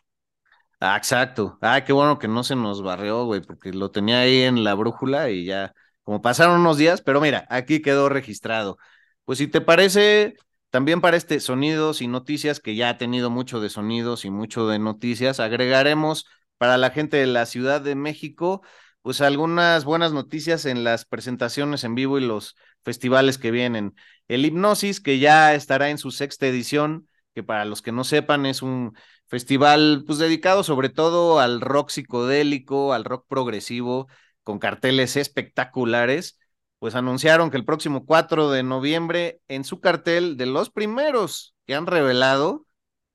Ah, 0.79 0.97
exacto. 0.97 1.57
Ah, 1.61 1.83
qué 1.85 1.93
bueno 1.93 2.19
que 2.19 2.27
no 2.27 2.43
se 2.43 2.55
nos 2.55 2.81
barrió, 2.83 3.25
güey, 3.25 3.41
porque 3.41 3.71
lo 3.71 3.91
tenía 3.91 4.19
ahí 4.21 4.41
en 4.41 4.63
la 4.63 4.73
brújula 4.73 5.29
y 5.29 5.45
ya, 5.45 5.73
como 6.03 6.21
pasaron 6.21 6.59
unos 6.59 6.77
días, 6.77 7.01
pero 7.01 7.21
mira, 7.21 7.47
aquí 7.49 7.81
quedó 7.81 8.09
registrado. 8.09 8.77
Pues 9.23 9.37
si 9.39 9.47
te 9.47 9.61
parece, 9.61 10.35
también 10.69 10.99
para 10.99 11.15
este 11.15 11.39
sonidos 11.39 12.01
y 12.01 12.07
noticias, 12.07 12.59
que 12.59 12.75
ya 12.75 12.89
ha 12.89 12.97
tenido 12.97 13.29
mucho 13.29 13.61
de 13.61 13.69
sonidos 13.69 14.25
y 14.25 14.29
mucho 14.29 14.67
de 14.67 14.77
noticias, 14.79 15.39
agregaremos 15.39 16.25
para 16.57 16.77
la 16.77 16.89
gente 16.91 17.17
de 17.17 17.27
la 17.27 17.45
Ciudad 17.45 17.79
de 17.81 17.95
México, 17.95 18.61
pues 19.01 19.21
algunas 19.21 19.85
buenas 19.85 20.11
noticias 20.13 20.65
en 20.65 20.83
las 20.83 21.05
presentaciones 21.05 21.83
en 21.85 21.95
vivo 21.95 22.17
y 22.17 22.21
los 22.25 22.55
festivales 22.83 23.37
que 23.37 23.51
vienen. 23.51 23.95
El 24.27 24.45
Hipnosis, 24.45 25.01
que 25.01 25.19
ya 25.19 25.53
estará 25.55 25.89
en 25.89 25.97
su 25.97 26.11
sexta 26.11 26.47
edición, 26.47 27.07
que 27.33 27.43
para 27.43 27.65
los 27.65 27.81
que 27.81 27.91
no 27.91 28.03
sepan 28.03 28.45
es 28.45 28.61
un 28.61 28.95
festival 29.27 30.03
pues 30.05 30.19
dedicado 30.19 30.63
sobre 30.63 30.89
todo 30.89 31.39
al 31.39 31.61
rock 31.61 31.89
psicodélico, 31.89 32.93
al 32.93 33.03
rock 33.05 33.25
progresivo, 33.27 34.07
con 34.43 34.59
carteles 34.59 35.15
espectaculares, 35.15 36.39
pues 36.79 36.95
anunciaron 36.95 37.49
que 37.49 37.57
el 37.57 37.65
próximo 37.65 38.05
4 38.05 38.51
de 38.51 38.63
noviembre 38.63 39.39
en 39.47 39.63
su 39.63 39.79
cartel 39.79 40.37
de 40.37 40.45
los 40.45 40.69
primeros 40.69 41.55
que 41.65 41.75
han 41.75 41.87
revelado 41.87 42.67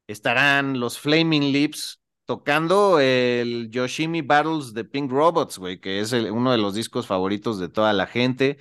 estarán 0.06 0.80
los 0.80 0.98
Flaming 0.98 1.52
Lips 1.52 2.00
tocando 2.24 2.98
el 3.00 3.70
Yoshimi 3.70 4.22
Battles 4.22 4.74
de 4.74 4.84
Pink 4.84 5.10
Robots, 5.10 5.58
güey, 5.58 5.80
que 5.80 6.00
es 6.00 6.12
uno 6.12 6.52
de 6.52 6.58
los 6.58 6.74
discos 6.74 7.06
favoritos 7.06 7.58
de 7.58 7.68
toda 7.68 7.92
la 7.92 8.06
gente. 8.06 8.58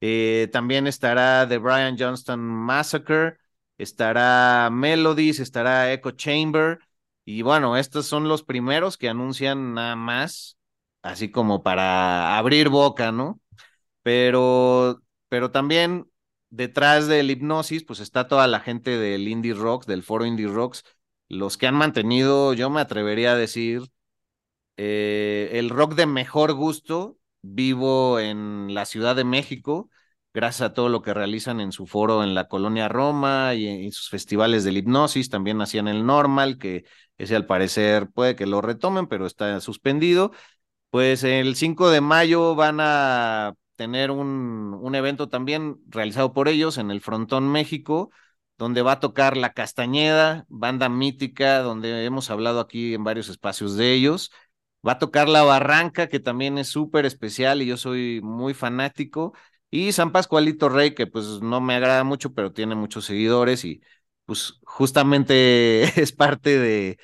Eh, 0.00 0.48
también 0.52 0.86
estará 0.86 1.46
The 1.48 1.58
Brian 1.58 1.96
Johnston 1.98 2.40
Massacre, 2.40 3.38
estará 3.78 4.70
Melodies, 4.72 5.40
estará 5.40 5.92
Echo 5.92 6.12
Chamber. 6.12 6.78
Y 7.24 7.42
bueno, 7.42 7.76
estos 7.76 8.06
son 8.06 8.28
los 8.28 8.42
primeros 8.42 8.96
que 8.96 9.08
anuncian 9.08 9.74
nada 9.74 9.96
más, 9.96 10.58
así 11.02 11.30
como 11.30 11.62
para 11.62 12.38
abrir 12.38 12.68
boca, 12.70 13.12
¿no? 13.12 13.40
Pero, 14.02 15.02
pero 15.28 15.50
también 15.50 16.10
detrás 16.50 17.06
del 17.06 17.30
hipnosis, 17.30 17.84
pues 17.84 18.00
está 18.00 18.26
toda 18.28 18.46
la 18.48 18.60
gente 18.60 18.98
del 18.98 19.28
Indie 19.28 19.54
Rocks, 19.54 19.86
del 19.86 20.02
foro 20.02 20.26
Indie 20.26 20.48
Rocks, 20.48 20.84
los 21.28 21.56
que 21.56 21.66
han 21.66 21.76
mantenido, 21.76 22.54
yo 22.54 22.70
me 22.70 22.80
atrevería 22.80 23.32
a 23.32 23.36
decir, 23.36 23.82
eh, 24.76 25.50
el 25.54 25.70
rock 25.70 25.94
de 25.94 26.06
mejor 26.06 26.54
gusto 26.54 27.19
vivo 27.42 28.18
en 28.20 28.74
la 28.74 28.84
Ciudad 28.86 29.16
de 29.16 29.24
México, 29.24 29.90
gracias 30.32 30.70
a 30.70 30.74
todo 30.74 30.88
lo 30.88 31.02
que 31.02 31.14
realizan 31.14 31.60
en 31.60 31.72
su 31.72 31.86
foro 31.86 32.22
en 32.22 32.34
la 32.34 32.48
colonia 32.48 32.88
Roma 32.88 33.54
y 33.54 33.66
en, 33.66 33.92
sus 33.92 34.08
festivales 34.10 34.64
de 34.64 34.72
hipnosis, 34.72 35.30
también 35.30 35.60
hacían 35.60 35.88
el 35.88 36.06
normal, 36.06 36.58
que 36.58 36.84
ese 37.18 37.36
al 37.36 37.46
parecer 37.46 38.08
puede 38.10 38.36
que 38.36 38.46
lo 38.46 38.60
retomen, 38.60 39.06
pero 39.06 39.26
está 39.26 39.60
suspendido. 39.60 40.32
Pues 40.90 41.24
el 41.24 41.56
5 41.56 41.90
de 41.90 42.00
mayo 42.00 42.54
van 42.54 42.78
a 42.80 43.54
tener 43.76 44.10
un, 44.10 44.76
un 44.80 44.94
evento 44.94 45.28
también 45.28 45.76
realizado 45.88 46.32
por 46.32 46.48
ellos 46.48 46.78
en 46.78 46.90
el 46.90 47.00
Frontón 47.00 47.50
México, 47.50 48.10
donde 48.58 48.82
va 48.82 48.92
a 48.92 49.00
tocar 49.00 49.36
La 49.36 49.54
Castañeda, 49.54 50.44
banda 50.48 50.88
mítica, 50.88 51.60
donde 51.60 52.04
hemos 52.04 52.30
hablado 52.30 52.60
aquí 52.60 52.94
en 52.94 53.04
varios 53.04 53.28
espacios 53.28 53.76
de 53.76 53.94
ellos. 53.94 54.30
Va 54.86 54.92
a 54.92 54.98
tocar 54.98 55.28
La 55.28 55.42
Barranca, 55.42 56.08
que 56.08 56.20
también 56.20 56.56
es 56.58 56.68
súper 56.68 57.04
especial 57.06 57.60
y 57.62 57.66
yo 57.66 57.76
soy 57.76 58.20
muy 58.22 58.54
fanático. 58.54 59.34
Y 59.70 59.92
San 59.92 60.10
Pascualito 60.12 60.68
Rey, 60.68 60.94
que 60.94 61.06
pues 61.06 61.26
no 61.42 61.60
me 61.60 61.74
agrada 61.74 62.02
mucho, 62.04 62.32
pero 62.34 62.52
tiene 62.52 62.74
muchos 62.74 63.04
seguidores 63.04 63.64
y 63.64 63.82
pues 64.24 64.54
justamente 64.64 65.82
es 66.00 66.12
parte 66.12 66.58
de, 66.58 66.98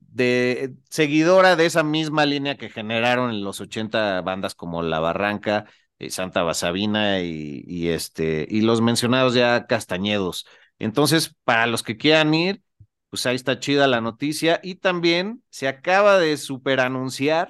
de 0.00 0.74
seguidora 0.90 1.56
de 1.56 1.66
esa 1.66 1.82
misma 1.84 2.26
línea 2.26 2.56
que 2.56 2.70
generaron 2.70 3.30
en 3.30 3.44
los 3.44 3.60
80 3.60 4.20
bandas 4.22 4.54
como 4.54 4.82
La 4.82 5.00
Barranca, 5.00 5.66
eh, 5.98 6.10
Santa 6.10 6.42
Basabina 6.42 7.20
y, 7.20 7.62
y, 7.66 7.88
este, 7.90 8.46
y 8.50 8.62
los 8.62 8.80
mencionados 8.80 9.34
ya 9.34 9.66
Castañedos. 9.66 10.46
Entonces, 10.78 11.34
para 11.44 11.66
los 11.66 11.82
que 11.82 11.96
quieran 11.96 12.34
ir, 12.34 12.62
pues 13.10 13.26
ahí 13.26 13.36
está 13.36 13.58
chida 13.60 13.86
la 13.86 14.00
noticia. 14.00 14.60
Y 14.62 14.76
también 14.76 15.42
se 15.50 15.68
acaba 15.68 16.18
de 16.18 16.36
superanunciar 16.36 17.48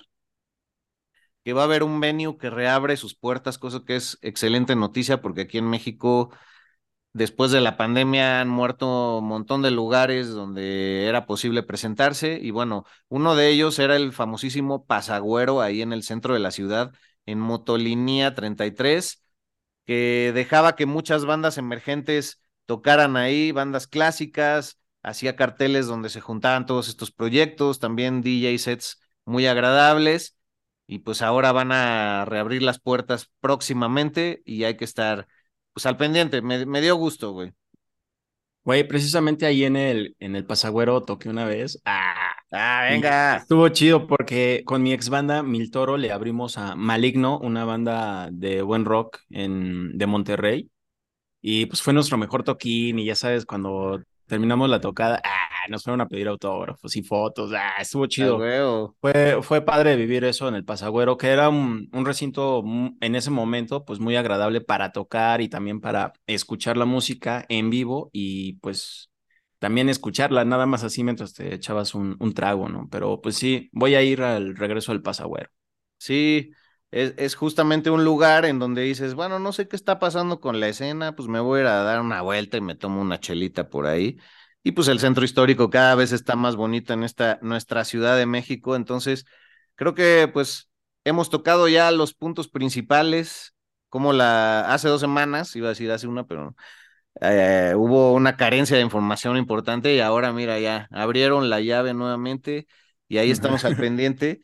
que 1.44 1.52
va 1.52 1.62
a 1.62 1.64
haber 1.64 1.82
un 1.82 2.00
venue 2.00 2.36
que 2.38 2.50
reabre 2.50 2.96
sus 2.96 3.14
puertas, 3.14 3.58
cosa 3.58 3.82
que 3.86 3.96
es 3.96 4.18
excelente 4.22 4.76
noticia 4.76 5.20
porque 5.22 5.42
aquí 5.42 5.58
en 5.58 5.68
México, 5.70 6.30
después 7.12 7.50
de 7.52 7.60
la 7.60 7.76
pandemia, 7.76 8.40
han 8.40 8.48
muerto 8.48 9.18
un 9.18 9.28
montón 9.28 9.62
de 9.62 9.70
lugares 9.70 10.30
donde 10.30 11.06
era 11.06 11.26
posible 11.26 11.62
presentarse. 11.62 12.38
Y 12.42 12.50
bueno, 12.52 12.84
uno 13.08 13.36
de 13.36 13.50
ellos 13.50 13.78
era 13.78 13.96
el 13.96 14.12
famosísimo 14.12 14.86
Pasagüero 14.86 15.60
ahí 15.62 15.82
en 15.82 15.92
el 15.92 16.02
centro 16.04 16.34
de 16.34 16.40
la 16.40 16.50
ciudad, 16.50 16.92
en 17.26 17.40
Motolinía 17.40 18.34
33 18.34 19.22
que 19.84 20.32
dejaba 20.34 20.76
que 20.76 20.86
muchas 20.86 21.24
bandas 21.24 21.56
emergentes 21.58 22.42
tocaran 22.66 23.16
ahí, 23.16 23.52
bandas 23.52 23.86
clásicas, 23.86 24.78
hacía 25.08 25.36
carteles 25.36 25.86
donde 25.86 26.10
se 26.10 26.20
juntaban 26.20 26.66
todos 26.66 26.88
estos 26.88 27.10
proyectos, 27.10 27.78
también 27.78 28.20
DJ 28.20 28.58
sets 28.58 29.00
muy 29.24 29.46
agradables 29.46 30.36
y 30.86 31.00
pues 31.00 31.22
ahora 31.22 31.52
van 31.52 31.72
a 31.72 32.24
reabrir 32.24 32.62
las 32.62 32.80
puertas 32.80 33.30
próximamente 33.40 34.42
y 34.44 34.64
hay 34.64 34.76
que 34.76 34.84
estar 34.84 35.26
pues 35.72 35.86
al 35.86 35.96
pendiente, 35.96 36.42
me, 36.42 36.66
me 36.66 36.80
dio 36.80 36.96
gusto, 36.96 37.32
güey. 37.32 37.52
Güey, 38.64 38.86
precisamente 38.86 39.46
ahí 39.46 39.64
en 39.64 39.76
el, 39.76 40.14
en 40.18 40.36
el 40.36 40.44
Pasagüero 40.44 41.02
toqué 41.02 41.30
una 41.30 41.46
vez. 41.46 41.80
¡Ah! 41.86 42.32
¡Ah, 42.52 42.86
venga! 42.90 43.36
Estuvo 43.36 43.68
chido 43.70 44.06
porque 44.06 44.62
con 44.66 44.82
mi 44.82 44.92
ex 44.92 45.08
banda 45.08 45.42
Mil 45.42 45.70
Toro 45.70 45.96
le 45.96 46.12
abrimos 46.12 46.58
a 46.58 46.74
Maligno, 46.76 47.38
una 47.38 47.64
banda 47.64 48.28
de 48.30 48.60
buen 48.60 48.84
rock 48.84 49.20
en, 49.30 49.96
de 49.96 50.06
Monterrey. 50.06 50.70
Y 51.40 51.66
pues 51.66 51.80
fue 51.80 51.94
nuestro 51.94 52.18
mejor 52.18 52.42
toquín 52.42 52.98
y 52.98 53.06
ya 53.06 53.14
sabes, 53.14 53.46
cuando 53.46 54.02
terminamos 54.28 54.68
la 54.70 54.80
tocada, 54.80 55.20
ah, 55.24 55.66
nos 55.68 55.82
fueron 55.82 56.00
a 56.00 56.08
pedir 56.08 56.28
autógrafos 56.28 56.94
y 56.94 57.02
fotos, 57.02 57.52
ah, 57.54 57.74
estuvo 57.80 58.06
chido. 58.06 58.38
Fue, 59.00 59.38
fue 59.42 59.62
padre 59.62 59.96
vivir 59.96 60.24
eso 60.24 60.46
en 60.48 60.54
el 60.54 60.64
Pasagüero, 60.64 61.16
que 61.16 61.28
era 61.28 61.48
un, 61.48 61.88
un, 61.92 62.06
recinto 62.06 62.62
en 63.00 63.14
ese 63.14 63.30
momento, 63.30 63.84
pues 63.84 63.98
muy 63.98 64.16
agradable 64.16 64.60
para 64.60 64.92
tocar 64.92 65.40
y 65.40 65.48
también 65.48 65.80
para 65.80 66.12
escuchar 66.26 66.76
la 66.76 66.84
música 66.84 67.44
en 67.48 67.70
vivo 67.70 68.10
y 68.12 68.54
pues 68.54 69.10
también 69.58 69.88
escucharla, 69.88 70.44
nada 70.44 70.66
más 70.66 70.84
así 70.84 71.02
mientras 71.02 71.34
te 71.34 71.54
echabas 71.54 71.94
un, 71.94 72.16
un 72.20 72.34
trago, 72.34 72.68
¿no? 72.68 72.88
Pero 72.90 73.20
pues 73.20 73.36
sí, 73.36 73.68
voy 73.72 73.94
a 73.94 74.02
ir 74.02 74.22
al 74.22 74.56
regreso 74.56 74.92
del 74.92 75.02
Pasagüero. 75.02 75.50
Sí, 75.98 76.52
es, 76.90 77.14
es, 77.16 77.34
justamente 77.34 77.90
un 77.90 78.04
lugar 78.04 78.44
en 78.44 78.58
donde 78.58 78.82
dices, 78.82 79.14
bueno, 79.14 79.38
no 79.38 79.52
sé 79.52 79.68
qué 79.68 79.76
está 79.76 79.98
pasando 79.98 80.40
con 80.40 80.60
la 80.60 80.68
escena, 80.68 81.14
pues 81.14 81.28
me 81.28 81.40
voy 81.40 81.60
a 81.60 81.62
ir 81.62 81.66
a 81.68 81.82
dar 81.82 82.00
una 82.00 82.22
vuelta 82.22 82.56
y 82.56 82.60
me 82.60 82.74
tomo 82.74 83.00
una 83.00 83.20
chelita 83.20 83.68
por 83.68 83.86
ahí. 83.86 84.18
Y 84.62 84.72
pues 84.72 84.88
el 84.88 85.00
centro 85.00 85.24
histórico 85.24 85.70
cada 85.70 85.94
vez 85.94 86.12
está 86.12 86.36
más 86.36 86.56
bonito 86.56 86.92
en 86.92 87.04
esta 87.04 87.38
nuestra 87.42 87.84
Ciudad 87.84 88.16
de 88.16 88.26
México. 88.26 88.76
Entonces, 88.76 89.24
creo 89.76 89.94
que 89.94 90.28
pues 90.32 90.70
hemos 91.04 91.30
tocado 91.30 91.68
ya 91.68 91.90
los 91.90 92.14
puntos 92.14 92.48
principales, 92.48 93.54
como 93.88 94.12
la 94.12 94.72
hace 94.72 94.88
dos 94.88 95.00
semanas, 95.00 95.54
iba 95.56 95.68
a 95.68 95.70
decir 95.70 95.90
hace 95.90 96.06
una, 96.06 96.26
pero 96.26 96.54
eh, 97.20 97.74
hubo 97.76 98.12
una 98.14 98.36
carencia 98.36 98.76
de 98.76 98.82
información 98.82 99.36
importante 99.36 99.94
y 99.94 100.00
ahora 100.00 100.32
mira 100.32 100.58
ya 100.60 100.88
abrieron 100.92 101.50
la 101.50 101.60
llave 101.60 101.94
nuevamente 101.94 102.66
y 103.08 103.18
ahí 103.18 103.30
estamos 103.30 103.64
al 103.64 103.76
pendiente. 103.76 104.40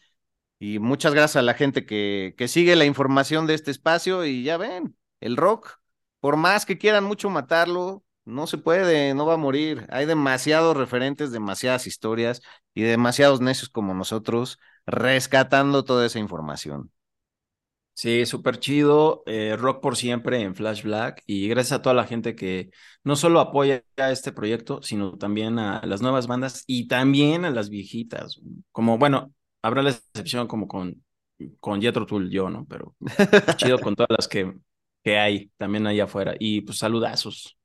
Y 0.67 0.79
muchas 0.79 1.13
gracias 1.13 1.37
a 1.37 1.43
la 1.43 1.53
gente 1.53 1.85
que, 1.85 2.35
que 2.39 2.49
sigue 2.49 2.75
la 2.75 2.87
información 2.87 3.47
de 3.47 3.53
este 3.53 3.71
espacio 3.71 4.25
y 4.25 4.45
ya 4.45 4.57
ven, 4.57 4.97
el 5.21 5.37
rock, 5.37 5.79
por 6.21 6.39
más 6.39 6.65
que 6.65 6.79
quieran 6.79 7.05
mucho 7.05 7.29
matarlo, 7.29 8.03
no 8.25 8.47
se 8.47 8.57
puede, 8.57 9.13
no 9.13 9.27
va 9.27 9.35
a 9.35 9.37
morir. 9.37 9.87
Hay 9.91 10.07
demasiados 10.07 10.75
referentes, 10.75 11.33
demasiadas 11.33 11.87
historias 11.87 12.41
y 12.73 12.81
demasiados 12.81 13.43
necios 13.43 13.69
como 13.69 13.93
nosotros 13.93 14.59
rescatando 14.87 15.85
toda 15.85 16.07
esa 16.07 16.19
información. 16.19 16.91
Sí, 17.93 18.25
súper 18.25 18.59
chido. 18.59 19.23
Eh, 19.27 19.57
rock 19.59 19.83
por 19.83 19.97
siempre 19.97 20.41
en 20.41 20.55
Flash 20.55 20.83
Black. 20.83 21.23
Y 21.27 21.47
gracias 21.49 21.79
a 21.79 21.83
toda 21.83 21.95
la 21.95 22.07
gente 22.07 22.35
que 22.35 22.71
no 23.05 23.17
solo 23.17 23.41
apoya 23.41 23.85
a 23.99 24.11
este 24.11 24.33
proyecto, 24.33 24.81
sino 24.81 25.19
también 25.19 25.59
a 25.59 25.85
las 25.85 26.01
nuevas 26.01 26.27
bandas 26.27 26.65
y 26.67 26.89
también 26.89 27.45
a 27.45 27.51
las 27.51 27.69
viejitas. 27.69 28.41
Como, 28.73 28.97
bueno, 28.97 29.35
habrá 29.65 29.83
la 29.83 29.91
excepción 29.91 30.47
como 30.47 30.69
con, 30.69 31.03
con 31.59 31.81
Jethro 31.81 32.05
Tull 32.05 32.31
yo, 32.31 32.51
¿no? 32.51 32.67
Pero 32.69 32.95
chido 33.57 33.81
con 33.81 33.97
todas 33.97 34.11
las 34.11 34.29
que, 34.29 34.55
que 35.03 35.19
hay 35.19 35.51
también 35.57 35.87
allá 35.87 36.05
afuera. 36.05 36.35
Y 36.39 36.61
pues 36.61 36.79
saludazos. 36.79 37.57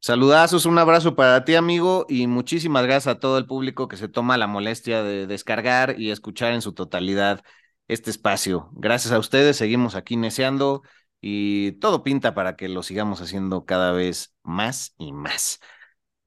Saludazos, 0.00 0.64
un 0.66 0.78
abrazo 0.78 1.14
para 1.16 1.44
ti, 1.44 1.54
amigo, 1.54 2.06
y 2.08 2.26
muchísimas 2.26 2.84
gracias 2.84 3.14
a 3.14 3.20
todo 3.20 3.36
el 3.38 3.46
público 3.46 3.88
que 3.88 3.96
se 3.98 4.08
toma 4.08 4.38
la 4.38 4.46
molestia 4.46 5.02
de 5.02 5.26
descargar 5.26 5.96
y 5.98 6.10
escuchar 6.10 6.52
en 6.52 6.62
su 6.62 6.72
totalidad 6.72 7.42
este 7.88 8.10
espacio. 8.10 8.70
Gracias 8.72 9.12
a 9.12 9.18
ustedes, 9.18 9.56
seguimos 9.56 9.94
aquí 9.94 10.16
neceando 10.16 10.82
y 11.20 11.72
todo 11.72 12.02
pinta 12.02 12.34
para 12.34 12.56
que 12.56 12.68
lo 12.68 12.82
sigamos 12.82 13.20
haciendo 13.20 13.64
cada 13.66 13.92
vez 13.92 14.34
más 14.42 14.94
y 14.98 15.12
más. 15.12 15.60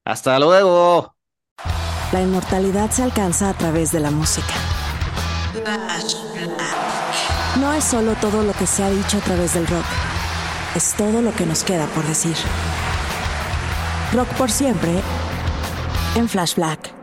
Hasta 0.04 0.38
luego. 0.38 1.16
La 2.12 2.22
inmortalidad 2.22 2.90
se 2.90 3.02
alcanza 3.02 3.50
a 3.50 3.54
través 3.54 3.92
de 3.92 4.00
la 4.00 4.10
música. 4.10 4.54
No 7.60 7.74
es 7.74 7.84
solo 7.84 8.14
todo 8.14 8.42
lo 8.42 8.52
que 8.54 8.66
se 8.66 8.82
ha 8.82 8.88
dicho 8.88 9.18
a 9.18 9.20
través 9.20 9.52
del 9.54 9.66
rock, 9.66 9.84
es 10.74 10.94
todo 10.94 11.20
lo 11.20 11.34
que 11.34 11.44
nos 11.44 11.64
queda 11.64 11.86
por 11.86 12.06
decir. 12.06 12.36
Rock 14.14 14.28
por 14.38 14.50
siempre 14.50 15.02
en 16.14 16.28
Flash 16.28 16.54
Black. 16.54 16.97